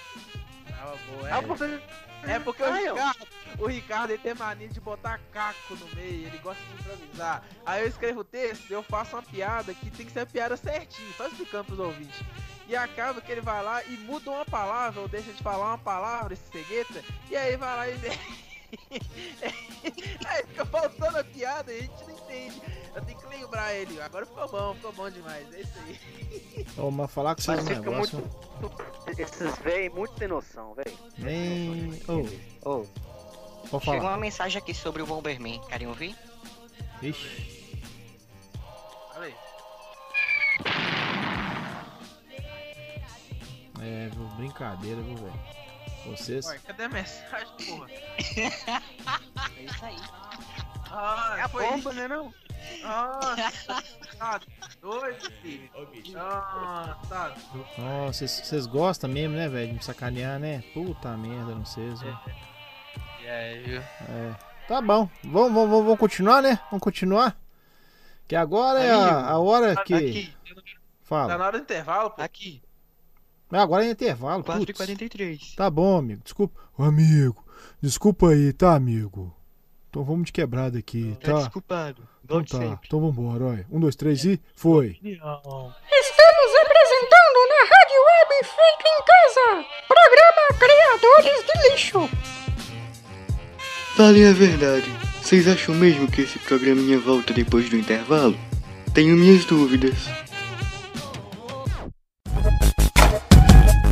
Tava 0.69 0.97
boa, 0.97 1.29
Ah, 1.31 1.37
é. 1.37 1.41
você- 1.41 1.81
É 2.23 2.39
porque 2.39 2.63
o 2.63 2.65
Ai, 2.65 2.87
ó. 2.89 2.93
Ricardo, 2.95 3.27
o 3.59 3.67
Ricardo 3.67 4.09
ele 4.11 4.21
tem 4.23 4.33
mania 4.33 4.67
de 4.67 4.79
botar 4.79 5.19
caco 5.31 5.75
no 5.75 5.87
meio, 5.95 6.25
ele 6.27 6.37
gosta 6.39 6.61
de 6.63 6.73
improvisar. 6.81 7.43
Aí 7.63 7.83
eu 7.83 7.87
escrevo 7.87 8.21
o 8.21 8.23
texto, 8.23 8.71
eu 8.71 8.81
faço 8.81 9.15
uma 9.15 9.21
piada 9.21 9.71
que 9.71 9.91
tem 9.91 10.03
que 10.05 10.11
ser 10.11 10.21
a 10.21 10.25
piada 10.25 10.57
certinho, 10.57 11.13
só 11.15 11.27
explicando 11.27 11.65
pros 11.65 11.79
ouvintes. 11.79 12.19
E 12.67 12.75
acaba 12.75 13.21
que 13.21 13.31
ele 13.31 13.39
vai 13.41 13.61
lá 13.63 13.83
e 13.83 13.91
muda 13.97 14.31
uma 14.31 14.43
palavra, 14.45 14.99
ou 14.99 15.07
deixa 15.07 15.31
de 15.31 15.43
falar 15.43 15.67
uma 15.67 15.77
palavra, 15.77 16.33
esse 16.33 16.49
cegueta, 16.51 17.03
e 17.29 17.35
aí 17.37 17.55
vai 17.55 17.75
lá 17.75 17.87
e. 17.87 17.97
aí 20.27 20.43
fica 20.47 20.65
faltando 20.65 21.17
a 21.19 21.23
piada 21.23 21.71
e 21.71 21.77
a 21.77 21.81
gente 21.81 22.03
não 22.03 22.11
entende. 22.13 22.61
Eu 22.95 23.05
tenho 23.05 23.19
que 23.19 23.27
lembrar 23.27 23.73
ele. 23.73 24.01
Agora 24.01 24.25
ficou 24.25 24.47
bom, 24.49 24.73
ficou 24.75 24.91
bom 24.93 25.09
demais. 25.09 25.53
É 25.53 25.61
isso 25.61 25.73
aí. 25.85 26.65
Ô, 26.77 26.91
mas 26.91 27.11
falar 27.11 27.35
com 27.35 27.41
vocês 27.41 27.63
Mas 27.63 27.79
negócio. 27.79 28.19
muito. 28.19 28.97
Esses 29.21 29.57
véi 29.59 29.89
muito 29.89 30.17
sem 30.17 30.27
noção, 30.27 30.73
véi. 30.73 30.97
Nem. 31.17 31.93
Ô, 32.65 32.79
Ô, 32.79 32.85
chegou 33.79 33.81
falar. 33.81 33.99
uma 33.99 34.17
mensagem 34.17 34.57
aqui 34.59 34.73
sobre 34.73 35.01
o 35.01 35.05
Bomberman. 35.05 35.61
Querem 35.67 35.87
ouvir? 35.87 36.15
Ixi. 37.01 37.81
Olha 39.15 39.25
aí. 39.25 39.35
É, 43.81 44.09
brincadeira, 44.35 45.01
viu, 45.01 45.15
velho? 45.15 45.66
Vocês. 46.05 46.45
Ué, 46.45 46.59
cadê 46.65 46.83
a 46.83 46.89
mensagem, 46.89 47.47
porra? 47.65 47.87
É 49.57 49.63
isso 49.63 49.85
aí. 49.85 49.95
Ah, 50.91 51.35
É 51.37 51.41
a 51.41 51.49
foi 51.49 51.65
bomba, 51.65 51.93
né, 51.93 52.07
não? 52.07 52.33
Nossa, 52.81 53.83
tá 54.17 54.39
doido, 54.81 55.31
filho. 55.41 55.69
Ah, 56.17 56.97
tá 57.09 57.29
doido. 57.29 57.67
Nossa, 57.77 58.13
vocês- 58.13 58.31
vocês 58.47 58.65
gostam 58.65 59.09
mesmo, 59.09 59.35
né, 59.35 59.47
velho? 59.47 59.67
De 59.69 59.73
me 59.75 59.83
sacanear, 59.83 60.39
né? 60.39 60.63
Puta 60.73 61.15
merda, 61.17 61.53
não 61.55 61.65
sei. 61.65 61.89
velho. 61.95 62.19
E 63.21 63.27
aí, 63.27 63.63
viu? 63.63 63.81
É. 63.81 64.35
Tá 64.67 64.81
bom. 64.81 65.09
Vamos, 65.23 65.53
vamos, 65.53 65.69
vamos, 65.69 65.83
vamos 65.85 65.99
continuar, 65.99 66.41
né? 66.41 66.59
Vamos 66.69 66.83
continuar. 66.83 67.37
Que 68.27 68.35
agora 68.35 68.79
é 68.83 68.91
a, 68.91 69.27
a 69.29 69.39
hora 69.39 69.75
que. 69.83 69.93
Aqui, 69.93 70.33
Tá 70.53 70.61
Fala. 71.03 71.37
na 71.37 71.45
hora 71.45 71.57
do 71.57 71.61
intervalo, 71.63 72.11
pô. 72.11 72.21
aqui, 72.21 72.61
Agora 73.51 73.85
é 73.85 73.91
intervalo. 73.91 74.43
4 74.43 74.63
e 74.63 74.65
putz. 74.67 74.77
43 74.77 75.53
Tá 75.55 75.69
bom, 75.69 75.97
amigo. 75.97 76.21
Desculpa. 76.23 76.59
Ô, 76.77 76.83
amigo. 76.83 77.43
Desculpa 77.81 78.29
aí, 78.29 78.51
tá, 78.53 78.75
amigo? 78.75 79.33
Então 79.89 80.03
vamos 80.03 80.25
de 80.27 80.31
quebrada 80.33 80.77
aqui, 80.77 81.17
Tá 81.21 81.31
tá? 81.33 81.37
desculpado. 81.39 82.01
Então 82.23 82.43
tá. 82.43 82.57
sempre. 82.57 82.79
Então 82.87 82.99
vambora, 82.99 83.43
olha. 83.45 83.65
Um, 83.71 83.79
dois, 83.79 83.95
três 83.95 84.23
e 84.25 84.39
foi. 84.55 84.89
Estamos 85.01 85.21
apresentando 86.61 87.39
na 87.49 87.61
Rádio 87.63 87.99
Web 88.07 88.31
Feito 88.43 88.85
em 88.85 88.99
Casa, 89.07 89.65
programa 89.87 90.43
Criadores 90.59 91.45
de 91.45 91.53
Lixo. 91.71 92.09
Falem 93.95 94.27
a 94.27 94.33
verdade. 94.33 94.85
Vocês 95.21 95.47
acham 95.47 95.73
mesmo 95.75 96.09
que 96.09 96.21
esse 96.21 96.37
programinha 96.39 96.99
volta 96.99 97.33
depois 97.33 97.69
do 97.69 97.77
intervalo? 97.77 98.37
Tenho 98.93 99.15
minhas 99.17 99.45
dúvidas. 99.45 99.95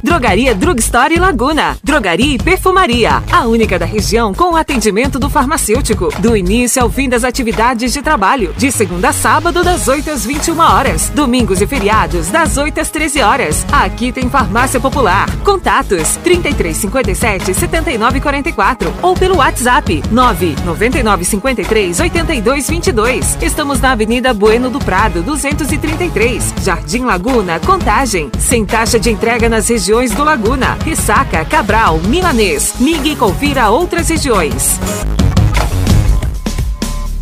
Drogaria 0.05 0.53
Drugstore 0.53 1.17
Laguna. 1.17 1.77
Drogaria 1.83 2.35
e 2.35 2.37
perfumaria. 2.37 3.23
A 3.31 3.47
única 3.47 3.79
da 3.79 3.87
região 3.87 4.35
com 4.35 4.53
o 4.53 4.55
atendimento 4.55 5.17
do 5.17 5.31
farmacêutico. 5.31 6.09
Do 6.19 6.37
início 6.37 6.79
ao 6.83 6.91
fim 6.91 7.09
das 7.09 7.23
atividades 7.23 7.91
de 7.91 8.03
trabalho. 8.03 8.53
De 8.55 8.71
segunda 8.71 9.09
a 9.09 9.13
sábado, 9.13 9.63
das 9.63 9.87
8 9.87 10.11
às 10.11 10.23
21 10.23 10.59
horas. 10.59 11.09
Domingos 11.09 11.59
e 11.59 11.65
feriados, 11.65 12.27
das 12.27 12.55
8 12.55 12.81
às 12.81 12.91
13 12.91 13.21
horas. 13.21 13.65
Aqui 13.71 14.11
tem 14.11 14.29
farmácia 14.29 14.79
popular. 14.79 15.27
Contatos: 15.37 16.17
3357 16.23 17.55
7944 17.55 18.93
ou 19.01 19.15
pelo 19.15 19.37
WhatsApp 19.37 20.03
999 20.11 21.25
53 21.25 21.99
82 21.99 22.69
22. 22.69 23.37
Estamos 23.41 23.81
na 23.81 23.93
Avenida 23.93 24.35
Bueno 24.35 24.69
do 24.69 24.77
Prado, 24.77 25.23
233, 25.23 26.53
Jardim 26.61 27.05
Laguna, 27.05 27.59
Contagem. 27.59 28.29
Sem 28.37 28.63
taxa 28.63 28.99
de 28.99 29.09
entrega 29.09 29.49
nas 29.49 29.67
regiões 29.67 29.94
do 29.95 30.25
Laguna, 30.25 30.77
Ressaca, 30.83 31.45
Cabral, 31.45 31.99
Milanês. 31.99 32.73
Ligue 32.81 33.13
e 33.13 33.15
confira 33.15 33.69
outras 33.69 34.09
regiões. 34.09 34.77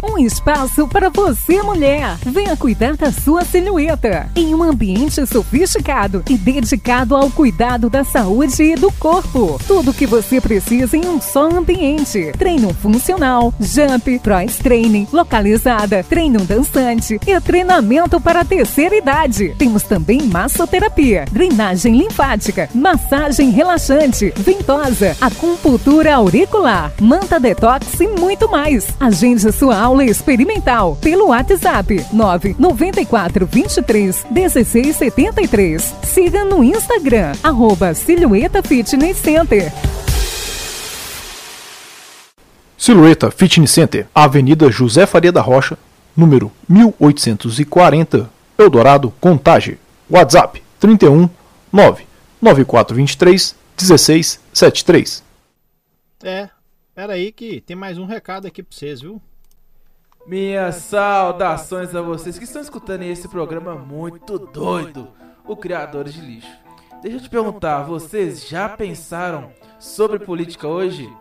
Um 0.06 0.18
espaço 0.18 0.86
para 0.86 1.10
você, 1.10 1.62
mulher. 1.62 2.18
Venha 2.26 2.58
cuidar 2.58 2.98
da 2.98 3.10
sua 3.10 3.46
silhueta 3.46 4.30
em 4.36 4.54
um 4.54 4.62
ambiente 4.62 5.26
sofisticado 5.26 6.22
e 6.30 6.38
dedicado 6.38 7.16
ao 7.16 7.30
cuidado 7.30 7.90
da 7.90 8.04
saúde 8.04 8.62
e 8.62 8.76
do 8.76 8.92
corpo. 8.92 9.58
Tudo 9.66 9.92
o 9.92 9.94
que 9.94 10.06
você 10.06 10.42
precisa 10.42 10.98
em 10.98 11.06
um 11.08 11.22
só 11.22 11.50
ambiente. 11.50 12.34
Treino 12.38 12.74
funcional, 12.74 13.54
jump, 13.62 14.20
cross 14.20 14.58
training, 14.58 15.08
localizada, 15.10 16.04
treino 16.04 16.40
dançante 16.40 17.18
e 17.26 17.40
treinamento 17.40 18.20
para 18.20 18.42
a 18.42 18.46
terceira 18.46 18.98
idade. 18.98 19.56
Temos 19.58 19.84
também 19.84 20.24
massoterapia, 20.24 21.24
drenagem 21.32 21.96
linfática, 21.96 22.70
massagem 22.76 23.52
relaxante, 23.52 24.34
ventosa, 24.36 25.16
acupuntura 25.22 26.16
auricular, 26.16 26.92
manta 27.00 27.40
detox 27.40 28.02
e 28.02 28.08
muito 28.08 28.52
mais. 28.52 28.86
Agende 29.00 29.50
sua 29.54 29.78
aula 29.78 29.93
experimental 30.02 30.96
pelo 30.96 31.28
WhatsApp 31.28 32.06
994 32.12 33.46
23 33.46 34.26
16 34.30 34.96
73. 34.96 35.96
Siga 36.04 36.44
no 36.46 36.64
Instagram, 36.64 37.34
arroba 37.44 37.94
Silhueta 37.94 38.64
Fitness 38.64 39.18
Center. 39.18 39.72
Silhueta 42.78 43.32
Fitness 43.32 43.72
Center, 43.72 44.08
Avenida 44.14 44.70
José 44.70 45.06
Faria 45.06 45.32
da 45.32 45.42
Rocha, 45.42 45.78
número 46.16 46.52
1840, 46.68 48.30
Eldorado, 48.58 49.14
Contagem. 49.22 49.78
WhatsApp 50.10 50.62
31 50.80 51.30
99423 51.72 53.56
1673. 53.80 55.24
É, 56.24 56.50
pera 56.94 57.14
aí 57.14 57.32
que 57.32 57.62
tem 57.62 57.76
mais 57.76 57.98
um 57.98 58.06
recado 58.06 58.48
aqui 58.48 58.62
pra 58.62 58.76
vocês, 58.76 59.02
viu? 59.02 59.22
Minhas 60.26 60.76
saudações 60.76 61.94
a 61.94 62.02
vocês 62.02 62.38
que 62.38 62.46
estão 62.46 62.62
escutando 62.62 63.04
esse 63.04 63.28
programa 63.28 63.76
muito 63.76 64.40
doido, 64.40 65.10
o 65.46 65.54
Criadores 65.54 66.14
de 66.14 66.22
Lixo. 66.22 66.58
Deixa 67.02 67.18
eu 67.18 67.22
te 67.22 67.30
perguntar, 67.30 67.84
vocês 67.84 68.48
já 68.48 68.70
pensaram 68.70 69.52
sobre 69.78 70.20
política 70.20 70.66
hoje? 70.66 71.12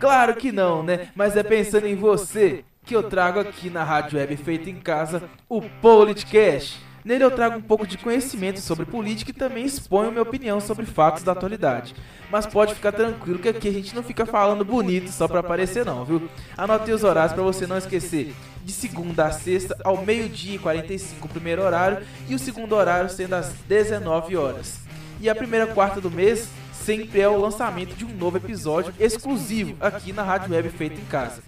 claro 0.00 0.34
que 0.36 0.50
não, 0.50 0.82
né? 0.82 1.10
Mas 1.14 1.36
é 1.36 1.42
pensando 1.42 1.86
em 1.86 1.96
você 1.96 2.64
que 2.82 2.96
eu 2.96 3.02
trago 3.02 3.40
aqui 3.40 3.68
na 3.68 3.84
Rádio 3.84 4.18
Web 4.18 4.34
Feita 4.38 4.70
em 4.70 4.80
Casa 4.80 5.28
o 5.50 5.60
Politicast. 5.60 6.80
Nele 7.04 7.24
eu 7.24 7.30
trago 7.32 7.58
um 7.58 7.62
pouco 7.62 7.84
de 7.84 7.98
conhecimento 7.98 8.60
sobre 8.60 8.86
política 8.86 9.32
e 9.32 9.34
também 9.34 9.64
exponho 9.64 10.12
minha 10.12 10.22
opinião 10.22 10.60
sobre 10.60 10.86
fatos 10.86 11.24
da 11.24 11.32
atualidade. 11.32 11.96
Mas 12.30 12.46
pode 12.46 12.74
ficar 12.74 12.92
tranquilo 12.92 13.40
que 13.40 13.48
aqui 13.48 13.68
a 13.68 13.72
gente 13.72 13.94
não 13.94 14.04
fica 14.04 14.24
falando 14.24 14.64
bonito 14.64 15.10
só 15.10 15.26
para 15.26 15.40
aparecer 15.40 15.84
não, 15.84 16.04
viu? 16.04 16.28
Anotei 16.56 16.94
os 16.94 17.02
horários 17.02 17.32
para 17.32 17.42
você 17.42 17.66
não 17.66 17.76
esquecer. 17.76 18.32
De 18.64 18.70
segunda 18.70 19.26
a 19.26 19.32
sexta 19.32 19.76
ao 19.82 20.04
meio-dia 20.04 20.54
e 20.54 20.58
45 20.58 21.26
o 21.26 21.28
primeiro 21.28 21.62
horário 21.62 22.06
e 22.28 22.34
o 22.36 22.38
segundo 22.38 22.76
horário 22.76 23.10
sendo 23.10 23.34
às 23.34 23.52
19 23.66 24.36
horas. 24.36 24.78
E 25.20 25.28
a 25.28 25.34
primeira 25.34 25.66
quarta 25.66 26.00
do 26.00 26.10
mês 26.10 26.48
sempre 26.72 27.20
é 27.20 27.28
o 27.28 27.40
lançamento 27.40 27.96
de 27.96 28.04
um 28.04 28.14
novo 28.14 28.36
episódio 28.36 28.94
exclusivo 29.00 29.74
aqui 29.80 30.12
na 30.12 30.22
Rádio 30.22 30.54
Web 30.54 30.68
Feita 30.70 31.00
em 31.00 31.04
Casa 31.06 31.42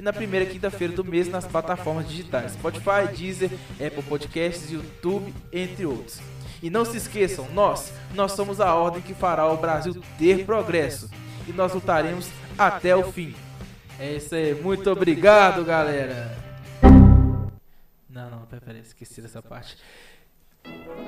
e 0.00 0.02
na 0.02 0.14
primeira 0.14 0.46
quinta-feira 0.46 0.94
do 0.94 1.04
mês 1.04 1.28
nas 1.28 1.46
plataformas 1.46 2.08
digitais 2.08 2.52
Spotify, 2.52 3.06
Deezer, 3.14 3.50
Apple 3.72 4.02
Podcasts, 4.02 4.72
YouTube, 4.72 5.32
entre 5.52 5.84
outros. 5.84 6.18
E 6.62 6.70
não 6.70 6.86
se 6.86 6.96
esqueçam, 6.96 7.46
nós, 7.52 7.92
nós 8.14 8.32
somos 8.32 8.62
a 8.62 8.74
ordem 8.74 9.02
que 9.02 9.12
fará 9.12 9.46
o 9.46 9.58
Brasil 9.58 9.94
ter 10.18 10.46
progresso 10.46 11.10
e 11.46 11.52
nós 11.52 11.74
lutaremos 11.74 12.30
até 12.58 12.96
o 12.96 13.12
fim. 13.12 13.34
É 13.98 14.14
isso 14.14 14.34
aí, 14.34 14.54
muito 14.54 14.90
obrigado, 14.90 15.62
galera. 15.66 16.34
Não, 18.08 18.30
não, 18.30 18.46
peraí, 18.64 18.80
esqueci 18.80 19.20
dessa 19.20 19.42
parte. 19.42 19.76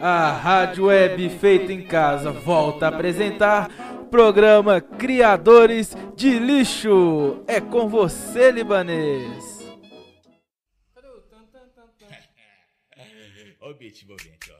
A 0.03 0.33
Rádio 0.33 0.87
Web 0.87 1.31
feita 1.39 1.73
em 1.73 1.83
casa 1.83 2.31
volta 2.31 2.87
a 2.87 2.89
apresentar 2.91 3.71
programa 4.13 4.79
Criadores 4.79 5.97
de 6.15 6.39
Lixo. 6.39 7.43
É 7.47 7.63
com 7.63 7.89
você, 7.89 8.51
libanês. 8.51 9.59
Ó 13.63 13.71
o 13.71 13.75
beat 13.75 14.03
envolvente, 14.03 14.53
ó. 14.53 14.57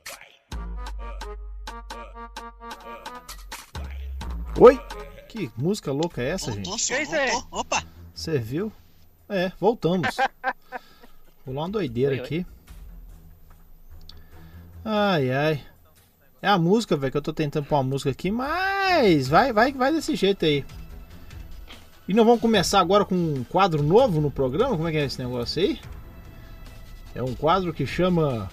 Oi? 4.59 4.79
Que 5.29 5.51
música 5.55 5.91
louca 5.91 6.23
é 6.23 6.29
essa, 6.29 6.51
gente? 6.51 6.67
Nossa, 6.67 6.95
voltou. 7.05 7.47
Opa! 7.51 7.83
Você 8.15 8.39
viu? 8.39 8.71
É, 9.29 9.51
voltamos. 9.59 10.17
Rolou 11.45 11.61
uma 11.61 11.69
doideira 11.69 12.15
aqui. 12.15 12.43
Ai, 14.83 15.31
ai. 15.31 15.63
É 16.41 16.47
a 16.47 16.57
música, 16.57 16.97
velho, 16.97 17.11
que 17.11 17.17
eu 17.17 17.21
tô 17.21 17.31
tentando 17.31 17.67
pôr 17.67 17.75
uma 17.75 17.83
música 17.83 18.09
aqui, 18.09 18.31
mas 18.31 18.72
vai, 19.27 19.53
vai, 19.53 19.71
vai 19.71 19.91
desse 19.91 20.15
jeito 20.15 20.45
aí. 20.45 20.65
E 22.07 22.13
não 22.13 22.25
vamos 22.25 22.41
começar 22.41 22.79
agora 22.79 23.05
com 23.05 23.15
um 23.15 23.43
quadro 23.43 23.81
novo 23.81 24.19
no 24.19 24.29
programa? 24.29 24.75
Como 24.75 24.87
é 24.87 24.91
que 24.91 24.97
é 24.97 25.05
esse 25.05 25.19
negócio 25.19 25.61
aí? 25.61 25.79
É 27.15 27.23
um 27.23 27.33
quadro 27.33 27.73
que 27.73 27.85
chama. 27.85 28.49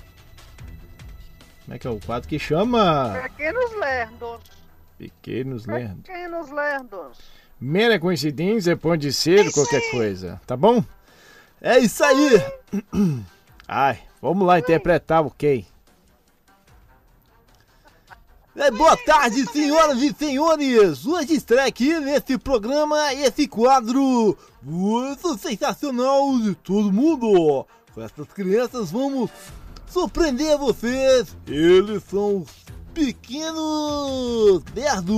Como 1.64 1.74
é 1.74 1.78
que 1.78 1.86
é 1.86 1.91
o 1.91 1.99
quadro 1.99 2.28
que 2.28 2.38
chama? 2.38 3.20
Pequenos 3.22 3.72
lerdos. 3.76 4.61
Pequenos 5.01 5.64
Lerdos. 5.64 6.03
Pequenos 6.05 6.51
lerdos. 6.51 7.18
Mera 7.59 7.99
coincidência 7.99 8.76
pode 8.76 9.11
ser 9.14 9.51
qualquer 9.51 9.91
coisa, 9.91 10.38
tá 10.47 10.55
bom? 10.55 10.84
É 11.59 11.78
isso 11.78 12.05
aí! 12.05 12.43
Ai, 13.66 13.99
vamos 14.20 14.47
lá 14.47 14.59
interpretar 14.59 15.24
o 15.24 15.30
quem? 15.30 15.66
É, 18.61 18.70
boa 18.70 18.94
tarde, 18.94 19.46
senhoras 19.50 20.02
e 20.02 20.12
senhores! 20.12 21.06
Hoje 21.06 21.32
estreia 21.32 21.66
aqui 21.66 21.98
nesse 21.98 22.36
programa 22.36 23.14
esse 23.14 23.48
quadro 23.48 24.36
muito 24.62 25.38
sensacional 25.38 26.38
de 26.38 26.54
todo 26.56 26.92
mundo! 26.92 27.66
Com 27.94 28.02
essas 28.02 28.26
crianças 28.34 28.90
vamos 28.90 29.30
surpreender 29.86 30.58
vocês! 30.58 31.34
Eles 31.46 32.02
são 32.04 32.42
os 32.42 32.50
pequenos 32.92 34.62
nerdos! 34.74 35.11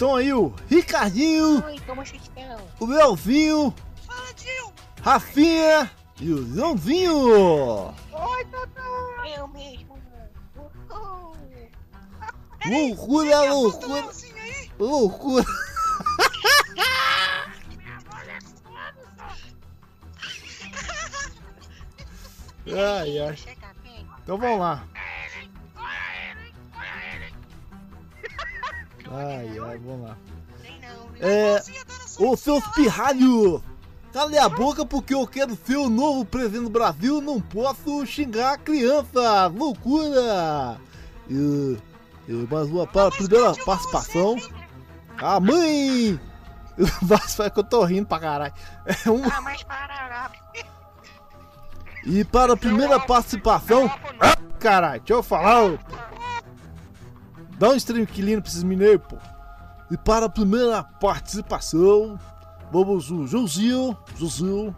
Estão 0.00 0.16
aí 0.16 0.32
o 0.32 0.50
Ricardinho, 0.66 1.62
Oi, 1.62 1.78
como 1.86 2.06
vocês 2.06 2.22
estão? 2.22 2.58
o 2.80 2.86
Melvinho, 2.86 3.74
Rafinha 5.02 5.90
e 6.18 6.32
o 6.32 6.54
Joãozinho! 6.54 7.94
Oi, 8.10 8.44
Totó! 8.46 8.80
Eu 9.36 9.46
mesmo. 9.48 9.98
Loucura, 12.64 13.52
loucura! 13.52 14.08
Loucura! 14.78 15.44
Ai, 22.72 23.18
ai. 23.18 23.36
Então 24.22 24.38
vamos 24.38 24.60
lá. 24.60 24.82
Ai, 29.10 29.58
ai, 29.58 29.78
vamos 29.78 30.08
lá. 30.08 30.16
É. 31.20 31.62
Ô 32.18 32.36
seus 32.36 32.66
pirralhos! 32.68 33.60
Cale 34.12 34.38
a 34.38 34.48
boca 34.48 34.84
porque 34.84 35.14
eu 35.14 35.26
quero 35.26 35.56
ser 35.64 35.76
o 35.76 35.88
novo 35.88 36.24
presidente 36.24 36.64
do 36.64 36.70
Brasil 36.70 37.20
não 37.20 37.40
posso 37.40 38.04
xingar 38.06 38.54
a 38.54 38.58
criança! 38.58 39.46
Loucura! 39.46 40.80
E, 41.28 41.78
e 42.28 42.32
mais 42.32 42.68
uma 42.68 42.86
para 42.86 43.08
a 43.08 43.10
primeira 43.10 43.54
participação. 43.64 44.36
A 45.18 45.38
mãe! 45.38 46.18
Vai 47.02 47.50
que 47.50 47.58
eu 47.58 47.64
tô 47.64 47.84
rindo 47.84 48.06
pra 48.06 48.18
caralho. 48.18 48.54
É 48.86 49.10
um... 49.10 49.22
Ah, 49.24 49.40
mas 49.42 49.62
para 49.62 50.08
lá. 50.08 50.32
E 52.04 52.24
para 52.24 52.54
a 52.54 52.56
primeira 52.56 52.98
participação. 52.98 53.90
Ah, 54.18 54.36
caralho, 54.58 55.00
deixa 55.00 55.12
eu 55.14 55.22
falar. 55.22 55.78
Dá 57.60 57.68
um 57.68 57.74
stream 57.74 58.06
pra 58.06 58.48
esses 58.48 58.62
mineiros, 58.62 59.06
pô. 59.06 59.18
E 59.90 59.96
para 59.98 60.24
a 60.24 60.30
primeira 60.30 60.82
participação, 60.82 62.18
vamos 62.72 63.10
o 63.10 63.26
Joãozinho, 63.26 63.94
Joãozinho. 64.16 64.74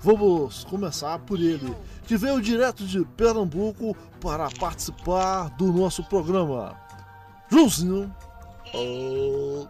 Vamos 0.00 0.64
começar 0.64 1.16
por 1.20 1.38
ele, 1.38 1.76
que 2.08 2.16
veio 2.16 2.42
direto 2.42 2.84
de 2.84 3.04
Pernambuco 3.04 3.96
para 4.20 4.50
participar 4.58 5.50
do 5.50 5.72
nosso 5.72 6.02
programa. 6.02 6.76
Ah, 8.74 9.68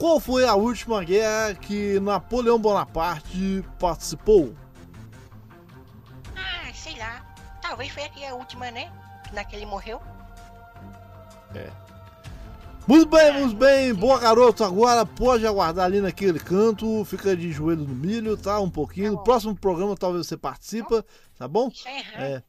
qual 0.00 0.18
foi 0.18 0.44
a 0.44 0.56
última 0.56 1.04
guerra 1.04 1.54
que 1.54 2.00
Napoleão 2.00 2.58
Bonaparte 2.58 3.64
participou? 3.78 4.52
Ah, 6.34 6.72
sei 6.74 6.98
lá. 6.98 7.24
Talvez 7.62 7.88
talvez 7.88 7.92
foi 7.92 8.02
aqui 8.02 8.24
a 8.24 8.34
última, 8.34 8.68
né? 8.72 8.90
Naquele 9.32 9.64
morreu. 9.64 10.02
É. 11.54 11.70
Muito 12.88 13.06
bem, 13.06 13.32
muito 13.40 13.54
bem. 13.54 13.92
Boa 13.92 14.18
garoto, 14.18 14.64
agora 14.64 15.04
pode 15.04 15.46
aguardar 15.46 15.84
ali 15.84 16.00
naquele 16.00 16.38
canto. 16.38 17.04
Fica 17.04 17.36
de 17.36 17.52
joelho 17.52 17.82
no 17.82 17.94
milho, 17.94 18.34
tá? 18.34 18.58
Um 18.60 18.70
pouquinho. 18.70 19.12
No 19.12 19.22
próximo 19.22 19.54
programa 19.54 19.94
talvez 19.94 20.26
você 20.26 20.38
participa, 20.38 21.04
tá 21.38 21.46
bom? 21.46 21.70
É. 22.16 22.42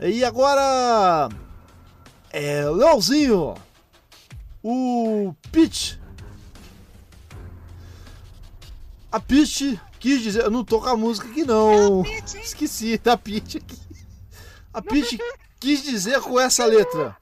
E 0.00 0.24
agora. 0.24 1.28
É. 2.32 2.68
Leozinho. 2.68 3.54
O 4.64 5.32
Pitch. 5.52 5.96
A 9.12 9.20
Pitch 9.20 9.78
quis 10.00 10.22
dizer. 10.22 10.42
Eu 10.42 10.50
não 10.50 10.64
tô 10.64 10.80
com 10.80 10.88
a 10.88 10.96
música 10.96 11.28
aqui 11.28 11.44
não. 11.44 12.02
Esqueci 12.42 12.98
da 12.98 13.16
Pitch 13.16 13.56
aqui. 13.56 13.78
A 14.72 14.82
Pitch 14.82 15.20
quis 15.60 15.84
dizer 15.84 16.20
com 16.20 16.40
essa 16.40 16.64
letra. 16.64 17.16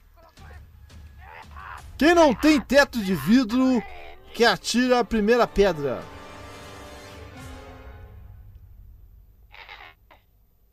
Quem 2.03 2.13
não 2.13 2.35
tem 2.35 2.59
teto 2.59 3.01
de 3.01 3.15
vidro, 3.15 3.81
que 4.33 4.43
atira 4.43 4.99
a 4.99 5.05
primeira 5.05 5.47
pedra. 5.47 6.03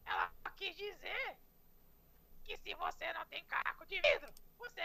Ela 0.05 0.33
quis 0.57 0.75
dizer 0.75 1.37
que 2.43 2.57
se 2.57 2.75
você 2.75 3.13
não 3.13 3.25
tem 3.27 3.45
caco 3.45 3.87
de 3.87 3.95
vidro, 3.95 4.29
você 4.59 4.83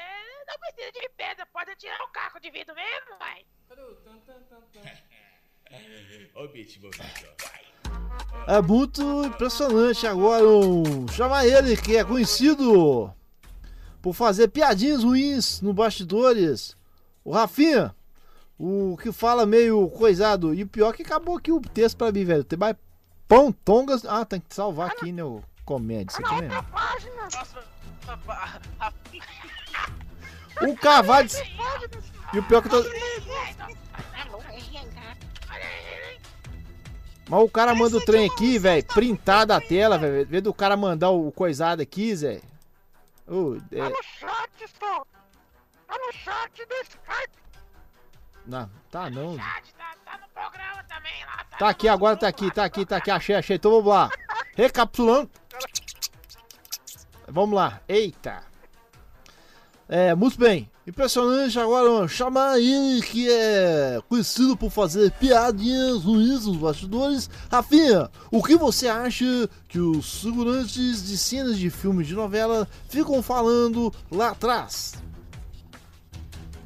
não 0.48 0.60
precisa 0.60 0.92
de 0.92 1.10
pedra, 1.18 1.48
pode 1.48 1.76
tirar 1.78 2.00
o 2.04 2.10
caco 2.10 2.40
de 2.40 2.52
vidro 2.52 2.76
mesmo, 2.76 3.18
vai. 3.18 3.44
É 8.48 8.62
muito 8.62 9.26
impressionante 9.26 10.06
agora 10.06 10.48
um, 10.48 11.08
chamar 11.08 11.48
ele 11.48 11.76
que 11.76 11.98
é 11.98 12.04
conhecido 12.04 13.12
por 14.06 14.14
fazer 14.14 14.50
piadinhas 14.50 15.04
ruins 15.04 15.62
no 15.62 15.74
bastidores. 15.74 16.78
O 17.24 17.32
Rafinha, 17.32 17.96
o 18.56 18.96
que 19.02 19.12
fala 19.12 19.48
meio 19.48 19.90
coisado. 19.90 20.54
E 20.54 20.62
o 20.62 20.68
pior 20.68 20.94
é 20.94 20.98
que 20.98 21.02
acabou 21.02 21.38
aqui 21.38 21.52
o 21.52 21.60
texto 21.60 21.98
pra 21.98 22.12
mim, 22.12 22.24
velho. 22.24 22.44
Tem 22.44 22.60
mais 22.60 22.76
pão, 23.28 23.52
tongas. 23.52 24.06
Ah, 24.06 24.24
tem 24.24 24.40
que 24.40 24.54
salvar 24.54 24.92
aqui, 24.92 25.12
né? 25.12 25.24
O 25.24 25.42
comédia, 25.66 26.12
isso 26.12 26.24
aqui 26.24 26.40
mesmo. 26.40 26.56
O 30.62 30.78
cavalo. 30.78 31.28
E 32.32 32.38
o 32.38 32.44
pior 32.44 32.62
que 32.62 32.68
eu 32.68 32.84
tô. 32.84 32.90
Mas 37.28 37.42
o 37.42 37.50
cara 37.50 37.74
manda 37.74 37.98
o 37.98 38.06
trem 38.06 38.30
aqui, 38.30 38.60
velho, 38.60 38.86
printar 38.86 39.48
da 39.48 39.60
tela, 39.60 39.98
velho. 39.98 40.28
Vez 40.28 40.44
do 40.44 40.54
cara 40.54 40.78
mandar 40.78 41.10
o 41.10 41.32
coisado 41.32 41.82
aqui, 41.82 42.16
Zé. 42.16 42.40
Ô, 43.28 43.56
Tá 43.76 43.90
no 43.90 44.04
chat, 44.04 44.68
só. 44.80 45.06
Tá 45.88 45.98
no 45.98 46.14
chat 46.14 46.66
do 46.66 46.76
Skype. 46.84 47.38
não, 48.46 48.70
tá 48.92 49.10
não. 49.10 49.38
Tá 49.38 50.18
no 50.20 50.30
programa 50.30 50.84
também 50.84 51.26
lá. 51.26 51.46
Tá 51.58 51.70
aqui, 51.70 51.88
agora 51.88 52.18
tá 52.18 52.28
aqui, 52.28 52.52
tá 52.52 52.64
aqui, 52.66 52.86
tá 52.86 52.98
aqui, 52.98 53.12
achei, 53.12 53.36
achei. 53.36 53.56
Então 53.56 53.72
vamos 53.72 53.88
lá. 53.88 54.10
Recapitulando. 54.56 55.30
Vamos 57.28 57.56
lá. 57.56 57.82
Eita. 57.88 58.44
É, 59.90 60.14
muito 60.14 60.38
bem. 60.38 60.70
Impressionante 60.88 61.60
agora 61.60 62.08
chamar 62.08 62.60
ele 62.60 63.02
que 63.02 63.28
é 63.28 64.00
conhecido 64.08 64.56
por 64.56 64.70
fazer 64.70 65.12
piadinhas 65.14 66.04
ruins 66.04 66.46
nos 66.46 66.58
bastidores. 66.58 67.28
Rafinha, 67.52 68.12
o 68.30 68.44
que 68.44 68.56
você 68.56 68.88
acha 68.88 69.50
que 69.68 69.80
os 69.80 70.22
segurantes 70.22 71.04
de 71.04 71.18
cenas 71.18 71.58
de 71.58 71.72
filmes 71.72 72.06
de 72.06 72.14
novela 72.14 72.68
ficam 72.88 73.24
falando 73.24 73.92
lá 74.12 74.30
atrás? 74.30 74.94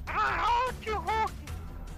Ah, 0.05 0.69
Hulk. 0.85 1.33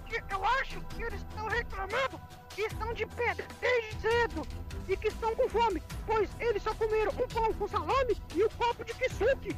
que 0.08 0.34
Eu 0.34 0.44
acho 0.44 0.80
que 0.80 1.02
eles 1.02 1.20
estão 1.20 1.48
reclamando 1.48 2.20
que 2.54 2.62
estão 2.62 2.94
de 2.94 3.06
pé 3.06 3.34
desde 3.60 4.00
cedo 4.00 4.46
e 4.88 4.96
que 4.96 5.08
estão 5.08 5.34
com 5.34 5.48
fome, 5.48 5.82
pois 6.06 6.28
eles 6.38 6.62
só 6.62 6.72
comeram 6.74 7.12
um 7.12 7.26
pão 7.26 7.52
com 7.54 7.66
salame 7.66 8.16
e 8.36 8.44
um 8.44 8.48
copo 8.50 8.84
de 8.84 8.94
kisuke. 8.94 9.56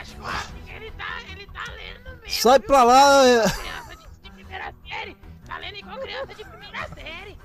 É, 0.00 0.26
acho 0.26 0.52
que 0.64 0.70
ele 0.72 0.90
tá, 0.92 1.18
ele 1.30 1.46
tá 1.46 1.64
lendo 1.72 2.20
mesmo. 2.22 2.42
Sai 2.42 2.58
pra 2.58 2.82
lá. 2.84 3.26
é. 3.26 3.42
Criança 3.42 3.96
de, 3.96 4.22
de 4.22 4.30
primeira 4.30 4.74
série, 4.88 5.16
tá 5.46 5.58
lendo 5.58 5.76
igual 5.76 5.98
criança 5.98 6.34
de 6.34 6.44
primeira 6.44 6.88
série. 6.88 7.38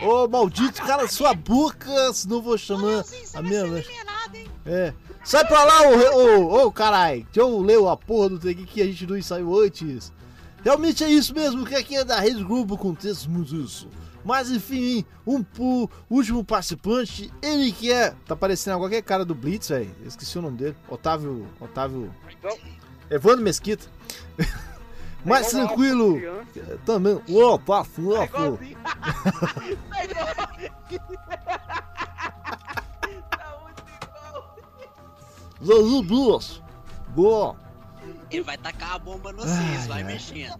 É, 0.00 0.04
Ô, 0.04 0.28
maldito, 0.28 0.82
cala 0.82 1.08
sua 1.08 1.34
boca, 1.34 2.12
senão 2.12 2.42
vou 2.42 2.58
chamar 2.58 3.04
a 3.34 3.42
minha 3.42 3.66
mãe. 3.66 3.84
É. 4.66 4.92
Sai 5.24 5.46
pra 5.46 5.64
lá, 5.64 5.82
ô, 5.88 6.18
ô, 6.18 6.66
ô, 6.66 6.72
carai. 6.72 7.26
Deixa 7.32 7.40
eu 7.40 7.60
ler 7.60 7.78
a 7.88 7.96
porra 7.96 8.28
do 8.30 8.38
trem 8.38 8.54
que 8.54 8.82
a 8.82 8.86
gente 8.86 9.06
não 9.06 9.16
ensaiou 9.16 9.60
antes. 9.62 10.12
Realmente 10.62 11.02
é 11.04 11.08
isso 11.08 11.34
mesmo, 11.34 11.64
que 11.64 11.74
aqui 11.74 11.96
é 11.96 12.04
da 12.04 12.20
Rede 12.20 12.42
Globo 12.44 12.74
acontece 12.74 13.28
muito 13.28 13.54
isso. 13.56 13.88
Mas 14.24 14.50
enfim, 14.50 15.04
um 15.26 15.42
pro 15.42 15.88
último 16.08 16.42
participante, 16.42 17.32
ele 17.42 17.70
que 17.70 17.92
é. 17.92 18.14
Tá 18.26 18.34
parecendo 18.34 18.78
qualquer 18.78 19.02
cara 19.02 19.24
do 19.24 19.34
Blitz, 19.34 19.68
velho. 19.68 19.94
Eu 20.00 20.08
Esqueci 20.08 20.38
o 20.38 20.42
nome 20.42 20.56
dele. 20.56 20.76
Otávio. 20.88 21.46
Otávio. 21.60 22.12
Evandro 23.10 23.44
Mesquita. 23.44 23.86
Mais 25.24 25.48
tranquilo. 25.48 26.20
Também. 26.84 27.20
Ô, 27.28 27.58
tá 27.58 27.84
fofo. 27.84 28.58
Zazu 35.64 36.02
duas. 36.02 36.62
Boa. 37.08 37.56
Ele 38.30 38.42
vai 38.42 38.58
tacar 38.58 38.94
a 38.94 38.98
bomba 38.98 39.32
no 39.32 39.42
vocês, 39.42 39.86
vai 39.86 40.02
ai. 40.02 40.04
mexendo. 40.04 40.58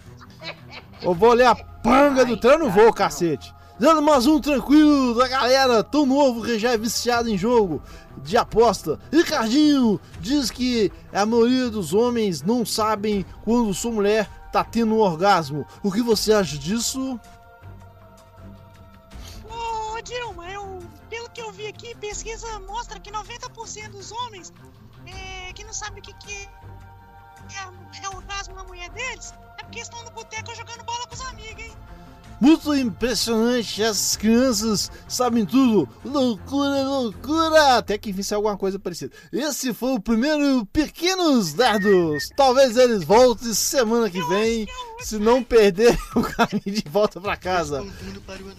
Eu 1.02 1.14
vou 1.14 1.32
ler 1.32 1.46
a 1.46 1.54
panga 1.54 2.24
do 2.24 2.36
trem, 2.36 2.54
eu 2.54 2.58
não 2.58 2.70
vou, 2.70 2.92
cacete. 2.92 3.54
Dando 3.78 4.00
mais 4.00 4.26
um 4.26 4.40
tranquilo 4.40 5.14
da 5.14 5.26
galera 5.26 5.82
tão 5.82 6.06
novo 6.06 6.44
que 6.44 6.58
já 6.58 6.72
é 6.72 6.78
viciado 6.78 7.28
em 7.28 7.36
jogo 7.36 7.82
de 8.18 8.36
aposta. 8.36 9.00
Ricardinho 9.12 10.00
diz 10.20 10.50
que 10.50 10.92
a 11.12 11.26
maioria 11.26 11.68
dos 11.68 11.92
homens 11.92 12.40
não 12.40 12.64
sabem 12.64 13.26
quando 13.42 13.74
sua 13.74 13.90
mulher 13.90 14.30
tá 14.52 14.62
tendo 14.62 14.94
um 14.94 15.00
orgasmo. 15.00 15.66
O 15.82 15.90
que 15.90 16.00
você 16.00 16.32
acha 16.32 16.56
disso? 16.56 17.18
Ô, 19.50 20.00
Dilma, 20.02 20.48
eu, 20.50 20.78
pelo 21.10 21.28
que 21.30 21.40
eu 21.40 21.50
vi 21.50 21.66
aqui, 21.66 21.96
pesquisa 21.96 22.60
mostra 22.60 23.00
que 23.00 23.10
90% 23.10 23.88
dos 23.90 24.12
homens 24.12 24.52
é, 25.04 25.52
que 25.52 25.64
não 25.64 25.72
sabem 25.72 25.98
o 25.98 26.02
que, 26.02 26.14
que 26.14 26.48
é, 27.52 28.04
é 28.04 28.08
orgasmo 28.08 28.54
na 28.54 28.64
mulher 28.64 28.90
deles 28.90 29.34
é 29.58 29.62
porque 29.62 29.80
estão 29.80 30.02
no 30.04 30.10
boteco 30.10 30.54
jogando 30.54 30.84
bola 30.84 31.06
com 31.06 31.14
os 31.14 31.20
amigos, 31.22 31.64
hein? 31.64 31.76
Muito 32.40 32.74
impressionante, 32.74 33.80
essas 33.82 34.16
crianças 34.16 34.90
sabem 35.08 35.46
tudo. 35.46 35.88
Loucura, 36.04 36.82
loucura! 36.82 37.78
Até 37.78 37.96
que 37.96 38.10
enfim 38.10 38.22
saiu 38.22 38.38
alguma 38.38 38.58
coisa 38.58 38.78
parecida. 38.78 39.14
Esse 39.32 39.72
foi 39.72 39.94
o 39.94 40.00
primeiro 40.00 40.66
Pequenos 40.66 41.54
Dardos. 41.54 42.30
Talvez 42.36 42.76
eles 42.76 43.04
voltem 43.04 43.54
semana 43.54 44.10
que 44.10 44.22
vem, 44.24 44.66
se 45.00 45.18
não 45.18 45.44
perder 45.44 45.96
o 46.14 46.22
caminho 46.22 46.82
de 46.82 46.84
volta 46.88 47.20
pra 47.20 47.36
casa. 47.36 47.86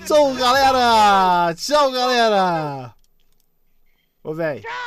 Tchau, 0.06 0.34
galera! 0.34 1.54
Tchau, 1.56 1.92
galera! 1.92 2.96
Ô, 4.24 4.34
velho. 4.34 4.64
Eu 4.64 4.86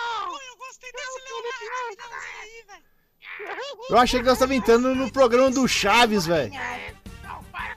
achei 3.99 4.21
que 4.21 4.27
nós 4.27 4.35
estávamos 4.35 4.63
entrando 4.63 4.95
no 4.95 5.11
programa 5.11 5.51
do 5.51 5.67
Chaves, 5.67 6.27
velho. 6.27 6.53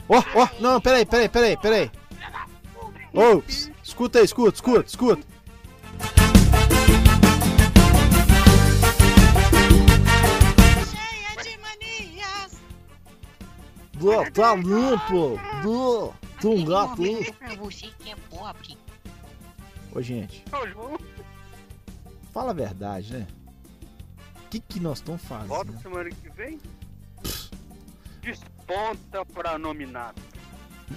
Ó, 0.07 0.23
ó, 0.35 0.47
não, 0.59 0.81
peraí, 0.81 1.05
peraí, 1.05 1.29
peraí, 1.29 1.57
peraí. 1.57 1.91
Ô, 3.13 3.41
ps, 3.41 3.71
escuta 3.83 4.19
aí, 4.19 4.25
escuta, 4.25 4.55
escuta, 4.55 4.87
escuta. 4.87 5.31
Do, 13.93 14.31
tá 14.31 14.55
limpo. 14.55 15.39
Do, 15.61 16.13
tu 16.39 16.51
um 16.51 16.65
gato 16.65 17.03
limpo. 17.03 17.35
é. 17.43 18.77
Ô, 19.93 20.01
gente, 20.01 20.43
fala 22.33 22.51
a 22.51 22.53
verdade, 22.53 23.13
né? 23.13 23.27
O 24.51 24.53
que, 24.53 24.59
que 24.59 24.79
nós 24.81 24.97
estamos 24.97 25.21
fazendo? 25.21 25.47
Volta 25.47 25.71
semana 25.77 26.09
que 26.09 26.29
vem. 26.31 26.59
Desponta 28.21 29.25
pra 29.33 29.57
nominado. 29.57 30.21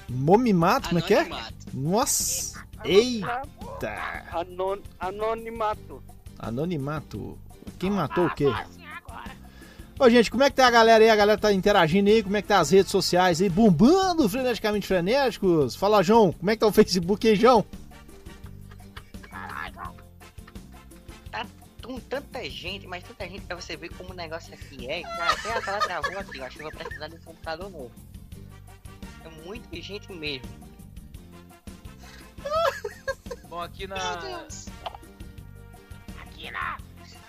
Momimato, 0.09 0.89
como 0.89 0.99
é 0.99 1.03
que 1.03 1.15
é? 1.15 1.29
Nossa! 1.73 2.65
Eita! 2.83 4.25
Anon, 4.33 4.79
anonimato. 4.99 6.03
Anonimato. 6.37 7.39
Quem 7.79 7.93
matou 7.93 8.27
o 8.27 8.35
quê? 8.35 8.53
Ô, 10.01 10.11
gente, 10.11 10.33
como 10.33 10.43
é 10.43 10.51
que 10.51 10.57
tá 10.57 10.67
a 10.67 10.71
galera 10.73 11.05
aí? 11.05 11.09
A 11.09 11.15
galera 11.15 11.41
tá 11.41 11.53
interagindo 11.53 12.11
aí? 12.11 12.25
Como 12.25 12.37
é 12.37 12.43
que 12.43 12.49
tá 12.49 12.59
as 12.59 12.71
redes 12.71 12.91
sociais 12.91 13.41
aí? 13.41 13.49
Bombando, 13.49 14.29
freneticamente 14.29 14.89
frenéticos? 14.89 15.77
Fala, 15.77 16.03
João. 16.03 16.33
Como 16.33 16.51
é 16.51 16.57
que 16.57 16.61
tá 16.61 16.67
o 16.67 16.73
Facebook 16.73 17.29
aí, 17.29 17.37
João? 17.37 17.65
Com 21.85 22.01
tanta 22.01 22.43
gente, 22.49 22.87
mas 22.87 23.05
tanta 23.05 23.29
gente 23.29 23.43
pra 23.43 23.55
você 23.55 23.77
ver 23.77 23.91
como 23.91 24.13
o 24.13 24.17
negócio 24.17 24.55
aqui 24.55 24.91
é. 24.91 25.03
Cara, 25.03 25.33
até 25.33 25.53
a 25.53 25.63
tela 25.63 25.79
travou 25.81 26.19
aqui, 26.19 26.39
eu 26.39 26.45
acho 26.45 26.57
que 26.57 26.63
eu 26.63 26.71
vou 26.71 26.79
precisar 26.79 27.09
de 27.09 27.17
um 27.17 27.21
computador 27.21 27.71
novo. 27.71 27.93
É 29.25 29.29
muita 29.45 29.81
gente 29.81 30.11
mesmo. 30.13 30.49
Bom, 33.49 33.61
aqui 33.61 33.87
na. 33.87 33.97
Meu 33.97 34.39
Deus. 34.39 34.67
Aqui 36.23 36.51
na, 36.51 36.79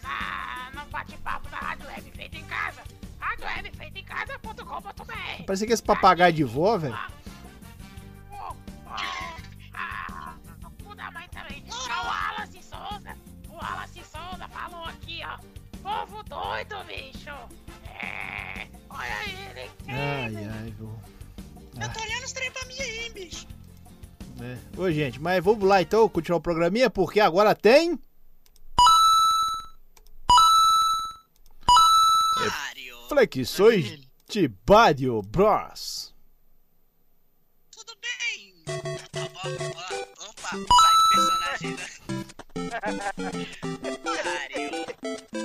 na 0.02 0.72
no 0.74 0.90
bate-papo 0.90 1.50
da 1.50 1.58
Rádio 1.58 1.88
Web 1.88 2.12
feita 2.12 2.38
em 2.38 2.46
casa. 2.46 2.82
Rádio 3.20 3.46
Web 3.46 3.72
feita 3.78 4.00
em 4.00 4.04
casa.com.br. 4.04 5.44
Parecia 5.46 5.68
que 5.68 5.74
esse 5.74 5.84
papagaio 5.84 6.34
de 6.34 6.44
vó, 6.44 6.78
velho. 6.78 6.98
Povo 15.96 16.22
doido, 16.24 16.76
bicho. 16.84 17.30
É. 18.04 18.68
Olha 18.90 19.24
ele. 19.50 19.72
Ai, 19.88 20.36
ai, 20.36 20.72
viu. 20.72 20.94
Eu 21.82 21.94
tô 21.94 22.02
olhando 22.02 22.24
os 22.26 22.34
trem 22.34 22.52
pra 22.52 22.66
mim 22.66 22.76
aí, 22.82 23.10
bicho. 23.12 23.48
É. 24.42 24.58
Ô, 24.78 24.92
gente, 24.92 25.22
mas 25.22 25.42
vamos 25.42 25.64
lá 25.64 25.82
então, 25.82 26.10
continuar 26.10 26.40
o 26.40 26.42
programinha, 26.42 26.90
porque 26.90 27.22
agora 27.22 27.56
tem. 27.56 27.98
É 32.42 32.50
Flexões 33.08 34.06
de 34.28 34.52
Mario 34.68 35.22
Bros. 35.22 36.14
Opa, 40.20 40.50
sai 40.50 40.58
do 40.58 41.08
personagem, 41.10 41.72
né? 41.78 41.88
Mario. 44.26 45.45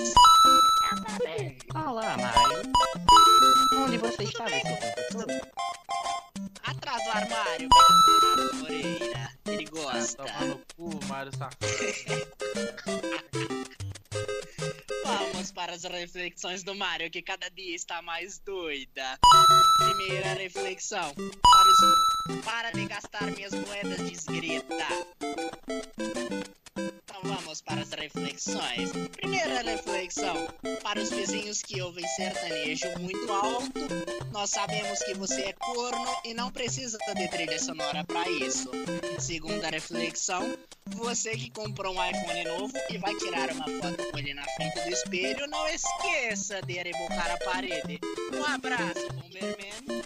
Olá, 1.75 2.17
Mario. 2.17 2.73
Onde 3.77 3.97
você 3.99 4.25
todo? 4.31 4.47
Atrás 6.63 7.03
do 7.03 7.09
armário, 7.11 7.69
Bernardo 7.69 8.55
Moreira. 8.55 9.29
Ele 9.45 9.65
gosta. 9.65 10.23
Toma 10.23 10.45
no 10.45 10.61
cu, 10.75 11.05
Mário 11.05 11.31
safado. 11.37 11.57
Vamos 15.03 15.51
para 15.51 15.73
as 15.73 15.83
reflexões 15.83 16.63
do 16.63 16.73
Mario, 16.73 17.11
que 17.11 17.21
cada 17.21 17.47
dia 17.49 17.75
está 17.75 18.01
mais 18.01 18.39
doida. 18.39 19.19
Primeira 19.77 20.33
reflexão. 20.33 21.13
Para, 21.13 21.69
os... 21.69 22.45
para 22.45 22.71
de 22.71 22.85
gastar 22.87 23.31
minhas 23.31 23.53
moedas 23.53 24.09
discreta. 24.09 24.87
Então 26.77 27.21
vamos 27.23 27.61
para 27.61 27.81
as 27.81 27.89
reflexões. 27.91 28.91
Primeira 29.13 29.61
reflexão. 29.61 30.47
Para 30.83 30.99
os 30.99 31.09
vizinhos 31.09 31.61
que 31.61 31.81
ouvem 31.81 32.05
sertanejo 32.09 32.87
muito 32.99 33.31
alto, 33.31 33.71
nós 34.31 34.49
sabemos 34.49 34.99
que 34.99 35.13
você 35.13 35.41
é 35.41 35.53
corno 35.53 36.15
e 36.25 36.33
não 36.33 36.51
precisa 36.51 36.97
de 37.15 37.27
trilha 37.29 37.57
sonora 37.59 38.03
para 38.03 38.29
isso. 38.29 38.69
Segunda 39.19 39.69
reflexão. 39.69 40.57
Você 40.87 41.31
que 41.35 41.49
comprou 41.49 41.95
um 41.95 42.05
iPhone 42.05 42.43
novo 42.43 42.73
e 42.89 42.97
vai 42.97 43.15
tirar 43.15 43.49
uma 43.51 43.65
foto 43.65 44.11
com 44.11 44.19
ele 44.19 44.33
na 44.33 44.43
frente 44.43 44.81
do 44.81 44.89
espelho, 44.89 45.47
não 45.47 45.67
esqueça 45.67 46.61
de 46.61 46.73
rebocar 46.73 47.31
a 47.31 47.37
parede. 47.43 47.99
Um 48.33 48.43
abraço, 48.45 49.07
Bomberman. 49.13 50.03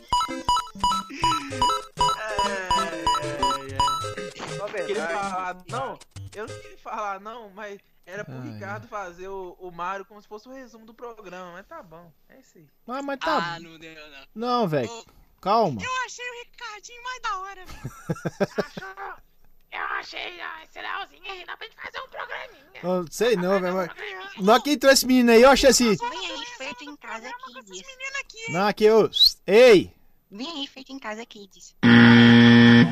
Queria 4.86 5.08
falar, 5.08 5.58
não, 5.68 6.00
eu 6.40 6.48
não 6.48 6.60
queria 6.62 6.78
falar 6.78 7.20
não, 7.20 7.50
mas 7.52 7.80
era 8.06 8.24
pro 8.26 8.36
Ai, 8.36 8.50
Ricardo 8.54 8.88
fazer 8.88 9.28
o, 9.28 9.56
o 9.60 9.72
Mario 9.72 10.06
como 10.06 10.22
se 10.22 10.28
fosse 10.28 10.48
o 10.48 10.52
resumo 10.54 10.86
do 10.86 10.94
programa, 10.94 11.52
mas 11.54 11.66
tá 11.68 11.82
bom, 11.84 12.12
é 12.30 12.40
isso 12.40 12.58
aí. 12.58 12.68
Ah, 12.88 13.02
mas 13.02 13.20
tá. 13.20 13.56
Ah, 13.56 13.60
não 13.60 13.78
deu 13.78 13.96
não. 14.10 14.28
Não, 14.36 14.68
velho. 14.68 14.90
Calma. 15.42 15.82
Eu 15.82 16.06
achei 16.06 16.26
o 16.26 16.44
Ricardinho 16.44 17.04
mais 17.04 17.22
da 17.22 17.40
hora, 17.40 17.66
velho. 17.66 17.92
Achou? 18.58 19.14
Eu 19.72 19.80
achei 20.00 20.20
esse 20.64 20.82
Leozinho 20.82 21.32
aí, 21.32 21.46
dá 21.46 21.56
pra 21.56 21.68
gente 21.68 21.76
fazer 21.80 22.00
um 22.04 22.10
programinha. 22.10 22.66
Não 22.82 23.06
sei 23.12 23.36
não, 23.36 23.60
velho. 23.62 23.76
mas- 23.76 23.90
Na 24.44 24.54
hora 24.54 24.64
que 24.64 24.72
entrou 24.72 24.92
esse 24.92 25.06
menino 25.06 25.32
aí, 25.32 25.44
eu 25.44 25.50
achei 25.52 25.70
assim. 25.70 25.96
Vem 25.96 26.10
aí, 26.32 26.46
feito 26.58 26.84
em 26.86 26.96
casa, 26.96 27.32
Kids. 27.66 27.84
Não, 28.50 28.66
aqui 28.68 28.86
eu. 28.86 29.12
Ei! 29.46 29.94
Vem 30.32 30.50
aí, 30.62 30.66
feito 30.68 30.92
em 30.92 30.98
casa, 30.98 31.24
Kids. 31.24 31.76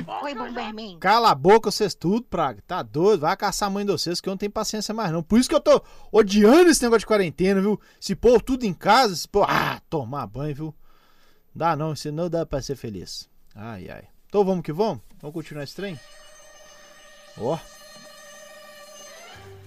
Oi, 0.07 0.33
Bomberman. 0.33 0.97
Cala 0.99 1.31
a 1.31 1.35
boca, 1.35 1.69
vocês 1.69 1.93
tudo, 1.93 2.23
Praga. 2.23 2.63
Tá 2.65 2.81
doido? 2.81 3.21
Vai 3.21 3.35
caçar 3.35 3.67
a 3.67 3.69
mãe 3.69 3.85
de 3.85 3.91
vocês, 3.91 4.21
que 4.21 4.29
eu 4.29 4.31
não 4.31 4.37
tenho 4.37 4.51
paciência 4.51 4.93
mais, 4.93 5.11
não. 5.11 5.21
Por 5.21 5.37
isso 5.37 5.49
que 5.49 5.55
eu 5.55 5.59
tô 5.59 5.83
odiando 6.09 6.69
esse 6.69 6.81
negócio 6.81 7.01
de 7.01 7.05
quarentena, 7.05 7.59
viu? 7.59 7.79
Se 7.99 8.15
pôr 8.15 8.41
tudo 8.41 8.63
em 8.63 8.73
casa, 8.73 9.13
se 9.13 9.27
pôr. 9.27 9.45
Ah, 9.49 9.81
tomar 9.89 10.25
banho, 10.25 10.55
viu? 10.55 10.75
Dá 11.53 11.75
não, 11.75 11.91
isso 11.91 12.09
não 12.09 12.29
dá 12.29 12.45
pra 12.45 12.61
ser 12.61 12.77
feliz. 12.77 13.29
Ai, 13.53 13.89
ai. 13.89 14.03
Então 14.27 14.45
vamos 14.45 14.63
que 14.63 14.71
vamos? 14.71 15.01
Vamos 15.19 15.33
continuar 15.33 15.65
esse 15.65 15.75
trem? 15.75 15.99
Ó. 17.37 17.57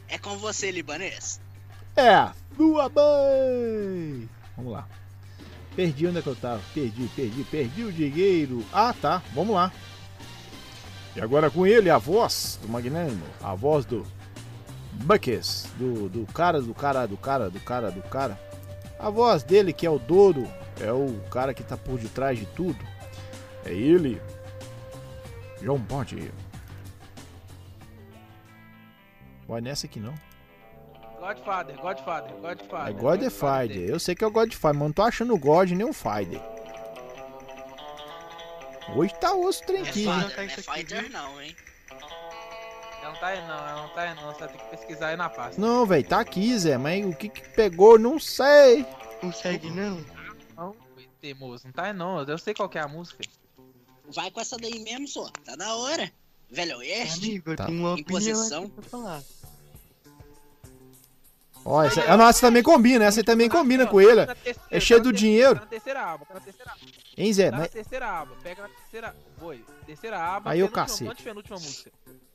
É 0.09 0.17
com 0.17 0.39
você, 0.39 0.71
libanês. 0.71 1.39
É, 1.95 2.31
sua 2.57 2.89
mãe! 2.89 4.29
Vamos 4.57 4.73
lá. 4.73 4.89
Perdi 5.77 6.07
onde 6.07 6.19
é 6.19 6.23
que 6.23 6.29
eu 6.29 6.37
tava. 6.37 6.63
Perdi, 6.73 7.09
perdi, 7.15 7.45
perdi 7.45 7.85
o 7.85 7.93
dinheiro. 7.93 8.65
Ah, 8.73 8.95
tá. 8.95 9.23
Vamos 9.35 9.55
lá. 9.55 9.71
E 11.15 11.21
agora 11.21 11.51
com 11.51 11.67
ele, 11.67 11.91
a 11.91 11.99
voz 11.99 12.59
do 12.63 12.69
Magnânimo. 12.69 13.25
A 13.43 13.55
voz 13.55 13.85
do 13.85 14.07
Buckes. 14.93 15.69
Do, 15.77 16.09
do 16.09 16.33
cara, 16.33 16.61
do 16.61 16.75
cara, 16.75 17.07
do 17.07 17.17
cara, 17.17 17.51
do 17.51 17.61
cara, 17.61 17.91
do 17.91 18.03
cara. 18.03 18.39
A 18.99 19.11
voz 19.11 19.43
dele, 19.43 19.73
que 19.73 19.87
é 19.87 19.91
o 19.91 19.99
Douro. 19.99 20.47
É 20.81 20.93
o 20.93 21.21
cara 21.31 21.53
que 21.53 21.63
tá 21.63 21.77
por 21.77 21.99
detrás 21.99 22.39
de 22.39 22.47
tudo. 22.47 22.79
É 23.65 23.73
ele. 23.73 24.21
João 25.63 25.79
Bode. 25.79 26.33
Vai 29.47 29.61
nessa 29.61 29.87
aqui 29.87 29.99
não. 29.99 30.15
Godfather, 31.21 31.77
Godfather, 31.77 32.33
Godfather. 32.37 32.89
É 32.89 32.93
God 32.93 33.21
Fider. 33.29 33.91
Eu 33.91 34.01
sei 34.01 34.15
que 34.15 34.25
é 34.25 34.27
o 34.27 34.31
God 34.31 34.53
Fider, 34.55 34.75
mas 34.75 34.83
não 34.83 34.93
tô 34.93 35.03
achando 35.03 35.35
o 35.35 35.39
God 35.39 35.71
nem 35.73 35.87
o 35.87 35.93
Fider. 35.93 36.41
Hoje 38.97 39.15
tá 39.21 39.35
osso 39.35 39.63
o 39.63 39.67
trem 39.67 39.83
É 39.87 39.95
não 40.05 40.13
é 40.19 40.49
Fighter 40.49 41.11
não, 41.11 41.41
hein? 41.41 41.55
Ela 43.03 43.13
não 43.13 43.21
tá 43.21 43.27
aí 43.29 43.41
não, 43.41 43.69
ela 43.69 43.83
não 43.83 43.89
tá 43.91 44.03
aí 44.03 44.15
não, 44.15 44.33
você 44.33 44.39
vai 44.41 44.49
ter 44.49 44.59
que 44.59 44.65
pesquisar 44.71 45.09
aí 45.09 45.17
na 45.17 45.31
pasta. 45.31 45.61
Não, 45.61 45.87
velho, 45.87 46.07
tá 46.07 46.21
aqui, 46.21 46.59
Zé, 46.59 46.77
mas 46.77 47.05
o 47.07 47.15
que 47.15 47.29
que 47.29 47.49
pegou, 47.51 47.99
não 47.99 48.19
sei. 48.19 48.85
Consegue 49.21 49.71
não? 49.71 50.05
Não, 50.57 50.77
teimoso, 51.21 51.67
não 51.67 51.73
tá 51.73 51.85
aí 51.85 51.93
não, 51.93 52.23
eu 52.23 52.39
sei 52.39 52.53
qual 52.55 52.69
que 52.69 52.79
é 52.79 52.83
a 52.83 52.89
música. 52.89 53.23
Vai 54.13 54.31
com 54.31 54.41
essa 54.41 54.57
daí 54.57 54.81
mesmo, 54.81 55.07
só. 55.07 55.29
Tá 55.45 55.55
da 55.57 55.75
hora. 55.77 56.11
Velho 56.51 56.79
Oeste. 56.79 57.27
Amigo, 57.27 57.51
eu 57.53 57.57
Tá. 57.57 57.67
tenho 57.67 57.79
uma 57.79 57.97
Em 57.97 58.03
opinião 58.03 58.69
pra 58.71 58.83
falar. 58.83 59.23
Ó, 61.65 61.83
essa, 61.83 62.01
a 62.11 62.17
nossa 62.17 62.41
também 62.41 62.63
combina, 62.63 63.05
essa 63.05 63.21
aí 63.21 63.25
também 63.25 63.49
combina 63.49 63.87
com 63.87 64.01
ele. 64.01 64.21
É 64.71 64.81
cheio 64.81 65.03
do 65.03 65.13
dinheiro. 65.13 65.61
Hein, 67.17 67.33
Zé? 67.33 67.51
Na 67.51 67.69
terceira 67.69 68.09
aba, 68.09 68.35
pega 68.43 68.63
na 68.63 68.69
terceira. 68.69 69.17
Foi, 69.39 69.65
terceira 69.87 70.19
aba. 70.19 70.51
Aí, 70.51 70.59
penúltima- 70.59 70.83
cacete. 70.87 71.11
Antepenúltima 71.11 71.57
música. 71.57 71.91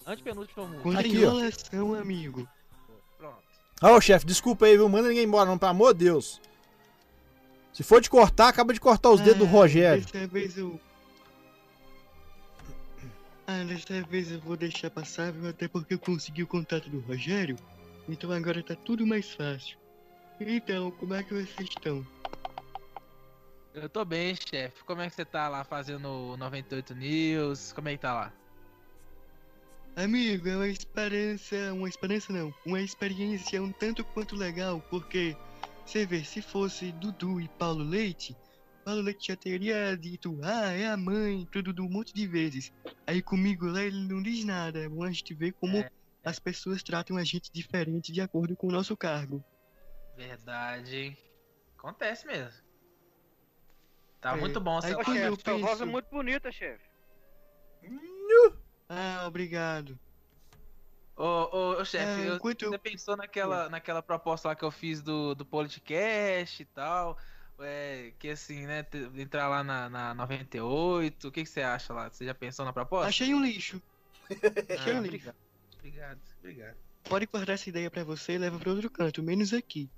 Antepenúltima 0.05 0.67
música. 0.67 0.99
Aqui, 0.99 1.25
ó. 1.25 1.95
amigo. 1.99 2.47
Ó, 3.81 3.99
chefe, 3.99 4.25
desculpa 4.25 4.65
aí, 4.65 4.77
viu? 4.77 4.87
Manda 4.87 5.09
ninguém 5.09 5.23
embora, 5.25 5.49
não, 5.49 5.57
pelo 5.57 5.71
amor 5.71 5.93
de 5.93 6.05
Deus. 6.05 6.39
Se 7.73 7.83
for 7.83 7.99
de 7.99 8.09
cortar, 8.09 8.47
acaba 8.47 8.73
de 8.73 8.79
cortar 8.79 9.09
os 9.09 9.19
dedos 9.19 9.39
do 9.39 9.45
Ah, 9.45 9.49
Rogério. 9.49 10.05
Dessa 10.05 10.27
vez 10.27 10.57
eu. 10.57 10.79
Ah, 13.47 13.63
dessa 13.63 14.01
vez 14.03 14.31
eu 14.31 14.39
vou 14.39 14.55
deixar 14.55 14.89
passar, 14.89 15.31
viu? 15.31 15.49
Até 15.49 15.67
porque 15.67 15.93
eu 15.93 15.99
consegui 15.99 16.41
o 16.43 16.47
contato 16.47 16.89
do 16.89 16.99
Rogério. 17.01 17.57
Então 18.07 18.31
agora 18.31 18.61
tá 18.61 18.75
tudo 18.75 19.05
mais 19.05 19.31
fácil. 19.31 19.77
Então, 20.39 20.91
como 20.91 21.13
é 21.13 21.23
que 21.23 21.33
vocês 21.33 21.69
estão? 21.69 22.05
Eu 23.73 23.89
tô 23.89 24.05
bem, 24.05 24.35
chefe. 24.35 24.83
Como 24.83 25.01
é 25.01 25.09
que 25.09 25.15
você 25.15 25.25
tá 25.25 25.49
lá 25.49 25.63
fazendo 25.63 26.07
o 26.07 26.37
98 26.37 26.93
News? 26.95 27.73
Como 27.73 27.89
é 27.89 27.93
que 27.93 28.01
tá 28.01 28.13
lá? 28.13 28.33
Amigo, 29.95 30.47
é 30.47 30.55
uma 30.55 30.67
esperança. 30.67 31.73
Uma 31.73 31.89
esperança 31.89 32.31
não. 32.31 32.53
Uma 32.65 32.81
experiência 32.81 33.61
um 33.61 33.71
tanto 33.71 34.03
quanto 34.03 34.35
legal, 34.35 34.81
porque 34.89 35.35
você 35.85 36.05
vê, 36.05 36.23
se 36.23 36.41
fosse 36.41 36.91
Dudu 36.93 37.39
e 37.39 37.47
Paulo 37.47 37.83
Leite, 37.83 38.35
Paulo 38.83 39.01
Leite 39.01 39.27
já 39.27 39.35
teria 39.35 39.95
dito, 39.95 40.37
ah, 40.43 40.71
é 40.71 40.87
a 40.87 40.97
mãe, 40.97 41.47
tudo 41.51 41.83
um 41.83 41.89
monte 41.89 42.13
de 42.13 42.27
vezes. 42.27 42.71
Aí 43.07 43.21
comigo 43.21 43.67
lá 43.67 43.83
ele 43.83 44.07
não 44.07 44.21
diz 44.21 44.43
nada. 44.43 44.79
É 44.79 44.89
bom 44.89 45.03
a 45.03 45.11
gente 45.11 45.33
ver 45.33 45.53
como 45.53 45.83
as 46.25 46.39
pessoas 46.39 46.81
tratam 46.83 47.15
a 47.17 47.23
gente 47.23 47.51
diferente 47.51 48.11
de 48.11 48.19
acordo 48.19 48.55
com 48.55 48.67
o 48.67 48.71
nosso 48.71 48.97
cargo. 48.97 49.43
Verdade. 50.17 51.15
Acontece 51.77 52.25
mesmo. 52.25 52.63
Tá 54.19 54.31
É, 54.33 54.35
muito 54.35 54.59
bom 54.59 54.79
quando 54.79 54.89
eu 55.17 55.35
Chefe, 55.35 55.41
sua 55.43 55.53
voz 55.59 55.63
é 55.63 55.67
penso- 55.83 55.85
muito 55.85 56.09
bonita, 56.09 56.51
chefe. 56.51 56.83
Ah, 58.89 59.25
obrigado. 59.27 59.97
Ô, 61.15 61.23
ô, 61.23 61.81
ô, 61.81 61.85
chefe, 61.85 62.21
É, 62.23 62.29
eu- 62.29 62.35
enquanto 62.35 62.67
você 62.69 62.77
pensou 62.77 63.15
naquela, 63.15 63.69
naquela 63.69 64.01
proposta 64.01 64.49
lá 64.49 64.55
que 64.55 64.63
eu 64.65 64.71
fiz 64.71 65.01
do, 65.01 65.33
do 65.35 65.45
podcast 65.45 66.61
e 66.61 66.65
tal? 66.65 67.17
É, 67.59 68.11
que 68.19 68.29
assim, 68.29 68.65
né? 68.65 68.85
Entrar 69.15 69.47
lá 69.47 69.63
na, 69.63 69.89
na 69.89 70.13
98. 70.13 71.27
O 71.27 71.31
que, 71.31 71.43
que 71.43 71.49
você 71.49 71.61
acha 71.61 71.93
lá? 71.93 72.09
Você 72.09 72.25
já 72.25 72.33
pensou 72.35 72.65
na 72.65 72.73
proposta? 72.73 73.07
Achei 73.07 73.33
um 73.33 73.41
lixo. 73.41 73.81
Achei 74.77 74.93
Ah, 74.93 74.97
um 74.99 75.03
lixo. 75.03 75.29
obrigado, 75.29 75.35
obrigado, 75.87 76.19
obrigado. 76.39 76.77
Pode 77.03 77.25
guardar 77.27 77.53
essa 77.53 77.69
ideia 77.69 77.91
pra 77.91 78.03
você 78.03 78.33
e 78.33 78.37
leva 78.37 78.57
pra 78.57 78.71
outro 78.71 78.89
canto, 78.89 79.21
menos 79.21 79.53
aqui. 79.53 79.89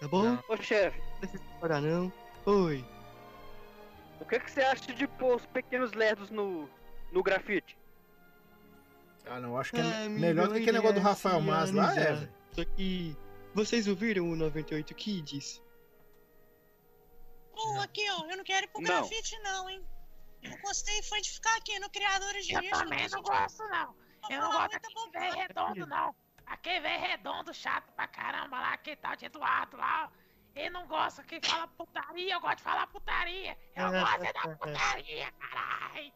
Tá 0.00 0.06
bom? 0.06 0.38
Ô, 0.48 0.56
chefe, 0.58 0.98
Não 1.00 1.18
precisa 1.18 1.42
parar 1.60 1.80
não. 1.80 2.12
Oi. 2.44 2.84
o 4.20 4.24
que, 4.26 4.38
que 4.38 4.50
você 4.50 4.60
acha 4.60 4.92
de 4.92 5.06
pôr 5.06 5.36
os 5.36 5.46
pequenos 5.46 5.92
lerdos 5.92 6.30
no, 6.30 6.68
no 7.10 7.22
grafite? 7.22 7.76
Ah, 9.26 9.40
não, 9.40 9.58
acho 9.58 9.72
que 9.72 9.80
é 9.80 10.04
amigo, 10.04 10.20
melhor 10.20 10.48
do 10.48 10.54
que 10.54 10.60
aquele 10.60 10.72
negócio 10.72 10.94
do 10.94 11.00
é 11.00 11.02
Rafael 11.02 11.40
Mas 11.40 11.70
lá, 11.70 11.92
é, 11.92 12.14
velho. 12.14 12.32
Só 12.52 12.64
que. 12.64 13.16
Vocês 13.54 13.88
ouviram 13.88 14.30
o 14.30 14.36
98 14.36 14.94
Kids? 14.94 15.62
Pô, 17.52 17.80
aqui, 17.80 18.04
ó, 18.10 18.30
eu 18.30 18.36
não 18.36 18.44
quero 18.44 18.66
ir 18.66 18.68
pro 18.68 18.80
Não. 18.80 18.88
grafite, 18.88 19.38
não, 19.40 19.68
hein? 19.68 19.84
Eu 20.42 20.56
gostei 20.58 21.02
foi 21.02 21.20
de 21.20 21.30
ficar 21.30 21.56
aqui 21.56 21.78
no 21.80 21.90
Criadores 21.90 22.46
de 22.46 22.54
Eu 22.54 22.70
também 22.70 23.08
não 23.08 23.22
gosto, 23.22 23.64
não. 23.64 23.94
Eu 24.30 24.40
não 24.42 24.52
gosto 24.52 24.72
daquele 24.72 25.10
velho 25.10 25.36
redondo, 25.36 25.86
não. 25.86 26.14
Aquele 26.46 26.80
velho 26.80 27.00
redondo 27.02 27.52
chato 27.54 27.90
pra 27.92 28.06
caramba 28.08 28.58
lá, 28.58 28.76
que 28.78 28.96
tal 28.96 29.14
de 29.16 29.26
Eduardo 29.26 29.76
lá. 29.76 30.10
ó. 30.12 30.18
Ele 30.54 30.70
não 30.70 30.86
gosta 30.88 31.22
que 31.22 31.40
fala 31.46 31.68
putaria, 31.68 32.34
eu 32.34 32.40
gosto 32.40 32.56
de 32.56 32.62
falar 32.64 32.86
putaria. 32.88 33.56
Eu 33.76 33.90
gosto 33.90 34.24
é 34.24 34.32
da 34.32 34.56
putaria, 34.56 35.32
caralho. 35.32 36.12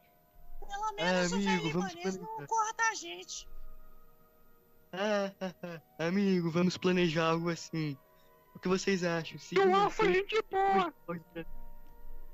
Pelo 0.60 0.92
menos 0.94 1.32
o 1.32 1.34
amigo, 1.36 1.50
velho 1.62 1.72
vamos 1.72 1.92
Ibanez 1.92 2.16
não 2.18 2.46
corta 2.46 2.82
a 2.90 2.94
gente. 2.94 3.48
Ah, 4.92 5.32
ah, 5.40 6.06
amigo, 6.06 6.50
vamos 6.50 6.76
planejar 6.76 7.30
algo 7.30 7.50
assim. 7.50 7.96
O 8.54 8.58
que 8.58 8.68
vocês 8.68 9.02
acham? 9.04 9.38
Se 9.38 9.54
Tu 9.54 9.62
uma 9.62 9.86
acha 9.86 9.96
coisa- 9.96 10.12
gente 10.12 10.42
boa. 10.50 10.94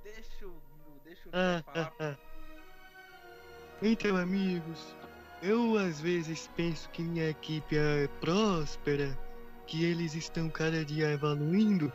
Deixa 0.03 0.47
o. 0.47 0.63
Deixa 1.05 1.29
o. 1.29 1.33
Ah, 1.33 1.63
ah, 1.75 1.93
ah. 2.01 2.17
Então, 3.83 4.17
amigos, 4.17 4.95
eu 5.43 5.79
às 5.79 6.01
vezes 6.01 6.49
penso 6.57 6.89
que 6.91 7.03
minha 7.03 7.31
equipe 7.31 7.77
é 7.77 8.09
próspera, 8.21 9.17
que 9.67 9.85
eles 9.85 10.15
estão 10.15 10.49
cada 10.49 10.85
dia 10.85 11.11
evoluindo, 11.11 11.93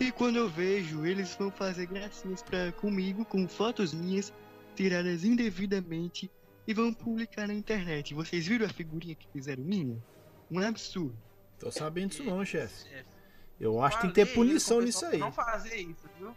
e 0.00 0.10
quando 0.10 0.36
eu 0.36 0.48
vejo, 0.48 1.06
eles 1.06 1.34
vão 1.36 1.50
fazer 1.50 1.86
gracinhas 1.86 2.42
pra, 2.42 2.72
comigo 2.72 3.24
com 3.24 3.46
fotos 3.46 3.94
minhas 3.94 4.32
tiradas 4.74 5.24
indevidamente 5.24 6.30
e 6.66 6.74
vão 6.74 6.92
publicar 6.92 7.46
na 7.46 7.54
internet. 7.54 8.14
Vocês 8.14 8.46
viram 8.46 8.66
a 8.66 8.68
figurinha 8.68 9.14
que 9.14 9.28
fizeram 9.28 9.62
minha? 9.62 10.02
Um 10.50 10.58
absurdo. 10.58 11.16
Tô 11.58 11.70
sabendo 11.70 12.10
disso 12.10 12.24
não, 12.24 12.44
chefe. 12.44 12.88
Chefe, 12.88 13.04
Eu 13.60 13.80
acho 13.80 13.96
que 13.98 14.02
tem 14.02 14.10
que 14.10 14.26
ter 14.26 14.34
punição 14.34 14.80
nisso 14.80 15.06
aí. 15.06 15.18
Não 15.18 15.30
fazer 15.30 15.76
isso, 15.76 16.08
viu? 16.18 16.34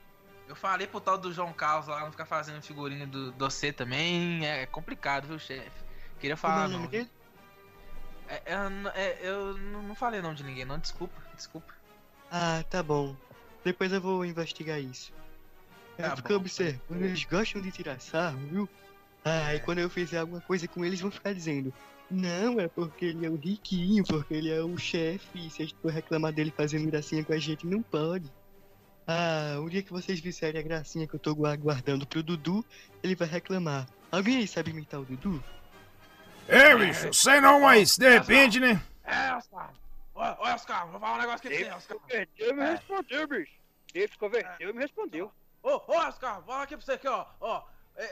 Eu 0.48 0.56
falei 0.56 0.86
pro 0.86 1.02
tal 1.02 1.18
do 1.18 1.34
João 1.34 1.52
Carlos 1.52 1.88
lá 1.88 2.02
não 2.02 2.12
ficar 2.12 2.28
fazendo 2.28 2.62
figurinha 2.62 3.08
do 3.08 3.32
doce 3.32 3.74
também. 3.74 4.46
É 4.46 4.68
complicado, 4.68 5.28
viu, 5.28 5.40
chefe? 5.40 5.85
Queria 6.20 6.34
é 6.34 6.38
falar 6.38 6.66
o 6.66 6.70
nome 6.70 6.84
não. 6.84 6.90
dele? 6.92 7.10
É, 8.28 8.42
é, 8.54 8.56
n- 8.70 8.90
é, 8.96 9.20
eu 9.22 9.58
não 9.58 9.84
não 9.84 9.96
falei 9.96 10.22
nome 10.22 10.36
de 10.36 10.44
ninguém, 10.44 10.66
não. 10.66 10.80
Desculpa, 10.80 11.22
desculpa. 11.36 11.74
Ah, 12.32 12.64
tá 12.70 12.82
bom. 12.82 13.16
Depois 13.64 13.92
eu 13.92 14.02
vou 14.02 14.26
investigar 14.26 14.80
isso. 14.80 15.14
Eu 15.98 16.10
Tá 16.10 16.16
fico 16.18 16.30
bom. 16.30 16.36
observando, 16.36 17.02
eles 17.04 17.24
gostam 17.26 17.62
de 17.62 17.72
tirar 17.72 18.00
sarro, 18.00 18.38
viu? 18.50 18.70
Ah, 19.24 19.54
É. 19.54 19.56
e 19.56 19.60
quando 19.60 19.80
eu 19.80 19.90
fizer 19.90 20.20
alguma 20.20 20.42
coisa 20.42 20.68
com 20.68 20.84
eles, 20.84 21.00
vão 21.00 21.12
ficar 21.12 21.34
dizendo: 21.34 21.74
Não, 22.10 22.60
é 22.60 22.68
porque 22.68 23.06
ele 23.06 23.26
é 23.26 23.30
o 23.30 23.36
riquinho, 23.36 24.04
porque 24.04 24.34
ele 24.34 24.50
é 24.52 24.62
o 24.62 24.78
chefe, 24.78 25.48
e 25.48 25.50
se 25.50 25.62
a 25.62 25.66
gente 25.66 25.78
for 25.82 25.92
reclamar 25.92 26.32
dele 26.34 26.54
fazendo 26.56 26.86
gracinha 26.90 27.24
com 27.24 27.34
a 27.34 27.38
gente, 27.40 27.66
não 27.66 27.82
pode. 27.82 28.32
Ah, 29.08 29.58
o 29.62 29.70
dia 29.70 29.84
que 29.84 29.92
vocês 29.92 30.20
fizerem 30.20 30.60
a 30.60 30.64
gracinha 30.64 31.08
que 31.08 31.14
eu 31.16 31.20
tô 31.20 31.34
gu- 31.36 31.46
aguardando 31.46 32.08
pro 32.08 32.24
Dudu, 32.24 32.66
ele 33.04 33.16
vai 33.16 33.28
reclamar. 33.28 33.88
Alguém 34.12 34.38
aí 34.38 34.48
sabe 34.48 34.72
imitar 34.72 35.00
o 35.00 35.06
Dudu? 35.06 35.44
É, 36.48 36.76
bicho, 36.76 37.14
sei 37.14 37.42
não, 37.42 37.60
mas 37.62 37.98
de 37.98 38.10
repente, 38.10 38.60
né? 38.60 38.82
É, 39.04 39.34
Oscar. 39.34 39.72
Ô, 40.14 40.22
Oscar, 40.22 40.88
vou 40.88 41.00
falar 41.00 41.16
um 41.16 41.20
negócio 41.22 41.38
aqui 41.40 41.48
pra 41.50 41.56
Ele 41.58 41.66
você, 41.70 41.76
Oscar. 41.76 41.98
converteu 42.00 42.50
e 42.50 42.54
me 42.54 42.64
respondeu, 42.72 43.28
bicho. 43.28 43.52
Ele 43.94 44.08
se 44.08 44.18
converteu 44.18 44.70
e 44.70 44.74
me 44.74 44.82
respondeu. 44.82 45.32
Ô, 45.64 45.70
ô, 45.88 45.98
Oscar, 45.98 46.36
vou 46.36 46.44
falar 46.46 46.64
aqui 46.64 46.78
pra 46.78 46.86
você 46.86 46.92
aqui, 46.94 47.08
ó. 47.08 47.26
Ó, 47.42 47.64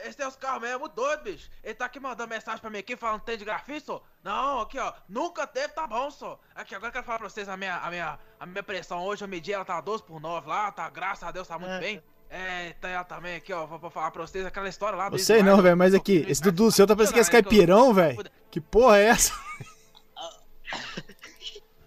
esse 0.04 0.20
é 0.20 0.26
Oscar 0.26 0.58
mesmo, 0.60 0.74
é 0.76 0.78
muito 0.78 0.94
doido, 0.94 1.22
bicho. 1.22 1.48
Ele 1.62 1.74
tá 1.74 1.84
aqui 1.86 2.00
mandando 2.00 2.28
mensagem 2.28 2.60
pra 2.60 2.70
mim 2.70 2.78
aqui 2.78 2.96
falando 2.96 3.20
que 3.20 3.26
tem 3.26 3.38
de 3.38 3.44
grafite, 3.44 3.86
só. 3.86 4.02
Não, 4.22 4.60
aqui, 4.62 4.78
ó. 4.78 4.92
Nunca 5.08 5.46
teve, 5.46 5.68
tá 5.68 5.86
bom, 5.86 6.10
só. 6.10 6.38
Aqui, 6.54 6.74
agora 6.74 6.88
eu 6.88 6.92
quero 6.92 7.04
falar 7.04 7.18
pra 7.18 7.28
vocês 7.28 7.48
a 7.48 7.56
minha, 7.56 7.76
a 7.76 7.90
minha, 7.90 8.18
a 8.40 8.46
minha 8.46 8.62
pressão 8.62 9.02
hoje, 9.04 9.22
eu 9.24 9.28
medi, 9.28 9.52
ela 9.52 9.64
tá 9.64 9.80
12 9.80 10.02
por 10.02 10.20
9 10.20 10.48
lá, 10.48 10.72
tá, 10.72 10.88
graças 10.90 11.22
a 11.22 11.30
Deus, 11.30 11.46
tá 11.46 11.58
muito 11.58 11.72
É. 11.74 11.80
bem. 11.80 12.02
É, 12.30 12.72
tá 12.80 12.88
ela 12.88 13.04
também 13.04 13.36
aqui, 13.36 13.52
ó, 13.52 13.64
vou 13.66 13.90
falar 13.90 14.10
pra 14.10 14.22
vocês 14.22 14.44
aquela 14.44 14.68
história 14.68 14.96
lá 14.96 15.08
do 15.08 15.16
Não 15.16 15.24
sei 15.24 15.42
não, 15.42 15.62
velho, 15.62 15.76
mas 15.76 15.94
aqui, 15.94 16.24
esse 16.28 16.42
Dudu 16.42 16.70
seu 16.72 16.86
tá 16.86 16.96
parecendo 16.96 17.20
que 17.20 17.28
é 17.28 17.30
caipirão, 17.30 17.94
velho. 17.94 18.24
Que 18.50 18.60
porra 18.60 18.98
é 18.98 19.04
essa? 19.06 19.32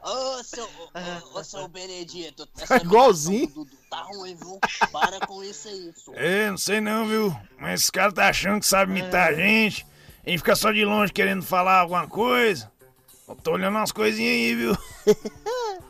Ô, 0.01 0.43
seu, 0.43 0.69
Ah, 0.93 1.21
ô, 1.35 1.39
ô, 1.39 1.43
seu 1.43 1.67
Benedito, 1.67 2.45
Tá 2.45 2.77
igualzinho. 2.77 3.47
Dudu 3.47 3.77
tá 3.89 4.01
ruim, 4.03 4.35
viu? 4.35 4.59
Para 4.91 5.19
com 5.25 5.43
isso 5.43 5.67
aí, 5.67 5.91
só. 5.95 6.13
É, 6.13 6.49
não 6.49 6.57
sei 6.57 6.79
não, 6.79 7.05
viu? 7.05 7.35
Mas 7.59 7.81
esse 7.81 7.91
cara 7.91 8.11
tá 8.11 8.29
achando 8.29 8.61
que 8.61 8.67
sabe 8.67 8.91
imitar 8.91 9.29
a 9.29 9.33
gente. 9.33 9.85
A 10.25 10.29
gente 10.29 10.39
fica 10.39 10.55
só 10.55 10.71
de 10.71 10.85
longe 10.85 11.11
querendo 11.11 11.43
falar 11.43 11.79
alguma 11.79 12.07
coisa. 12.07 12.71
Eu 13.27 13.35
tô 13.35 13.51
olhando 13.51 13.75
umas 13.75 13.91
coisinhas 13.91 14.33
aí, 14.33 14.55
viu? 14.55 14.77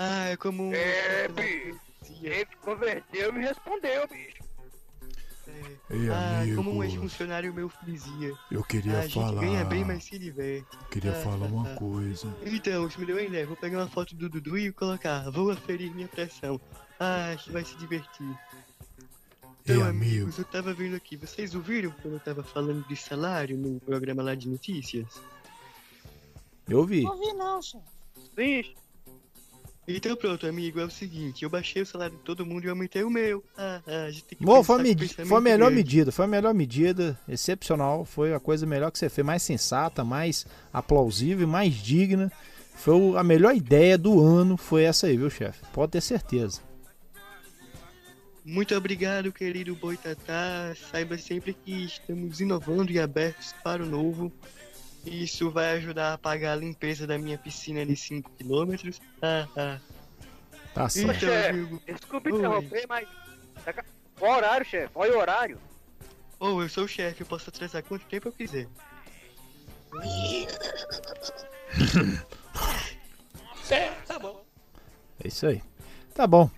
Ah, 0.00 0.28
é 0.28 0.36
como. 0.36 0.72
É, 0.72 1.26
bicho. 1.26 1.87
Ele 2.26 2.46
converteu 2.62 3.28
e 3.30 3.32
me 3.32 3.40
respondeu, 3.40 4.06
bicho. 4.08 4.48
Ei, 5.90 6.10
Ah, 6.10 6.42
como 6.54 6.70
um 6.72 6.84
ex-funcionário 6.84 7.52
meu 7.54 7.72
dizia. 7.82 8.34
Eu 8.50 8.62
queria 8.62 8.98
a 8.98 9.02
gente 9.02 9.14
falar- 9.14 9.40
ganha 9.40 9.64
bem, 9.64 9.82
mas 9.84 10.04
se 10.04 10.18
diverte. 10.18 10.76
Queria 10.90 11.12
Ah, 11.12 11.22
falar 11.22 11.46
ah, 11.46 11.48
uma 11.48 11.72
ah. 11.72 11.74
coisa. 11.76 12.36
Então, 12.44 12.86
isso 12.86 13.00
me 13.00 13.06
deu 13.06 13.16
uma 13.16 13.22
ideia. 13.22 13.46
Vou 13.46 13.56
pegar 13.56 13.78
uma 13.78 13.88
foto 13.88 14.14
do 14.14 14.28
Dudu 14.28 14.58
e 14.58 14.70
colocar. 14.70 15.30
Vou 15.30 15.50
aferir 15.50 15.90
minha 15.94 16.06
pressão. 16.06 16.60
Ah, 17.00 17.30
acho 17.32 17.44
que 17.44 17.52
vai 17.52 17.64
se 17.64 17.74
divertir. 17.76 18.26
Ei, 18.26 19.74
Então, 19.74 19.82
amigo. 19.88 20.04
amigos, 20.16 20.38
eu 20.38 20.44
tava 20.44 20.74
vendo 20.74 20.94
aqui. 20.96 21.16
Vocês 21.16 21.54
ouviram 21.54 21.90
quando 22.02 22.14
eu 22.14 22.20
tava 22.20 22.42
falando 22.42 22.86
de 22.86 22.96
salário 22.96 23.56
no 23.56 23.80
programa 23.80 24.22
lá 24.22 24.34
de 24.34 24.48
notícias? 24.48 25.06
Eu 26.68 26.84
vi. 26.84 27.02
Não 27.02 27.18
vi 27.18 27.32
não, 27.32 27.62
chefe. 27.62 27.84
Sim. 28.36 28.74
Então 29.90 30.14
pronto, 30.14 30.46
amigo, 30.46 30.78
é 30.78 30.84
o 30.84 30.90
seguinte, 30.90 31.42
eu 31.42 31.48
baixei 31.48 31.80
o 31.80 31.86
salário 31.86 32.14
de 32.14 32.22
todo 32.22 32.44
mundo 32.44 32.66
e 32.66 32.68
aumentei 32.68 33.02
o 33.02 33.08
meu. 33.08 33.42
Ah, 33.56 33.80
ah, 33.86 34.04
a 34.04 34.10
gente 34.10 34.24
tem 34.24 34.38
que 34.38 34.44
Bom, 34.44 34.62
foi, 34.62 34.94
foi 34.94 35.38
a 35.38 35.40
melhor 35.40 35.70
grande. 35.70 35.74
medida, 35.76 36.12
foi 36.12 36.26
a 36.26 36.28
melhor 36.28 36.52
medida, 36.52 37.18
excepcional, 37.26 38.04
foi 38.04 38.34
a 38.34 38.38
coisa 38.38 38.66
melhor 38.66 38.90
que 38.90 38.98
você 38.98 39.08
fez, 39.08 39.26
mais 39.26 39.42
sensata, 39.42 40.04
mais 40.04 40.46
aplausível, 40.70 41.48
mais 41.48 41.74
digna. 41.74 42.30
Foi 42.74 43.16
a 43.16 43.24
melhor 43.24 43.56
ideia 43.56 43.96
do 43.96 44.20
ano, 44.20 44.58
foi 44.58 44.84
essa 44.84 45.06
aí, 45.06 45.16
viu, 45.16 45.30
chefe? 45.30 45.64
Pode 45.72 45.92
ter 45.92 46.02
certeza. 46.02 46.60
Muito 48.44 48.74
obrigado, 48.74 49.32
querido 49.32 49.74
Boitatá. 49.74 50.74
Saiba 50.90 51.18
sempre 51.18 51.54
que 51.54 51.84
estamos 51.84 52.40
inovando 52.40 52.92
e 52.92 53.00
abertos 53.00 53.54
para 53.64 53.82
o 53.82 53.86
novo. 53.86 54.32
Isso 55.08 55.50
vai 55.50 55.72
ajudar 55.76 56.14
a 56.14 56.18
pagar 56.18 56.52
a 56.52 56.56
limpeza 56.56 57.06
da 57.06 57.18
minha 57.18 57.38
piscina 57.38 57.84
de 57.84 57.96
5 57.96 58.30
km. 58.38 58.90
Ah, 59.22 59.46
ah. 59.56 59.78
Tá 60.74 60.84
Ô, 60.84 60.88
certo. 60.90 61.20
chefe, 61.20 61.48
amigo. 61.50 61.82
desculpa 61.86 62.30
Oi. 62.30 62.38
interromper, 62.38 62.86
mas. 62.88 63.08
a- 63.66 63.84
Qual 64.18 64.36
horário, 64.36 64.66
chefe? 64.66 64.90
Olha 64.94 65.16
o 65.16 65.20
horário. 65.20 65.58
Oh, 66.40 66.62
eu 66.62 66.68
sou 66.68 66.84
o 66.84 66.88
chefe, 66.88 67.22
eu 67.22 67.26
posso 67.26 67.48
atrasar 67.50 67.82
quanto 67.82 68.04
tempo 68.06 68.28
eu 68.28 68.32
quiser. 68.32 68.68
É, 73.70 73.90
tá 74.06 74.18
bom. 74.18 74.40
É 75.22 75.28
isso 75.28 75.46
aí. 75.46 75.62
Tá 76.14 76.26
bom. 76.26 76.50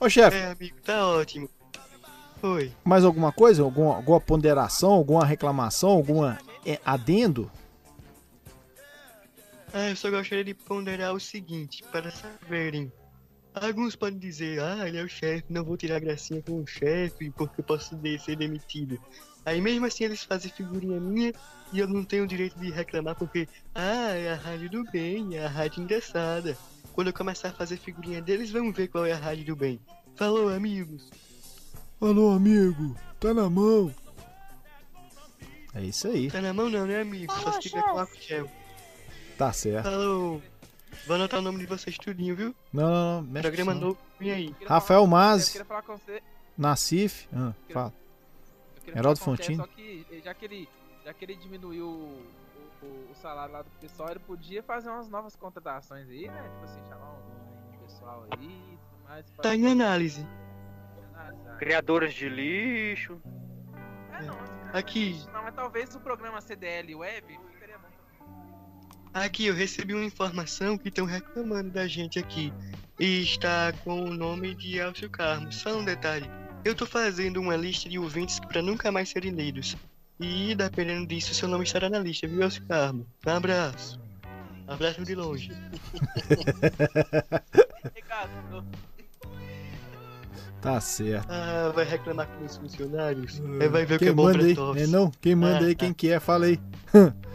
Ô, 0.00 0.08
chefe, 0.08 0.36
É, 0.36 0.46
amigo, 0.50 0.76
tá 0.84 1.06
ótimo. 1.06 1.48
Oi. 2.42 2.72
mais 2.84 3.04
alguma 3.04 3.30
coisa? 3.32 3.62
Alguma, 3.62 3.94
alguma 3.96 4.20
ponderação, 4.20 4.90
alguma 4.92 5.24
reclamação, 5.24 5.90
alguma 5.90 6.38
é, 6.66 6.80
adendo? 6.84 7.50
Ah, 9.72 9.90
eu 9.90 9.96
só 9.96 10.10
gostaria 10.10 10.44
de 10.44 10.54
ponderar 10.54 11.14
o 11.14 11.20
seguinte, 11.20 11.82
para 11.92 12.10
saberem. 12.10 12.90
Alguns 13.54 13.96
podem 13.96 14.18
dizer, 14.18 14.60
ah, 14.60 14.86
ele 14.88 14.98
é 14.98 15.02
o 15.02 15.08
chefe, 15.08 15.44
não 15.48 15.64
vou 15.64 15.76
tirar 15.76 16.00
gracinha 16.00 16.42
com 16.42 16.62
o 16.62 16.66
chefe, 16.66 17.30
porque 17.30 17.60
eu 17.60 17.64
posso 17.64 17.98
ser 18.20 18.36
demitido. 18.36 18.98
Aí 19.44 19.60
mesmo 19.60 19.86
assim 19.86 20.04
eles 20.04 20.22
fazem 20.22 20.50
figurinha 20.50 21.00
minha 21.00 21.32
e 21.72 21.78
eu 21.78 21.88
não 21.88 22.04
tenho 22.04 22.24
o 22.24 22.26
direito 22.26 22.58
de 22.58 22.70
reclamar 22.70 23.14
porque, 23.16 23.48
ah, 23.74 24.12
é 24.14 24.32
a 24.32 24.36
rádio 24.36 24.70
do 24.70 24.84
bem, 24.90 25.36
é 25.36 25.44
a 25.44 25.48
rádio 25.48 25.82
engraçada. 25.82 26.56
Quando 26.92 27.08
eu 27.08 27.12
começar 27.12 27.48
a 27.48 27.52
fazer 27.52 27.78
figurinha 27.78 28.20
deles, 28.20 28.50
vamos 28.50 28.76
ver 28.76 28.88
qual 28.88 29.06
é 29.06 29.12
a 29.12 29.16
rádio 29.16 29.46
do 29.46 29.56
bem. 29.56 29.80
Falou, 30.16 30.48
amigos. 30.48 31.10
Alô, 32.00 32.30
amigo, 32.30 32.96
tá 33.18 33.34
na 33.34 33.48
mão. 33.50 33.94
É 35.74 35.82
isso 35.82 36.08
aí. 36.08 36.30
Tá 36.30 36.40
na 36.40 36.52
mão 36.52 36.68
não, 36.68 36.86
né, 36.86 37.00
amigo? 37.00 37.32
Só 37.40 37.52
se 37.52 37.60
tiver 37.60 37.82
com 37.82 38.06
gel. 38.20 38.50
Tá 39.38 39.52
certo. 39.52 39.84
Falou. 39.84 40.42
Vou 41.06 41.16
anotar 41.16 41.38
o 41.38 41.42
nome 41.42 41.58
de 41.58 41.66
vocês 41.66 41.96
tudinho, 41.96 42.34
viu? 42.34 42.54
Não, 42.72 42.82
não, 42.90 43.22
não. 43.22 43.30
mexe 43.30 43.48
Programa 43.48 43.72
não. 43.74 43.80
novo, 43.80 43.98
vem 44.18 44.30
aí. 44.32 44.54
Rafael 44.66 45.00
Eu 45.02 45.06
Mazzi, 45.06 45.52
queria 45.52 45.64
falar 45.64 45.82
com 45.82 45.96
você. 45.96 46.22
Nassif. 46.56 47.28
Ah, 47.32 47.52
fala. 47.72 47.92
eu 48.76 48.82
queria 48.82 48.98
Heraldo 49.00 49.20
com 49.20 49.24
você, 49.36 49.42
Fontini. 49.44 49.56
Só 49.56 49.66
que 49.68 50.06
eh, 50.10 50.20
já 50.24 50.34
que 50.34 50.44
ele, 50.44 50.68
já 51.04 51.14
que 51.14 51.24
ele 51.24 51.36
diminuiu 51.36 51.86
o, 51.86 52.26
o- 52.82 53.10
o 53.10 53.14
salário 53.14 53.52
lá 53.52 53.62
do 53.62 53.70
pessoal, 53.80 54.10
ele 54.10 54.18
podia 54.20 54.62
fazer 54.62 54.90
umas 54.90 55.08
novas 55.08 55.36
contratações 55.36 56.08
aí, 56.08 56.26
né? 56.28 56.42
Tipo 56.42 56.64
assim, 56.64 56.80
chamar 56.88 57.12
um 57.12 57.78
pessoal 57.86 58.26
aí 58.32 58.44
e 58.46 58.76
tudo 58.76 59.08
mais. 59.08 59.26
Tá 59.40 59.54
em 59.54 59.66
análise. 59.66 60.26
Criadores 61.58 62.12
de 62.14 62.28
lixo. 62.28 63.20
Aqui, 64.72 65.18
Não, 65.32 65.42
mas 65.44 65.54
talvez 65.54 65.94
o 65.94 66.00
programa 66.00 66.40
CDL 66.40 66.94
Web. 66.96 67.38
Aqui 69.24 69.46
eu 69.46 69.54
recebi 69.54 69.94
uma 69.94 70.04
informação 70.04 70.76
que 70.76 70.88
estão 70.88 71.04
reclamando 71.04 71.70
da 71.70 71.86
gente 71.86 72.18
aqui. 72.18 72.52
E 72.98 73.22
está 73.22 73.72
com 73.84 74.02
o 74.02 74.14
nome 74.14 74.54
de 74.54 74.78
Elcio 74.78 75.08
Carmo. 75.08 75.52
Só 75.52 75.78
um 75.78 75.84
detalhe. 75.84 76.28
Eu 76.64 76.74
tô 76.74 76.84
fazendo 76.84 77.40
uma 77.40 77.56
lista 77.56 77.88
de 77.88 77.98
ouvintes 77.98 78.40
para 78.40 78.60
nunca 78.60 78.90
mais 78.90 79.08
serem 79.08 79.32
lidos. 79.32 79.76
E 80.18 80.54
dependendo 80.54 81.06
disso, 81.06 81.32
seu 81.32 81.48
nome 81.48 81.64
estará 81.64 81.88
na 81.88 82.00
lista, 82.00 82.26
viu, 82.26 82.42
Elcio 82.42 82.64
Carmo? 82.66 83.06
Um 83.26 83.30
abraço. 83.30 84.00
Abraço 84.66 85.04
de 85.04 85.14
longe. 85.14 85.52
Tá 90.60 90.80
certo. 90.80 91.28
Ah, 91.30 91.70
vai 91.72 91.84
reclamar 91.84 92.26
com 92.26 92.44
os 92.44 92.56
funcionários? 92.56 93.40
Aí 93.60 93.68
vai 93.68 93.86
ver 93.86 93.94
o 93.94 93.98
que 93.98 94.08
é 94.08 94.12
bom 94.12 94.32
pra 94.32 94.42
aí? 94.42 94.56
É 94.82 94.86
não? 94.88 95.10
Quem 95.20 95.34
manda 95.36 95.64
Ah, 95.64 95.68
aí, 95.68 95.74
quem 95.74 95.92
que 95.92 96.10
é? 96.10 96.18
Fala 96.18 96.46
aí. 96.46 96.58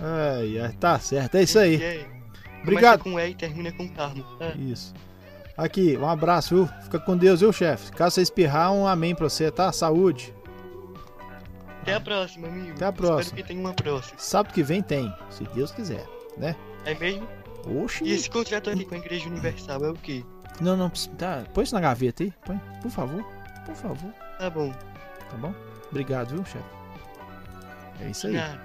ai, 0.00 0.58
ai, 0.58 0.72
tá 0.72 0.98
certo, 0.98 1.36
é 1.36 1.42
isso 1.42 1.58
aí. 1.58 1.82
É? 1.82 2.06
Obrigado. 2.62 3.02
Começa 3.02 3.16
com 3.16 3.28
E 3.28 3.30
e 3.30 3.34
termina 3.34 3.72
com 3.72 3.88
Carmo. 3.88 4.24
Ah. 4.40 4.52
Isso. 4.56 4.94
Aqui, 5.56 5.96
um 5.96 6.08
abraço, 6.08 6.54
viu? 6.54 6.66
Fica 6.82 6.98
com 6.98 7.16
Deus, 7.16 7.40
viu, 7.40 7.52
chefe? 7.52 7.92
Caso 7.92 8.14
você 8.14 8.22
espirrar, 8.22 8.72
um 8.72 8.86
amém 8.86 9.14
pra 9.14 9.28
você, 9.28 9.50
tá? 9.50 9.70
Saúde. 9.72 10.34
Até 11.82 11.94
a 11.94 12.00
próxima, 12.00 12.48
amigo. 12.48 12.72
Até 12.72 12.86
a 12.86 12.92
próxima. 12.92 13.20
Espero 13.20 13.42
que 13.42 13.48
tenha 13.48 13.60
uma 13.60 13.74
próxima. 13.74 14.18
Sábado 14.18 14.52
que 14.52 14.62
vem 14.62 14.82
tem, 14.82 15.12
se 15.30 15.44
Deus 15.54 15.70
quiser, 15.70 16.06
né? 16.36 16.56
É 16.84 16.94
mesmo? 16.94 17.26
Oxi. 17.82 18.04
E 18.04 18.12
esse 18.12 18.30
contrato 18.30 18.70
ali 18.70 18.84
com 18.84 18.94
a 18.94 18.98
Igreja 18.98 19.28
Universal 19.28 19.84
é 19.84 19.90
o 19.90 19.94
quê? 19.94 20.24
Não, 20.60 20.76
não, 20.76 20.90
tá. 21.18 21.44
Põe 21.52 21.64
isso 21.64 21.74
na 21.74 21.80
gaveta 21.80 22.22
aí, 22.22 22.32
põe, 22.44 22.58
por 22.82 22.90
favor. 22.90 23.24
Por 23.66 23.74
favor. 23.74 24.12
Tá 24.38 24.50
bom. 24.50 24.72
Tá 24.72 25.36
bom? 25.36 25.54
Obrigado, 25.90 26.30
viu, 26.30 26.44
chefe? 26.44 26.64
É 28.00 28.10
isso 28.10 28.26
aí. 28.26 28.34
Nada. 28.34 28.60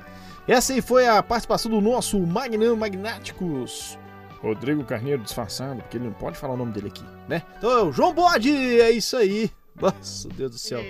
Essa 0.48 0.74
aí 0.74 0.82
foi 0.82 1.08
a 1.08 1.22
participação 1.24 1.72
do 1.72 1.82
nosso 1.82 2.20
Magnão 2.20 2.76
Magnáticos. 2.76 3.98
Rodrigo 4.42 4.84
Carneiro 4.84 5.24
disfarçado, 5.24 5.82
porque 5.82 5.98
ele 5.98 6.06
não 6.06 6.14
pode 6.14 6.38
falar 6.38 6.54
o 6.54 6.58
nome 6.58 6.72
dele 6.72 6.88
aqui, 6.88 7.04
né? 7.28 7.42
Então, 7.58 7.92
João 7.92 8.14
Bode, 8.14 8.52
é 8.80 8.92
isso 8.92 9.18
aí. 9.18 9.50
Nossa, 9.82 10.30
Deus 10.30 10.52
do 10.52 10.58
céu. 10.60 10.82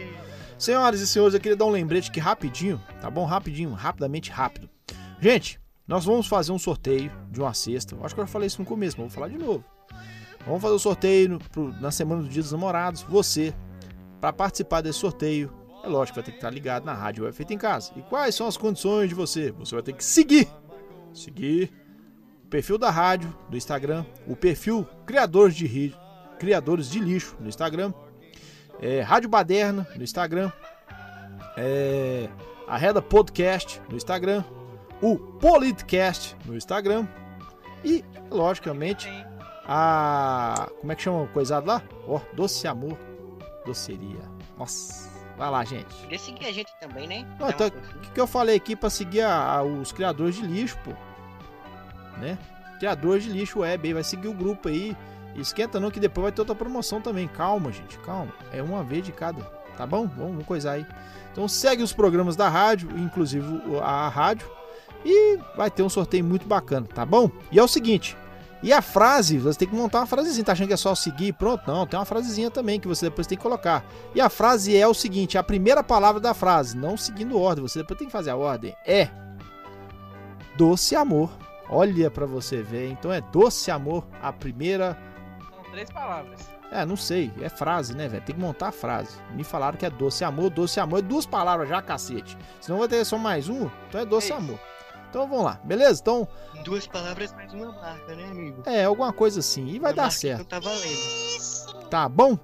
Senhoras 0.57 0.99
e 0.99 1.07
senhores, 1.07 1.33
eu 1.33 1.39
queria 1.39 1.55
dar 1.55 1.65
um 1.65 1.69
lembrete 1.69 2.09
aqui 2.09 2.19
rapidinho, 2.19 2.81
tá 3.01 3.09
bom? 3.09 3.23
Rapidinho, 3.25 3.71
rapidamente 3.73 4.29
rápido. 4.29 4.69
Gente, 5.21 5.59
nós 5.87 6.03
vamos 6.03 6.27
fazer 6.27 6.51
um 6.51 6.59
sorteio 6.59 7.09
de 7.31 7.39
uma 7.39 7.53
cesta. 7.53 7.95
Acho 8.03 8.13
que 8.13 8.19
eu 8.21 8.25
já 8.25 8.31
falei 8.31 8.47
isso 8.47 8.59
no 8.61 8.65
começo, 8.67 8.97
mas 8.99 9.07
vou 9.07 9.15
falar 9.15 9.29
de 9.29 9.37
novo. 9.37 9.63
Vamos 10.45 10.61
fazer 10.61 10.73
o 10.75 10.79
sorteio 10.79 11.29
no- 11.29 11.39
pro- 11.39 11.73
na 11.79 11.91
semana 11.91 12.21
do 12.21 12.27
Dia 12.27 12.41
dos 12.41 12.51
Namorados. 12.51 13.03
Você, 13.03 13.53
para 14.19 14.33
participar 14.33 14.81
desse 14.81 14.99
sorteio, 14.99 15.51
é 15.85 15.89
lógico, 15.89 16.15
vai 16.15 16.23
ter 16.23 16.31
que 16.31 16.37
estar 16.37 16.49
ligado 16.49 16.85
na 16.85 16.93
rádio 16.93 17.23
Web 17.23 17.35
Feita 17.35 17.53
em 17.53 17.57
Casa. 17.57 17.91
E 17.95 18.01
quais 18.01 18.33
são 18.35 18.47
as 18.47 18.57
condições 18.57 19.09
de 19.09 19.15
você? 19.15 19.51
Você 19.51 19.75
vai 19.75 19.83
ter 19.83 19.93
que 19.93 20.03
seguir. 20.03 20.47
Seguir 21.13 21.71
o 22.43 22.47
perfil 22.47 22.77
da 22.77 22.89
rádio 22.91 23.33
do 23.49 23.55
Instagram, 23.57 24.05
o 24.27 24.35
perfil 24.35 24.85
Criadores 25.05 25.55
de, 25.55 25.65
Ri- 25.65 25.95
Criadores 26.39 26.89
de 26.89 26.99
Lixo 26.99 27.37
no 27.39 27.47
Instagram, 27.47 27.93
é, 28.81 29.01
Rádio 29.01 29.29
Baderna 29.29 29.87
no 29.95 30.03
Instagram, 30.03 30.51
é, 31.57 32.27
a 32.67 32.77
Reda 32.77 33.01
Podcast 33.01 33.81
no 33.89 33.95
Instagram, 33.95 34.43
o 35.01 35.17
Politcast 35.17 36.35
no 36.45 36.55
Instagram 36.55 37.07
e, 37.83 38.03
logicamente, 38.29 39.07
a. 39.65 40.69
Como 40.81 40.91
é 40.91 40.95
que 40.95 41.01
chama 41.01 41.23
o 41.23 41.27
coisado 41.27 41.67
lá? 41.67 41.81
Ó, 42.07 42.19
Doce 42.33 42.67
Amor, 42.67 42.97
Doceria. 43.65 44.29
Nossa, 44.57 45.04
vai 45.37 45.49
lá, 45.49 45.63
gente. 45.63 45.93
Podia 45.95 46.19
seguir 46.19 46.45
a 46.45 46.51
gente 46.51 46.71
também, 46.79 47.07
né? 47.07 47.25
Então, 47.35 47.67
o 47.67 47.99
que, 48.01 48.11
que 48.11 48.19
eu 48.21 48.27
falei 48.27 48.55
aqui 48.55 48.75
pra 48.75 48.89
seguir 48.89 49.21
a- 49.21 49.57
a- 49.57 49.63
os 49.63 49.91
criadores 49.91 50.35
de 50.35 50.41
lixo, 50.43 50.77
pô? 50.83 50.91
Né? 52.19 52.37
Criadores 52.79 53.23
de 53.23 53.29
lixo 53.31 53.59
web 53.59 53.87
aí, 53.87 53.93
vai 53.93 54.03
seguir 54.03 54.27
o 54.27 54.33
grupo 54.33 54.67
aí. 54.69 54.95
Esquenta 55.35 55.79
não 55.79 55.91
que 55.91 55.99
depois 55.99 56.23
vai 56.23 56.31
ter 56.31 56.41
outra 56.41 56.55
promoção 56.55 57.01
também. 57.01 57.27
Calma, 57.27 57.71
gente, 57.71 57.97
calma. 57.99 58.31
É 58.53 58.61
uma 58.63 58.83
vez 58.83 59.03
de 59.05 59.11
cada, 59.11 59.41
tá 59.77 59.85
bom? 59.85 60.07
Vamos, 60.07 60.15
vamos 60.31 60.45
coisar 60.45 60.73
aí. 60.73 60.85
Então 61.31 61.47
segue 61.47 61.83
os 61.83 61.91
programas 61.91 62.35
da 62.37 62.47
rádio, 62.47 62.89
inclusive 62.97 63.45
a 63.83 64.07
rádio. 64.07 64.49
E 65.03 65.37
vai 65.55 65.69
ter 65.69 65.83
um 65.83 65.89
sorteio 65.89 66.23
muito 66.23 66.47
bacana, 66.47 66.87
tá 66.87 67.05
bom? 67.05 67.29
E 67.51 67.59
é 67.59 67.63
o 67.63 67.67
seguinte. 67.67 68.17
E 68.65 68.73
a 68.73 68.81
frase, 68.81 69.37
você 69.37 69.59
tem 69.59 69.67
que 69.67 69.75
montar 69.75 69.99
uma 69.99 70.07
frasezinha, 70.07 70.43
tá 70.43 70.53
achando 70.53 70.69
que 70.69 70.73
é 70.73 70.77
só 70.77 70.95
seguir 70.95 71.27
e 71.27 71.31
pronto? 71.31 71.61
Não, 71.67 71.85
tem 71.85 71.99
uma 71.99 72.03
frasezinha 72.05 72.49
também 72.49 72.79
que 72.79 72.87
você 72.87 73.05
depois 73.05 73.27
tem 73.27 73.37
que 73.37 73.43
colocar. 73.43 73.85
E 74.15 74.19
a 74.19 74.27
frase 74.27 74.75
é 74.75 74.87
o 74.87 74.93
seguinte, 74.93 75.37
a 75.37 75.43
primeira 75.43 75.83
palavra 75.83 76.19
da 76.19 76.33
frase, 76.33 76.75
não 76.75 76.97
seguindo 76.97 77.39
ordem, 77.39 77.61
você 77.61 77.77
depois 77.77 77.99
tem 77.99 78.07
que 78.07 78.11
fazer 78.11 78.31
a 78.31 78.35
ordem, 78.35 78.75
é 78.83 79.07
doce 80.57 80.95
amor. 80.95 81.29
Olha 81.69 82.09
pra 82.09 82.25
você 82.25 82.63
ver, 82.63 82.89
então 82.89 83.13
é 83.13 83.21
doce 83.21 83.69
amor, 83.69 84.03
a 84.19 84.33
primeira, 84.33 84.97
São 85.53 85.71
três 85.71 85.91
palavras. 85.91 86.39
é, 86.71 86.83
não 86.87 86.95
sei, 86.95 87.31
é 87.41 87.49
frase, 87.49 87.95
né, 87.95 88.07
velho? 88.07 88.23
Tem 88.23 88.33
que 88.33 88.41
montar 88.41 88.69
a 88.69 88.71
frase. 88.71 89.15
Me 89.35 89.43
falaram 89.43 89.77
que 89.77 89.85
é 89.85 89.91
doce 89.91 90.23
amor, 90.23 90.49
doce 90.49 90.79
amor 90.79 90.97
é 90.97 91.01
duas 91.03 91.27
palavras 91.27 91.69
já, 91.69 91.83
cacete. 91.83 92.35
Senão 92.59 92.79
vai 92.79 92.87
ter 92.87 93.05
só 93.05 93.15
mais 93.15 93.47
um, 93.47 93.69
então 93.87 94.01
é 94.01 94.05
doce 94.05 94.33
amor. 94.33 94.59
Então 95.15 95.29
vamos 95.29 95.45
lá, 95.45 95.61
beleza? 95.63 96.01
Então, 96.01 96.27
Duas 96.65 96.85
palavras 96.87 97.31
mais 97.31 97.53
uma 97.53 97.71
marca, 97.71 98.13
né, 98.17 98.25
amigo? 98.25 98.63
é 98.65 98.83
alguma 98.83 99.13
coisa 99.13 99.39
assim, 99.39 99.65
e 99.65 99.79
vai 99.79 99.91
Uma 99.91 99.95
dar 99.95 100.01
marca 100.01 100.15
que 100.15 100.21
certo. 100.21 100.39
Não 100.39 100.45
tá 100.45 100.59
valendo. 100.59 101.89
Tá 101.89 102.09
bom? 102.09 102.37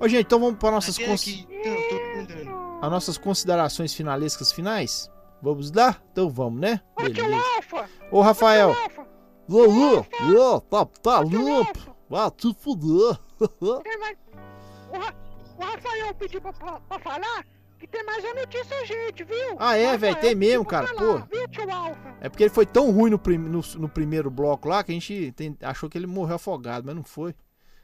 Ô, 0.00 0.08
gente, 0.08 0.24
então 0.24 0.40
vamos 0.40 0.58
para 0.58 0.70
nossas, 0.70 0.94
Até 0.94 1.06
cons... 1.06 1.20
aqui. 1.20 1.46
Não, 1.50 1.88
tô 1.90 2.16
mandando. 2.16 2.78
as 2.80 2.90
nossas 2.90 3.18
considerações 3.18 3.92
finalescas 3.92 4.52
finais? 4.52 5.10
Vamos 5.42 5.70
lá? 5.70 6.00
Então 6.12 6.30
vamos, 6.30 6.58
né? 6.62 6.80
Beleza. 6.96 7.36
Alfa! 7.56 7.90
Ô, 8.10 8.22
Rafael. 8.22 8.70
Alfa! 8.70 9.06
Lulu, 9.46 10.06
Lulu, 10.22 10.60
tá, 10.62 10.86
tá 11.02 11.20
limpo. 11.20 11.94
Vai 12.08 12.30
te 12.30 12.54
fuder. 12.58 13.20
O, 13.38 14.98
Ra... 14.98 15.14
o 15.58 15.62
Rafael 15.62 16.14
pediu 16.14 16.40
pra, 16.40 16.54
pra, 16.54 16.80
pra 16.80 16.98
falar 17.00 17.44
que 17.86 17.90
tem 17.90 18.04
mais 18.04 18.24
uma 18.24 18.34
notícia, 18.34 18.86
gente, 18.86 19.24
viu? 19.24 19.56
Ah, 19.58 19.76
é, 19.76 19.96
velho, 19.98 20.16
tem 20.16 20.34
mesmo, 20.34 20.64
pediu 20.64 20.78
pra 20.78 20.86
cara, 20.86 20.98
falar, 20.98 21.20
pô. 21.22 21.26
Viu, 21.36 21.48
tio 21.48 21.70
Alfa? 21.70 22.14
É 22.20 22.28
porque 22.30 22.42
ele 22.44 22.50
foi 22.50 22.64
tão 22.64 22.90
ruim 22.90 23.10
no, 23.10 23.18
prim- 23.18 23.36
no- 23.38 23.60
no 23.76 23.88
primeiro 23.88 24.30
bloco 24.30 24.68
lá 24.68 24.82
que 24.82 24.90
a 24.90 24.94
gente 24.94 25.32
tem- 25.32 25.56
achou 25.62 25.90
que 25.90 25.98
ele 25.98 26.06
morreu 26.06 26.36
afogado, 26.36 26.86
mas 26.86 26.96
não 26.96 27.04
foi. 27.04 27.34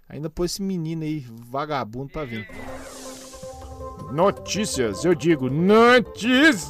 Ainda 0.09 0.31
pôs 0.31 0.53
esse 0.53 0.63
menino 0.63 1.03
aí, 1.03 1.21
vagabundo, 1.29 2.11
pra 2.13 2.25
vir. 2.25 2.49
Notícias, 4.11 5.05
eu 5.05 5.15
digo 5.15 5.49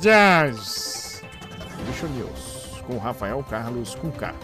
notícias! 0.01 1.23
Lixo 1.87 2.07
News, 2.09 2.83
com 2.87 2.99
Rafael 2.99 3.43
Carlos 3.45 3.95
com 3.95 4.11
K. 4.11 4.35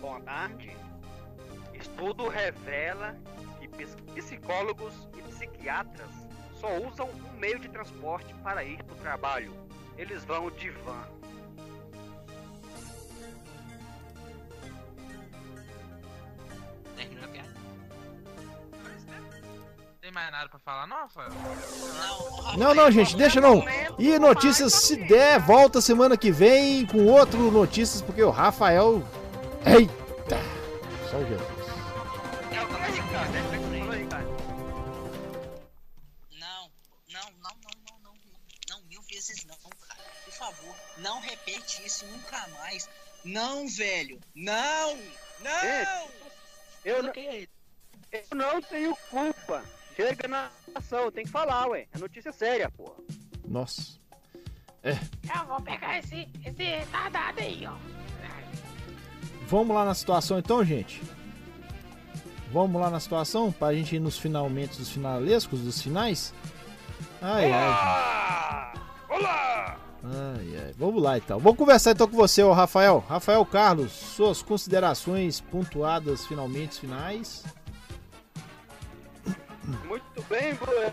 Boa 0.00 0.20
tarde. 0.20 0.76
Estudo 1.74 2.28
revela 2.28 3.16
que 3.60 3.66
ps- 3.68 3.96
psicólogos 4.14 4.92
e 5.18 5.22
psiquiatras 5.22 6.08
só 6.60 6.76
usam 6.78 7.08
um 7.08 7.38
meio 7.38 7.58
de 7.58 7.68
transporte 7.68 8.34
para 8.42 8.64
ir 8.64 8.82
para 8.82 8.94
o 8.94 8.98
trabalho. 8.98 9.52
Eles 9.96 10.24
vão 10.24 10.50
de 10.50 10.70
van. 10.70 11.06
Terminou 16.96 17.24
a 17.24 17.28
piada? 17.28 17.48
Tem 20.00 20.12
mais 20.12 20.30
nada 20.30 20.48
pra 20.48 20.58
falar, 20.58 20.86
não, 20.86 20.96
Rafael? 20.96 21.30
Não, 22.56 22.74
não, 22.74 22.90
gente, 22.90 23.16
deixa 23.16 23.40
não. 23.40 23.64
E 23.98 24.18
notícias, 24.18 24.74
se 24.74 24.96
der, 24.96 25.40
volta 25.40 25.80
semana 25.80 26.16
que 26.16 26.30
vem 26.30 26.86
com 26.86 27.06
outro 27.06 27.50
notícias, 27.50 28.02
porque 28.02 28.22
o 28.22 28.30
Rafael. 28.30 29.02
Eita! 29.66 30.38
Só 31.10 31.18
Jesus. 31.18 31.58
Não, 32.52 33.47
isso 41.98 42.06
nunca 42.06 42.46
mais. 42.58 42.88
Não, 43.24 43.66
velho. 43.68 44.20
Não! 44.34 44.96
Não! 45.40 46.08
Eu 46.84 47.02
não, 47.02 47.12
eu 47.12 48.36
não 48.36 48.62
tenho 48.62 48.96
culpa. 49.10 49.64
Chega 49.96 50.28
na 50.28 50.50
ação, 50.74 51.10
tem 51.10 51.24
que 51.24 51.30
falar, 51.30 51.66
ué. 51.68 51.86
É 51.92 51.98
notícia 51.98 52.32
séria, 52.32 52.70
porra. 52.70 52.94
Nossa. 53.44 53.98
Eu 54.84 55.46
vou 55.46 55.60
pegar 55.60 55.98
esse, 55.98 56.28
esse 56.44 56.62
retardado 56.62 57.40
aí, 57.40 57.66
ó. 57.66 57.76
Vamos 59.48 59.74
lá 59.74 59.84
na 59.84 59.94
situação 59.94 60.38
então, 60.38 60.64
gente? 60.64 61.02
Vamos 62.52 62.80
lá 62.80 62.88
na 62.88 63.00
situação 63.00 63.50
pra 63.50 63.74
gente 63.74 63.96
ir 63.96 63.98
nos 64.00 64.16
finalmente 64.18 64.78
dos 64.78 64.88
finalescos, 64.88 65.60
dos 65.60 65.82
finais? 65.82 66.32
Ai, 67.20 67.50
ai. 67.50 68.72
Olá! 69.08 69.78
Ai, 70.04 70.56
ai. 70.64 70.74
Vamos 70.78 71.02
lá 71.02 71.18
então. 71.18 71.38
Vou 71.38 71.54
conversar 71.54 71.92
então 71.92 72.08
com 72.08 72.16
você, 72.16 72.42
ô 72.42 72.52
Rafael. 72.52 73.04
Rafael 73.08 73.44
Carlos, 73.44 73.92
suas 73.92 74.42
considerações 74.42 75.40
pontuadas 75.40 76.26
finalmente 76.26 76.80
finais. 76.80 77.44
Muito 79.86 80.22
bem, 80.28 80.54
Bruno. 80.54 80.92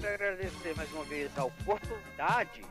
Quero 0.00 0.14
agradecer 0.14 0.74
mais 0.76 0.92
uma 0.92 1.04
vez 1.04 1.30
a 1.38 1.44
oportunidade 1.44 2.62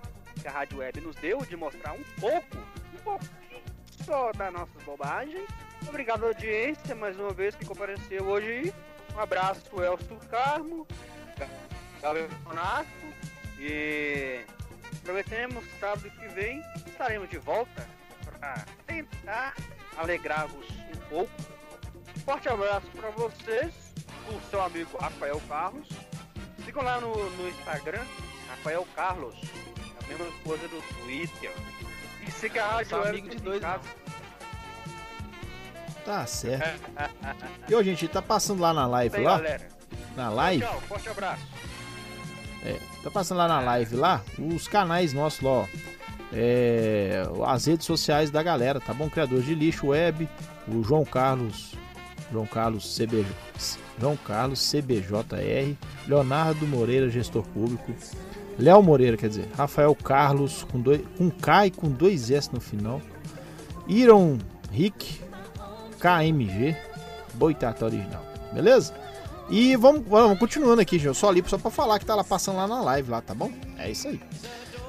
que 0.41 0.47
a 0.47 0.51
Rádio 0.51 0.80
Web 0.80 1.01
nos 1.01 1.15
deu 1.17 1.39
de 1.45 1.55
mostrar 1.55 1.93
um 1.93 2.03
pouco, 2.20 2.57
um 2.93 2.97
pouquinho 3.03 3.61
só 4.05 4.32
das 4.32 4.51
nossas 4.51 4.84
bobagens. 4.84 5.47
Obrigado, 5.88 6.26
audiência, 6.26 6.95
mais 6.95 7.17
uma 7.17 7.32
vez 7.32 7.55
que 7.55 7.65
compareceu 7.65 8.26
hoje. 8.26 8.74
Um 9.15 9.20
abraço, 9.20 9.61
Elcio 9.82 10.17
Carmo, 10.30 10.88
Gabriel 12.01 12.30
Donato 12.43 12.88
e 13.59 14.41
prometemos 15.04 15.64
sábado 15.80 16.10
que 16.10 16.28
vem 16.30 16.64
estaremos 16.86 17.30
de 17.30 17.38
volta 17.38 17.88
para 18.40 18.66
tentar 18.86 19.56
alegrar-vos 19.98 20.66
um 20.70 21.10
pouco. 21.10 21.32
Forte 22.26 22.50
abraço 22.50 22.88
para 22.96 23.10
vocês, 23.12 23.74
o 24.28 24.50
seu 24.50 24.62
amigo 24.62 24.98
Rafael 24.98 25.42
Carlos. 25.48 25.88
Sigam 26.64 26.84
lá 26.84 27.00
no, 27.02 27.14
no 27.32 27.50
Instagram, 27.50 28.04
Rafael 28.50 28.86
Carlos, 28.96 29.36
a 30.04 30.08
mesma 30.08 30.28
coisa 30.44 30.68
do 30.68 30.82
Twitter. 31.04 31.52
E 32.28 32.32
siga 32.32 32.64
a 32.64 32.72
Rádio 32.74 33.04
amigo 33.04 33.30
de 33.30 33.38
dois, 33.38 33.62
casa. 33.62 33.84
Tá 36.06 36.26
certo. 36.26 36.82
E 37.70 37.76
ô, 37.76 37.84
gente, 37.84 38.08
tá 38.08 38.22
passando 38.22 38.62
lá 38.62 38.74
na 38.74 38.88
live 38.88 39.18
lá? 39.20 39.38
galera. 39.38 39.68
Na 40.16 40.30
live? 40.30 40.66
Tchau, 40.66 40.82
forte 40.82 41.10
abraço. 41.10 41.59
Tá 43.04 43.10
passando 43.10 43.38
lá 43.38 43.47
na 43.47 43.60
live 43.62 43.95
lá, 43.95 44.22
os 44.38 44.68
canais 44.68 45.14
nossos 45.14 45.41
lá, 45.41 45.52
ó. 45.52 45.66
É, 46.32 47.24
as 47.47 47.66
redes 47.66 47.86
sociais 47.86 48.30
da 48.30 48.43
galera, 48.43 48.80
tá 48.80 48.93
bom? 48.93 49.10
Criador 49.10 49.41
de 49.41 49.56
lixo 49.56 49.88
web, 49.88 50.30
o 50.68 50.84
João 50.84 51.04
Carlos, 51.04 51.74
João 52.32 52.45
Carlos 52.45 52.95
CBJ, 52.95 53.26
João 54.00 54.16
Carlos 54.18 54.72
CBJR, 54.72 55.76
Leonardo 56.08 56.68
Moreira, 56.68 57.10
gestor 57.10 57.43
público, 57.47 57.91
Léo 58.60 58.84
Moreira, 58.84 59.18
quer 59.18 59.30
dizer, 59.30 59.50
Rafael 59.58 59.95
Carlos 59.95 60.66
com 60.72 60.80
dois, 60.80 61.02
com 61.18 61.32
K 61.32 61.68
e 61.68 61.72
com 61.72 61.89
dois 61.89 62.30
S 62.30 62.54
no 62.54 62.60
final, 62.60 63.02
Iron 63.88 64.38
Rick, 64.72 65.22
KMG, 66.00 66.76
Boitata 67.34 67.86
Original, 67.86 68.24
beleza? 68.54 68.93
E 69.50 69.76
vamos, 69.76 70.08
vamos 70.08 70.38
continuando 70.38 70.82
aqui, 70.82 70.97
gente. 70.97 71.08
Eu 71.08 71.14
só 71.14 71.32
li 71.32 71.43
só 71.47 71.58
pra 71.58 71.72
falar 71.72 71.97
que 71.97 72.06
tá 72.06 72.16
lá 72.16 72.24
passando 72.24 72.58
lá 72.58 72.68
na 72.68 72.82
live 72.82 73.10
lá, 73.10 73.22
tá 73.22 73.34
bom? 73.34 73.52
É 73.78 73.89
isso 73.89 74.08
aí. 74.08 74.22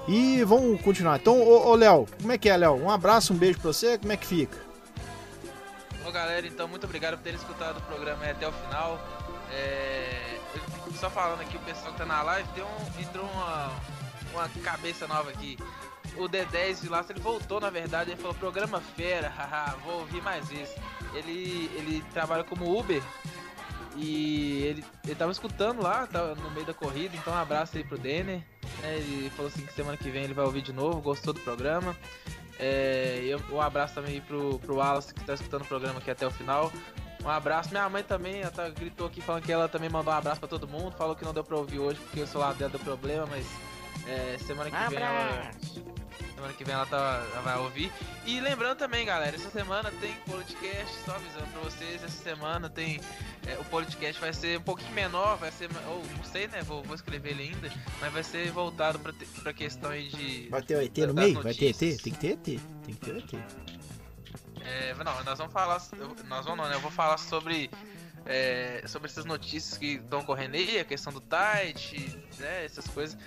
E 0.07 0.45
vamos 0.45 0.81
continuar. 0.83 1.19
Então, 1.19 1.41
ô, 1.41 1.69
ô 1.71 1.75
Léo, 1.75 2.07
como 2.21 2.33
é 2.33 2.39
que 2.39 2.49
é, 2.49 2.57
Léo? 2.57 2.75
Um 2.75 2.91
abraço, 2.91 3.33
um 3.33 3.37
beijo 3.37 3.59
pra 3.59 3.73
você, 3.73 3.97
como 3.97 4.13
é 4.13 4.17
que 4.17 4.27
fica? 4.27 4.59
Ô 6.07 6.13
galera, 6.13 6.47
então 6.47 6.69
muito 6.69 6.85
obrigado 6.85 7.17
por 7.17 7.23
terem 7.23 7.39
escutado 7.39 7.79
o 7.79 7.83
programa 7.83 8.27
até 8.27 8.47
o 8.47 8.53
final. 8.53 9.01
É, 9.53 10.39
Só 10.99 11.09
falando 11.09 11.41
aqui, 11.41 11.57
o 11.57 11.61
pessoal 11.61 11.93
que 11.93 11.99
tá 11.99 12.07
na 12.07 12.23
live, 12.23 12.49
deu 12.55 12.67
um, 12.67 13.01
entrou 13.01 13.25
uma, 13.25 13.71
uma 14.35 14.49
cabeça 14.63 15.07
nova 15.07 15.31
aqui. 15.31 15.57
O 16.17 16.29
D10 16.29 16.83
de 16.83 16.89
lá, 16.89 17.05
ele 17.09 17.21
voltou 17.21 17.61
na 17.61 17.71
verdade, 17.71 18.11
ele 18.11 18.21
falou 18.21 18.35
programa 18.35 18.81
fera, 18.81 19.29
haha, 19.35 19.77
vou 19.85 20.01
ouvir 20.01 20.21
mais 20.23 20.51
isso. 20.51 20.75
Ele, 21.15 21.71
ele 21.77 22.05
trabalha 22.13 22.45
como 22.45 22.79
Uber 22.79 23.03
e 23.97 24.63
ele, 24.65 24.85
ele 25.05 25.15
tava 25.15 25.33
escutando 25.33 25.83
lá, 25.83 26.07
tava 26.07 26.35
no 26.35 26.51
meio 26.51 26.67
da 26.67 26.75
corrida, 26.75 27.17
então 27.17 27.33
um 27.33 27.37
abraço 27.39 27.77
aí 27.77 27.85
pro 27.85 27.99
Denner. 27.99 28.43
né, 28.83 28.97
ele 28.97 29.31
falou 29.31 29.51
assim 29.51 29.65
que 29.67 29.73
semana 29.73 29.97
que 29.97 30.09
vem 30.11 30.25
ele 30.25 30.35
vai 30.35 30.45
ouvir 30.45 30.63
de 30.63 30.73
novo, 30.73 31.01
gostou 31.01 31.33
do 31.33 31.41
programa. 31.41 31.97
É, 32.59 33.21
eu- 33.25 33.41
um 33.51 33.61
abraço 33.61 33.95
também 33.95 34.21
pro, 34.21 34.59
pro 34.59 34.77
Wallace 34.77 35.15
que 35.15 35.25
tá 35.25 35.35
escutando 35.35 35.63
o 35.63 35.67
programa 35.67 35.99
aqui 35.99 36.11
até 36.11 36.27
o 36.27 36.31
final. 36.31 36.71
Um 37.25 37.29
abraço. 37.29 37.71
Minha 37.71 37.89
mãe 37.89 38.03
também, 38.03 38.41
ela 38.43 38.51
tá- 38.51 38.69
gritou 38.71 39.07
aqui 39.07 39.21
falando 39.21 39.43
que 39.43 39.53
ela 39.53 39.69
também 39.69 39.89
mandou 39.91 40.13
um 40.13 40.17
abraço 40.17 40.41
pra 40.41 40.49
todo 40.49 40.67
mundo. 40.69 40.95
Falou 40.97 41.15
que 41.17 41.25
não 41.25 41.33
deu 41.35 41.45
pra 41.45 41.57
ouvir 41.57 41.79
hoje 41.79 41.99
porque 42.01 42.21
o 42.21 42.27
celular 42.27 42.55
dela 42.55 42.71
deu 42.71 42.81
problema, 42.81 43.27
mas 43.31 43.47
é, 44.07 44.39
semana 44.39 44.71
que 44.71 44.77
vem 44.89 44.99
ela. 45.07 45.51
Semana 46.41 46.55
que 46.55 46.65
vem 46.65 46.75
ela, 46.75 46.87
tá, 46.87 47.27
ela 47.33 47.43
vai 47.43 47.59
ouvir. 47.59 47.93
E 48.25 48.41
lembrando 48.41 48.79
também, 48.79 49.05
galera, 49.05 49.37
essa 49.37 49.51
semana 49.51 49.91
tem 50.01 50.11
podcast, 50.27 50.97
só 51.05 51.15
avisando 51.15 51.47
pra 51.49 51.61
vocês, 51.61 52.03
essa 52.03 52.23
semana 52.23 52.71
tem. 52.71 52.99
é, 53.47 53.59
o 53.59 53.65
podcast 53.67 54.19
vai 54.19 54.33
ser 54.33 54.59
um 54.59 54.63
pouquinho 54.63 54.91
menor, 54.93 55.37
vai 55.37 55.53
ser. 55.53 55.69
Ou 55.87 56.03
não 56.17 56.25
sei, 56.25 56.49
né? 56.49 56.63
Vou, 56.63 56.83
vou 56.83 56.95
escrever 56.95 57.33
ele 57.33 57.43
ainda, 57.43 57.71
mas 58.01 58.11
vai 58.11 58.23
ser 58.25 58.51
voltado 58.53 58.99
pra, 58.99 59.13
te- 59.13 59.27
pra 59.43 59.53
questão 59.53 59.91
aí 59.91 60.09
de. 60.09 60.49
Vai 60.49 60.63
ter 60.63 60.77
o 60.77 60.81
ET 60.81 60.97
no 60.97 61.13
meio? 61.13 61.43
Vai 61.43 61.53
ter. 61.53 61.67
ET? 61.69 61.79
Tem 62.03 62.13
que 62.15 62.19
ter 62.19 62.29
ET. 62.33 62.43
Tem 62.43 62.95
que 62.95 62.95
ter 62.95 63.17
ET. 63.19 63.35
É, 64.63 64.95
não, 64.95 65.25
nós 65.25 65.39
vamos 65.39 65.53
falar. 65.53 65.75
Nós 66.27 66.45
vamos 66.47 66.59
não, 66.59 66.69
né? 66.69 66.75
Eu 66.77 66.81
vou 66.81 66.91
falar 66.91 67.19
sobre. 67.19 67.71
é, 68.25 68.83
sobre 68.87 69.11
essas 69.11 69.25
notícias 69.25 69.77
que 69.77 69.95
estão 69.97 70.23
correndo 70.23 70.55
aí, 70.55 70.79
a 70.81 70.85
questão 70.85 71.13
do 71.13 71.21
tight, 71.21 72.19
né? 72.39 72.65
Essas 72.65 72.87
coisas. 72.89 73.19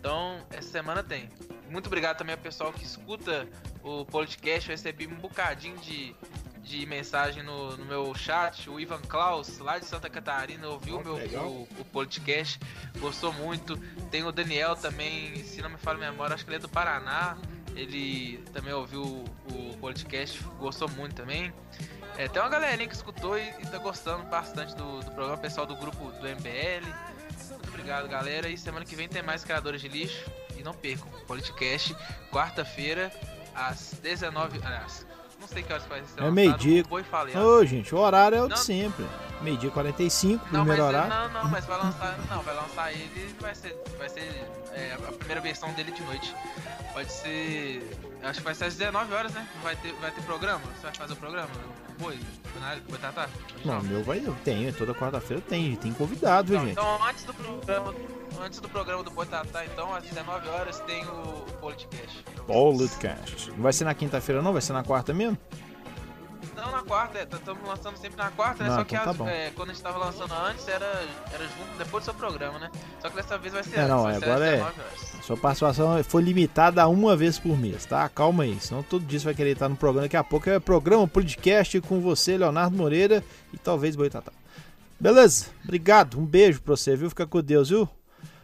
Então, 0.00 0.40
essa 0.50 0.70
semana 0.70 1.02
tem. 1.02 1.28
Muito 1.68 1.86
obrigado 1.88 2.16
também 2.16 2.34
ao 2.34 2.40
pessoal 2.40 2.72
que 2.72 2.82
escuta 2.82 3.46
o 3.82 4.06
podcast. 4.06 4.70
Eu 4.70 4.74
recebi 4.74 5.06
um 5.06 5.14
bocadinho 5.14 5.76
de, 5.76 6.16
de 6.62 6.86
mensagem 6.86 7.42
no, 7.42 7.76
no 7.76 7.84
meu 7.84 8.14
chat. 8.14 8.70
O 8.70 8.80
Ivan 8.80 9.02
Klaus, 9.02 9.58
lá 9.58 9.78
de 9.78 9.84
Santa 9.84 10.08
Catarina, 10.08 10.68
ouviu 10.68 10.96
o 10.96 11.04
meu 11.04 11.16
o, 11.16 11.68
o 11.78 11.84
podcast, 11.84 12.58
gostou 12.98 13.30
muito. 13.34 13.76
Tem 14.10 14.24
o 14.24 14.32
Daniel 14.32 14.74
também, 14.74 15.44
se 15.44 15.60
não 15.60 15.68
me 15.68 15.76
falha 15.76 15.98
a 15.98 16.10
memória, 16.10 16.34
acho 16.34 16.44
que 16.44 16.50
ele 16.50 16.56
é 16.56 16.60
do 16.60 16.68
Paraná. 16.68 17.36
Ele 17.76 18.42
também 18.54 18.72
ouviu 18.72 19.02
o, 19.02 19.24
o 19.52 19.76
podcast, 19.82 20.42
gostou 20.58 20.88
muito 20.88 21.14
também. 21.14 21.52
É, 22.16 22.26
tem 22.26 22.40
uma 22.40 22.48
galerinha 22.48 22.88
que 22.88 22.94
escutou 22.94 23.38
e, 23.38 23.42
e 23.42 23.66
tá 23.66 23.76
gostando 23.76 24.24
bastante 24.24 24.74
do, 24.74 25.00
do 25.00 25.10
programa, 25.10 25.36
pessoal 25.36 25.66
do 25.66 25.76
grupo 25.76 26.10
do 26.10 26.26
MBL. 26.26 26.88
Obrigado, 27.80 28.08
galera. 28.08 28.48
E 28.48 28.56
semana 28.58 28.84
que 28.84 28.94
vem 28.94 29.08
tem 29.08 29.22
mais 29.22 29.42
criadores 29.44 29.80
de 29.80 29.88
lixo. 29.88 30.30
E 30.56 30.62
não 30.62 30.74
percam, 30.74 31.08
podcast, 31.26 31.96
quarta-feira, 32.30 33.10
às 33.54 33.94
19 34.02 34.60
Aliás, 34.62 35.06
não 35.40 35.48
sei 35.48 35.62
que 35.62 35.72
horas 35.72 35.86
vai 35.86 36.02
ser. 36.04 36.22
É 36.22 36.30
meio-dia. 36.30 36.84
ó. 37.34 37.40
Ô, 37.42 37.64
gente, 37.64 37.94
o 37.94 37.98
horário 37.98 38.36
é 38.36 38.42
o 38.42 38.48
Não. 38.48 38.54
de 38.56 38.60
sempre. 38.60 39.06
Meio-dia 39.40 39.70
45, 39.70 40.44
Não, 40.52 40.60
primeiro 40.66 40.82
ele- 40.82 40.88
horário. 40.96 41.08
não, 41.08 41.42
não, 41.42 41.50
mas 41.50 41.64
vai 41.64 41.78
lançar, 41.82 42.18
não, 42.28 42.42
vai 42.42 42.54
lançar 42.54 42.92
ele, 42.92 43.34
vai 43.40 43.54
ser, 43.54 43.74
vai 43.98 44.08
ser 44.10 44.46
é, 44.74 44.92
a 45.08 45.12
primeira 45.12 45.40
versão 45.40 45.72
dele 45.72 45.92
de 45.92 46.02
noite. 46.02 46.36
Pode 46.92 47.10
ser, 47.10 47.90
acho 48.22 48.40
que 48.40 48.44
vai 48.44 48.54
ser 48.54 48.64
às 48.66 48.74
19 48.76 49.14
horas, 49.14 49.32
né? 49.32 49.48
Vai 49.62 49.76
ter, 49.76 49.94
vai 49.94 50.10
ter 50.10 50.20
programa. 50.24 50.60
Você 50.76 50.82
vai 50.82 50.94
fazer 50.94 51.14
o 51.14 51.16
programa? 51.16 51.48
Não, 53.64 53.82
meu 53.82 54.02
vai, 54.02 54.18
eu 54.24 54.34
tenho, 54.44 54.72
toda 54.72 54.94
quarta-feira 54.94 55.42
tem, 55.48 55.76
tem 55.76 55.92
convidado, 55.92 56.52
Então, 56.54 56.64
gente? 56.66 56.72
então, 56.72 57.04
antes 57.04 57.24
do 57.24 57.34
programa, 57.34 57.94
antes 58.42 58.60
do 58.60 58.68
programa 58.68 59.02
do 59.02 59.10
Boi 59.10 59.26
Tatá, 59.26 59.64
então 59.64 59.94
às 59.94 60.02
19 60.04 60.48
horas 60.48 60.80
tem 60.80 61.04
o, 61.04 61.10
o 61.10 61.52
podcast. 61.60 62.24
Podcast. 62.46 63.50
Não 63.50 63.62
vai 63.62 63.72
ser 63.72 63.84
na 63.84 63.94
quinta-feira, 63.94 64.40
não? 64.42 64.52
Vai 64.52 64.62
ser 64.62 64.72
na 64.72 64.82
quarta 64.82 65.12
mesmo? 65.12 65.36
Não, 66.60 66.70
na 66.72 66.82
quarta, 66.82 67.18
é, 67.18 67.22
estamos 67.22 67.66
lançando 67.66 67.96
sempre 67.96 68.16
na 68.18 68.30
quarta, 68.30 68.62
né? 68.62 68.68
Não, 68.70 68.76
Só 68.76 68.84
que 68.84 68.94
então 68.94 69.14
tá 69.14 69.24
as- 69.24 69.30
é, 69.30 69.50
quando 69.54 69.70
a 69.70 69.72
gente 69.72 69.82
tava 69.82 69.98
lançando 69.98 70.34
antes 70.34 70.68
era, 70.68 70.86
era 71.32 71.44
junto 71.44 71.78
depois 71.78 72.02
do 72.02 72.04
seu 72.04 72.14
programa, 72.14 72.58
né? 72.58 72.70
Só 73.00 73.08
que 73.08 73.16
dessa 73.16 73.38
vez 73.38 73.52
vai 73.54 73.62
ser 73.62 73.78
É, 73.80 73.86
não, 73.88 74.06
antes, 74.06 74.20
vai 74.20 74.28
ser 74.28 74.30
agora 74.34 74.46
é. 74.46 74.56
19 74.56 74.80
horas. 74.80 75.24
Sua 75.24 75.36
participação 75.36 76.04
foi 76.04 76.22
limitada 76.22 76.82
a 76.82 76.88
uma 76.88 77.16
vez 77.16 77.38
por 77.38 77.56
mês, 77.58 77.84
tá? 77.86 78.08
Calma 78.08 78.42
aí, 78.44 78.58
senão 78.60 78.82
todo 78.82 79.04
dia 79.04 79.18
você 79.18 79.24
vai 79.26 79.34
querer 79.34 79.50
estar 79.52 79.68
no 79.68 79.76
programa. 79.76 80.02
Daqui 80.06 80.16
a 80.16 80.24
pouco 80.24 80.50
é 80.50 80.58
programa 80.58 81.06
podcast 81.08 81.80
com 81.82 82.00
você, 82.00 82.36
Leonardo 82.36 82.76
Moreira 82.76 83.24
e 83.52 83.58
talvez 83.58 83.96
Boitatá. 83.96 84.32
Beleza? 84.98 85.46
Obrigado, 85.64 86.18
um 86.20 86.26
beijo 86.26 86.60
pra 86.60 86.76
você, 86.76 86.94
viu? 86.94 87.08
Fica 87.08 87.26
com 87.26 87.40
Deus, 87.40 87.70
viu? 87.70 87.88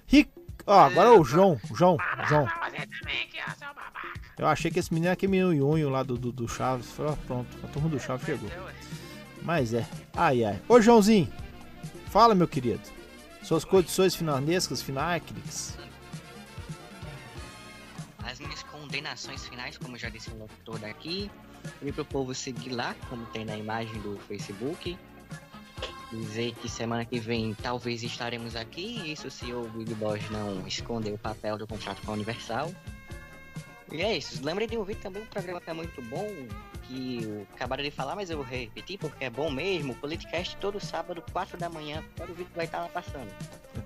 Ric... 0.06 0.30
Ó, 0.66 0.80
agora 0.80 1.10
é 1.10 1.12
o 1.12 1.22
João, 1.22 1.60
João, 1.74 1.96
João. 2.28 2.48
Eu 4.38 4.46
achei 4.46 4.70
que 4.70 4.78
esse 4.78 4.92
menino 4.92 5.06
era 5.06 5.14
aquele 5.14 5.32
menino 5.32 5.52
Yunho 5.52 5.88
lá 5.88 6.02
do, 6.02 6.16
do, 6.16 6.30
do 6.30 6.48
Chaves. 6.48 6.90
Falei, 6.90 7.12
ó, 7.12 7.16
pronto, 7.26 7.48
a 7.64 7.68
turma 7.68 7.88
do 7.88 7.98
Chaves 7.98 8.26
chegou. 8.26 8.50
Mas 9.42 9.72
é. 9.72 9.86
Ai, 10.14 10.44
ai. 10.44 10.60
Ô, 10.68 10.80
Joãozinho, 10.80 11.32
fala, 12.06 12.34
meu 12.34 12.46
querido. 12.46 12.82
Suas 13.42 13.64
condições 13.64 14.14
finanescas, 14.14 14.82
finácrix. 14.82 15.78
As 18.18 18.36
as 18.36 18.40
minhas 18.40 18.62
condenações 18.64 19.46
finais, 19.46 19.78
como 19.78 19.96
já 19.96 20.10
disse 20.10 20.28
o 20.30 20.36
locutor 20.36 20.78
daqui. 20.78 21.30
Pedir 21.80 21.92
pro 21.94 22.04
povo 22.04 22.34
seguir 22.34 22.70
lá, 22.70 22.94
como 23.08 23.24
tem 23.26 23.46
na 23.46 23.56
imagem 23.56 23.98
do 24.02 24.18
Facebook. 24.28 24.98
Dizer 26.12 26.54
que 26.56 26.68
semana 26.68 27.04
que 27.06 27.18
vem 27.18 27.54
talvez 27.54 28.02
estaremos 28.02 28.54
aqui, 28.54 29.10
isso 29.10 29.30
se 29.30 29.52
o 29.54 29.62
Big 29.70 29.94
Boss 29.94 30.20
não 30.30 30.66
esconder 30.66 31.14
o 31.14 31.18
papel 31.18 31.56
do 31.56 31.66
contrato 31.66 32.02
com 32.02 32.10
a 32.10 32.14
Universal. 32.14 32.70
E 33.92 34.02
é 34.02 34.16
isso. 34.16 34.44
Lembrem 34.44 34.68
de 34.68 34.76
ouvir 34.76 34.96
também 34.96 35.22
um 35.22 35.26
programa 35.26 35.60
que 35.60 35.70
é 35.70 35.72
muito 35.72 36.02
bom, 36.02 36.28
que 36.82 37.22
eu 37.22 37.46
acabaram 37.54 37.82
de 37.84 37.90
falar, 37.90 38.16
mas 38.16 38.30
eu 38.30 38.36
vou 38.36 38.46
repetir 38.46 38.98
porque 38.98 39.24
é 39.24 39.30
bom 39.30 39.50
mesmo. 39.50 39.92
O 39.92 39.96
Politicast 39.96 40.56
todo 40.56 40.80
sábado, 40.80 41.22
4 41.32 41.56
da 41.56 41.68
manhã. 41.68 42.02
Ouvir 42.20 42.44
que 42.44 42.56
vai 42.56 42.64
estar 42.64 42.80
lá 42.80 42.88
passando. 42.88 43.30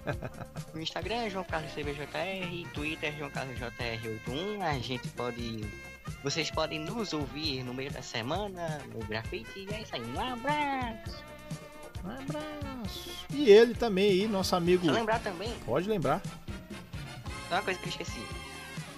No 0.73 0.81
Instagram, 0.81 1.29
João 1.29 1.45
Carlos 1.45 1.73
CBJR, 1.73 2.73
Twitter, 2.73 3.13
João 3.19 3.29
Carlos 3.31 3.59
JR81. 3.59 4.63
A 4.63 4.79
gente 4.79 5.09
pode. 5.09 5.65
Vocês 6.23 6.49
podem 6.49 6.79
nos 6.79 7.13
ouvir 7.13 7.65
no 7.65 7.75
meio 7.75 7.91
da 7.91 8.01
semana, 8.01 8.81
no 8.95 9.05
grafite. 9.05 9.67
E 9.69 9.75
é 9.75 9.83
isso 9.83 9.97
aí. 9.97 10.03
Um 10.03 10.21
abraço! 10.21 11.25
Um 12.05 12.11
abraço. 12.11 13.11
E 13.33 13.51
ele 13.51 13.75
também 13.75 14.11
aí, 14.11 14.29
nosso 14.29 14.55
amigo. 14.55 14.87
Eu 14.87 14.93
lembrar 14.93 15.19
também. 15.21 15.53
Pode 15.67 15.89
lembrar. 15.89 16.21
Tem 16.21 17.59
uma 17.59 17.63
coisa 17.63 17.79
que 17.81 17.87
eu 17.87 17.91
esqueci. 17.91 18.25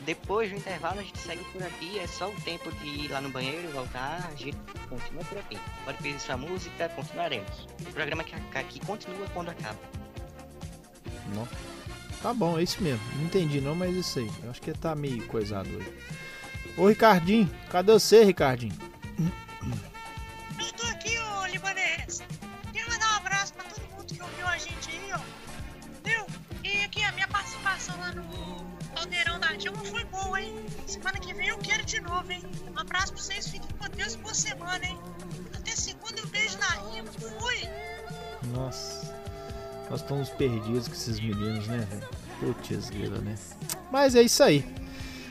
Depois 0.04 0.50
do 0.50 0.56
intervalo 0.56 0.98
a 0.98 1.02
gente 1.02 1.18
segue 1.18 1.44
por 1.52 1.62
aqui, 1.62 1.98
é 1.98 2.06
só 2.06 2.28
o 2.28 2.40
tempo 2.40 2.70
de 2.72 2.86
ir 2.86 3.08
lá 3.08 3.20
no 3.20 3.30
banheiro 3.30 3.68
voltar, 3.70 4.28
a 4.32 4.34
gente 4.34 4.56
continua 4.88 5.24
por 5.24 5.38
aqui. 5.38 5.58
Pode 5.84 5.98
pedir 5.98 6.18
sua 6.20 6.36
música, 6.36 6.88
continuaremos. 6.88 7.66
O 7.80 7.92
programa 7.92 8.24
que 8.24 8.34
aqui 8.58 8.80
continua 8.80 9.26
quando 9.32 9.50
acaba. 9.50 9.78
Não. 11.34 11.46
Tá 12.20 12.32
bom, 12.34 12.58
é 12.58 12.62
isso 12.62 12.82
mesmo. 12.82 13.00
Não 13.16 13.24
entendi 13.24 13.60
não, 13.60 13.74
mas 13.74 13.94
isso 13.94 14.18
aí. 14.18 14.30
Eu 14.42 14.50
acho 14.50 14.60
que 14.60 14.72
tá 14.72 14.94
meio 14.94 15.24
coisado 15.26 15.68
hoje. 15.68 15.92
Ô 16.76 16.88
Ricardinho, 16.88 17.50
cadê 17.70 17.92
você, 17.92 18.24
Ricardinho? 18.24 18.74
Perdidos 40.48 40.88
com 40.88 40.94
esses 40.94 41.20
meninos, 41.20 41.66
né, 41.68 41.86
velho? 41.88 42.08
Putz, 42.40 42.90
grila, 42.90 43.18
né? 43.18 43.36
Mas 43.90 44.16
é 44.16 44.22
isso 44.22 44.42
aí. 44.42 44.66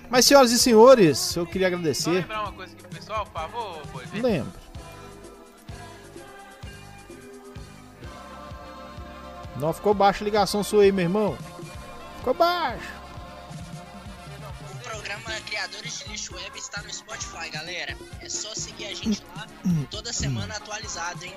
Mas, 0.10 0.26
senhoras 0.26 0.52
e 0.52 0.60
senhores, 0.60 1.36
eu 1.36 1.46
queria 1.46 1.70
Só 1.70 1.76
agradecer. 1.76 2.12
lembrar 2.12 2.42
uma 2.44 2.52
coisa 2.54 2.74
aqui 2.74 2.82
pro 2.84 2.92
pessoal, 2.98 3.26
por 3.26 3.34
favor, 3.34 3.82
Boi. 3.88 4.06
Vem. 4.06 4.22
Lembro. 4.22 4.62
Não, 9.58 9.74
ficou 9.74 9.94
baixa 9.94 10.24
a 10.24 10.26
ligação 10.26 10.64
sua 10.64 10.84
aí, 10.84 10.92
meu 10.92 11.04
irmão. 11.04 11.38
Ficou 12.18 12.34
baixo. 12.34 12.90
O 14.74 14.78
programa 14.84 15.32
Criadores 15.46 16.00
de 16.00 16.12
Lixo 16.12 16.36
Web 16.36 16.58
está 16.58 16.82
no 16.82 16.94
Spotify, 16.94 17.50
galera. 17.50 17.98
É 18.22 18.30
só 18.30 18.54
seguir 18.56 18.86
a 18.86 18.94
gente 18.94 19.24
lá, 19.36 19.46
toda 19.90 20.12
semana 20.14 20.56
atualizado, 20.56 21.24
hein? 21.26 21.36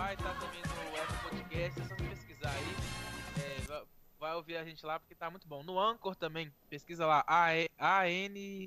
Spotify, 0.00 0.16
tá 0.22 0.34
também 0.34 0.62
no 0.62 1.02
Apple 1.02 1.18
Podcast, 1.28 1.80
é 1.80 1.84
só 1.84 1.94
pesquisar 1.96 2.50
aí. 2.50 2.76
É, 3.42 3.60
va- 3.66 3.84
vai 4.18 4.34
ouvir 4.34 4.56
a 4.56 4.64
gente 4.64 4.84
lá 4.86 4.98
porque 4.98 5.14
tá 5.14 5.30
muito 5.30 5.46
bom. 5.46 5.62
No 5.62 5.78
Anchor 5.78 6.14
também, 6.16 6.50
pesquisa 6.68 7.04
lá, 7.06 7.22
A-N-C-H-O-R. 7.26 8.66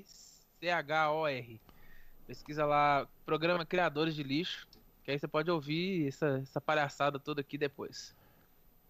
Pesquisa 2.26 2.64
lá, 2.64 3.06
programa 3.26 3.66
Criadores 3.66 4.14
de 4.14 4.22
Lixo, 4.22 4.66
que 5.02 5.10
aí 5.10 5.18
você 5.18 5.26
pode 5.28 5.50
ouvir 5.50 6.06
essa, 6.08 6.38
essa 6.42 6.60
palhaçada 6.60 7.18
toda 7.18 7.40
aqui 7.40 7.58
depois. 7.58 8.14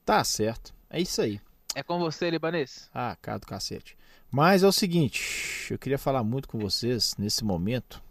Tá 0.05 0.23
certo. 0.23 0.75
É 0.91 1.01
isso 1.01 1.21
aí. 1.23 1.41
É 1.75 1.83
com 1.83 1.99
você, 1.99 2.31
Libanês. 2.31 2.89
Ah, 2.95 3.17
cara 3.21 3.39
do 3.39 3.47
cacete. 3.47 3.97
Mas 4.31 4.63
é 4.63 4.67
o 4.67 4.73
seguinte, 4.73 5.67
eu 5.73 5.79
queria 5.79 5.99
falar 5.99 6.23
muito 6.23 6.47
com 6.49 6.59
vocês 6.59 7.17
nesse 7.17 7.43
momento. 7.45 8.03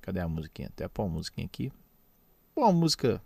Cadê 0.00 0.20
a 0.20 0.28
musiquinha? 0.28 0.68
Até 0.68 0.86
pôr 0.88 1.02
uma 1.04 1.14
musiquinha 1.16 1.44
aqui. 1.46 1.70
Pô, 2.54 2.62
uma 2.62 2.72
música. 2.72 3.20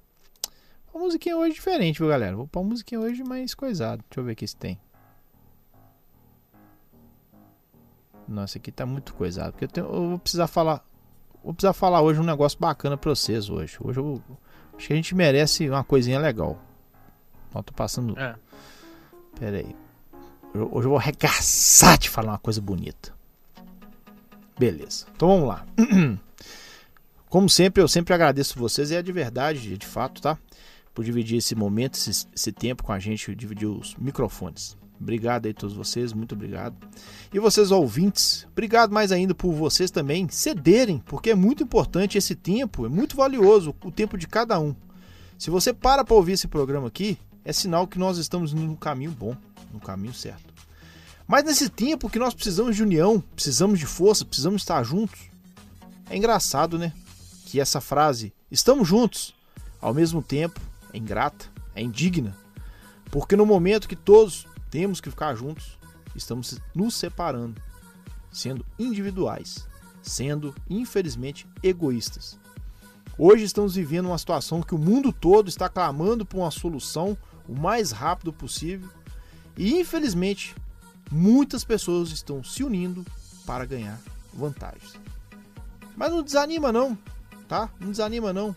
Uma 0.93 1.05
musiquinha 1.05 1.36
hoje 1.36 1.55
diferente, 1.55 1.98
viu, 1.98 2.09
galera? 2.09 2.36
Vou 2.36 2.47
pôr 2.47 2.60
uma 2.60 2.70
musiquinha 2.70 3.01
hoje 3.01 3.23
mais 3.24 3.55
coisada. 3.55 4.02
Deixa 4.09 4.20
eu 4.20 4.24
ver 4.24 4.32
aqui 4.32 4.47
se 4.47 4.56
tem. 4.56 4.78
Nossa, 8.28 8.59
aqui 8.59 8.70
tá 8.70 8.85
muito 8.86 9.14
coisado. 9.14 9.52
Porque 9.52 9.64
eu, 9.64 9.69
tenho- 9.69 9.86
eu 9.86 10.09
vou 10.10 10.19
precisar 10.19 10.47
falar. 10.47 10.85
Vou 11.43 11.52
precisar 11.52 11.73
falar 11.73 12.01
hoje 12.02 12.20
um 12.20 12.24
negócio 12.24 12.59
bacana 12.59 12.97
pra 12.97 13.10
vocês 13.10 13.48
hoje. 13.51 13.77
Hoje 13.81 13.98
eu 13.98 14.23
acho 14.77 14.86
que 14.86 14.93
a 14.93 14.97
gente 14.97 15.14
merece 15.14 15.69
uma 15.69 15.82
coisinha 15.82 16.19
legal. 16.20 16.59
Ó, 17.55 17.62
tô 17.62 17.73
passando. 17.73 18.19
É. 18.19 18.36
Pera 19.39 19.59
aí. 19.59 19.74
Eu- 20.55 20.69
Hoje 20.73 20.86
eu 20.86 20.90
vou 20.90 20.98
arregaçar 20.98 21.98
de 21.98 22.09
falar 22.09 22.32
uma 22.32 22.39
coisa 22.39 22.60
bonita. 22.60 23.12
Beleza. 24.59 25.06
Então 25.16 25.28
vamos 25.28 25.48
lá. 25.48 25.66
Como 27.28 27.48
sempre, 27.48 27.82
eu 27.82 27.89
sempre 27.89 28.12
agradeço 28.14 28.59
vocês 28.59 28.90
e 28.90 28.94
é 28.94 29.02
de 29.02 29.10
verdade, 29.10 29.77
de 29.77 29.86
fato, 29.86 30.20
tá? 30.20 30.39
Por 30.94 31.05
dividir 31.05 31.39
esse 31.39 31.55
momento, 31.55 31.94
esse, 31.94 32.27
esse 32.35 32.52
tempo 32.52 32.82
com 32.82 32.93
a 32.93 32.98
gente, 32.98 33.35
dividir 33.35 33.66
os 33.66 33.94
microfones. 33.97 34.77
Obrigado 35.01 35.47
aí 35.47 35.52
a 35.52 35.55
todos 35.55 35.74
vocês, 35.74 36.12
muito 36.12 36.35
obrigado. 36.35 36.77
E 37.32 37.40
vocês 37.40 37.73
ouvintes, 37.73 38.47
obrigado 38.52 38.93
mais 38.93 39.10
ainda 39.10 39.35
por 39.35 39.52
vocês 39.52 39.90
também 39.90 40.28
cederem, 40.28 40.98
porque 40.98 41.31
é 41.31 41.35
muito 41.35 41.64
importante 41.64 42.16
esse 42.16 42.36
tempo, 42.36 42.86
é 42.86 42.89
muito 42.89 43.16
valioso 43.16 43.74
o 43.85 43.90
tempo 43.90 44.16
de 44.16 44.28
cada 44.28 44.60
um. 44.60 44.74
Se 45.36 45.51
você 45.51 45.73
para 45.73 46.05
para 46.05 46.14
ouvir 46.14 46.32
esse 46.32 46.47
programa 46.47 46.86
aqui, 46.86 47.19
é 47.44 47.52
sinal 47.52 47.89
que 47.89 47.98
nós 47.98 48.16
estamos 48.16 48.55
no 48.55 48.77
caminho 48.77 49.10
bom, 49.10 49.36
no 49.73 49.81
caminho 49.81 50.14
certo. 50.14 50.55
Mas 51.27 51.44
nesse 51.44 51.69
tempo 51.69 52.09
que 52.09 52.19
nós 52.19 52.32
precisamos 52.32 52.77
de 52.77 52.82
união, 52.82 53.23
precisamos 53.35 53.81
de 53.81 53.86
força, 53.86 54.24
precisamos 54.24 54.62
estar 54.62 54.85
juntos, 54.85 55.19
é 56.09 56.16
engraçado, 56.16 56.78
né? 56.78 56.93
Que 57.47 57.60
essa 57.60 57.81
frase, 57.81 58.32
estamos 58.51 58.86
juntos, 58.86 59.35
ao 59.81 59.93
mesmo 59.93 60.23
tempo, 60.23 60.60
é 60.93 60.98
ingrata, 60.98 61.47
é 61.74 61.82
indigna. 61.82 62.36
Porque 63.10 63.36
no 63.36 63.47
momento 63.47 63.89
que 63.89 63.97
todos 63.97 64.47
temos 64.70 65.01
que 65.01 65.10
ficar 65.10 65.35
juntos, 65.35 65.78
estamos 66.14 66.59
nos 66.74 66.94
separando, 66.94 67.60
sendo 68.31 68.64
individuais, 68.78 69.69
sendo, 70.02 70.55
infelizmente, 70.69 71.47
egoístas. 71.62 72.39
Hoje 73.19 73.44
estamos 73.44 73.74
vivendo 73.74 74.06
uma 74.06 74.19
situação 74.19 74.62
que 74.62 74.74
o 74.74 74.78
mundo 74.78 75.12
todo 75.12 75.48
está 75.48 75.69
clamando 75.69 76.24
por 76.24 76.39
uma 76.39 76.51
solução 76.51 77.16
o 77.47 77.55
mais 77.55 77.90
rápido 77.90 78.32
possível 78.32 78.89
e, 79.56 79.78
infelizmente, 79.78 80.55
muitas 81.10 81.64
pessoas 81.64 82.10
estão 82.10 82.43
se 82.43 82.64
unindo 82.64 83.05
para 83.44 83.66
ganhar 83.66 84.01
vantagens. 84.32 84.94
Mas 85.94 86.10
não 86.10 86.23
desanima 86.23 86.73
não, 86.73 86.97
tá? 87.47 87.69
Não 87.78 87.90
desanima 87.90 88.32
não. 88.32 88.55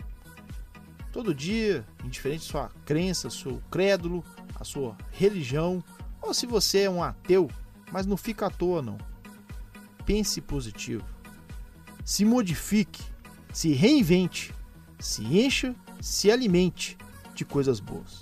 Todo 1.16 1.34
dia, 1.34 1.88
indiferente 2.04 2.42
da 2.42 2.52
sua 2.52 2.70
crença, 2.84 3.30
seu 3.30 3.64
crédulo, 3.72 4.22
a 4.54 4.66
sua 4.66 4.98
religião, 5.12 5.82
ou 6.22 6.34
se 6.34 6.46
você 6.46 6.80
é 6.80 6.90
um 6.90 7.02
ateu, 7.02 7.50
mas 7.90 8.06
não 8.06 8.18
fica 8.18 8.48
à 8.48 8.50
toa 8.50 8.82
não. 8.82 8.98
Pense 10.06 10.42
positivo. 10.42 11.06
Se 12.04 12.26
modifique, 12.26 13.02
se 13.54 13.72
reinvente, 13.72 14.54
se 15.00 15.24
encha, 15.24 15.74
se 16.02 16.30
alimente 16.30 16.98
de 17.34 17.46
coisas 17.46 17.80
boas. 17.80 18.22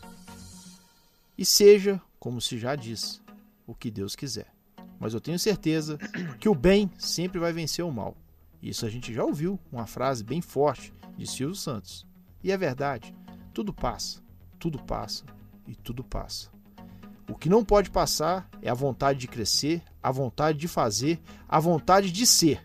E 1.36 1.44
seja, 1.44 2.00
como 2.20 2.40
se 2.40 2.60
já 2.60 2.76
diz, 2.76 3.24
o 3.66 3.74
que 3.74 3.90
Deus 3.90 4.16
quiser. 4.16 4.54
Mas 5.00 5.16
eu 5.16 5.20
tenho 5.20 5.40
certeza 5.40 5.98
que 6.40 6.48
o 6.48 6.54
bem 6.54 6.92
sempre 7.00 7.40
vai 7.40 7.52
vencer 7.52 7.84
o 7.84 7.92
mal. 7.92 8.16
Isso 8.62 8.86
a 8.86 8.90
gente 8.90 9.12
já 9.12 9.24
ouviu, 9.24 9.60
uma 9.72 9.88
frase 9.88 10.24
bem 10.24 10.42
forte 10.42 10.94
de 11.18 11.26
Silvio 11.26 11.56
Santos. 11.56 12.06
E 12.44 12.52
é 12.52 12.58
verdade, 12.58 13.16
tudo 13.54 13.74
passa, 13.74 14.22
tudo 14.60 14.78
passa 14.78 15.24
e 15.66 15.76
tudo 15.76 16.04
passa. 16.04 16.52
O 17.30 17.36
que 17.36 17.48
não 17.48 17.64
pode 17.64 17.90
passar 17.90 18.50
é 18.62 18.70
a 18.70 18.74
vontade 18.74 19.20
de 19.20 19.28
crescer, 19.28 19.82
a 20.02 20.12
vontade 20.12 20.58
de 20.58 20.68
fazer, 20.68 21.22
a 21.48 21.60
vontade 21.60 22.12
de 22.12 22.28
ser 22.28 22.62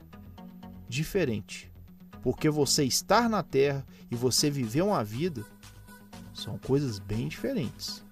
diferente. 0.89 1.73
Porque 2.23 2.51
você 2.51 2.85
estar 2.85 3.29
na 3.29 3.43
Terra 3.43 3.87
e 4.11 4.17
você 4.17 4.51
viver 4.51 4.83
uma 4.83 5.05
vida 5.05 5.45
são 6.35 6.59
coisas 6.59 6.99
bem 6.99 7.29
diferentes, 7.29 8.05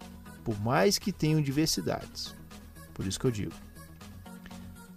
por 0.45 0.59
mais 0.61 0.99
que 0.99 1.13
tenham 1.13 1.41
diversidades. 1.41 2.35
Por 2.95 3.07
isso 3.07 3.19
que 3.19 3.27
eu 3.27 3.31
digo: 3.31 3.53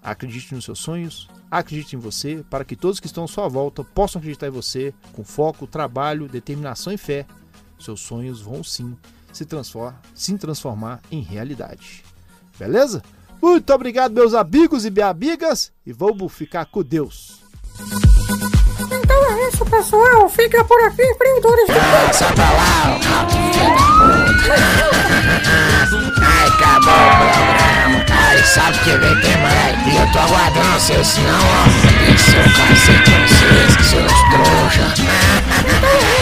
acredite 0.01 0.53
nos 0.53 0.65
seus 0.65 0.79
sonhos, 0.79 1.27
acredite 1.49 1.95
em 1.95 1.99
você, 1.99 2.43
para 2.49 2.65
que 2.65 2.75
todos 2.75 2.99
que 2.99 3.07
estão 3.07 3.23
à 3.23 3.27
sua 3.27 3.47
volta 3.47 3.83
possam 3.83 4.19
acreditar 4.19 4.47
em 4.47 4.51
você, 4.51 4.93
com 5.13 5.23
foco, 5.23 5.65
trabalho, 5.67 6.27
determinação 6.27 6.93
e 6.93 6.97
fé. 6.97 7.25
Seus 7.79 8.01
sonhos 8.01 8.41
vão 8.41 8.63
sim 8.63 8.95
se, 9.31 9.45
transforma, 9.45 9.99
se 10.13 10.37
transformar 10.37 10.99
em 11.11 11.21
realidade. 11.21 12.03
Beleza? 12.57 13.01
Muito 13.41 13.73
obrigado, 13.73 14.13
meus 14.13 14.33
amigos 14.33 14.85
e 14.85 14.91
minhas 14.91 15.09
amigas, 15.09 15.71
e 15.85 15.93
vamos 15.93 16.31
ficar 16.33 16.65
com 16.65 16.83
Deus. 16.83 17.39
Então 18.91 19.25
é 19.31 19.47
isso, 19.47 19.65
pessoal. 19.65 20.29
Fica 20.29 20.63
por 20.65 20.81
aqui, 20.83 21.03
empreendedores 21.03 21.65
pra 21.65 22.51
lá, 22.51 22.99
Ai, 26.21 26.47
acabou 26.47 26.93
o 26.93 27.17
programa. 27.17 27.68
Ai, 28.11 28.43
sabe 28.43 28.77
que 28.79 28.97
vem 28.97 29.19
tem 29.21 29.37
mais. 29.37 29.87
E 29.87 29.95
eu 29.95 30.11
tô 30.11 30.19
aguardando 30.19 30.73
vocês, 30.73 31.07
senão, 31.07 31.39
ó. 31.39 32.13
Esse 32.13 32.35
é 32.35 32.39
o 32.39 32.43
cacete, 32.53 33.11
vocês, 33.27 33.87
seus 33.87 34.13
trouxa. 34.29 36.18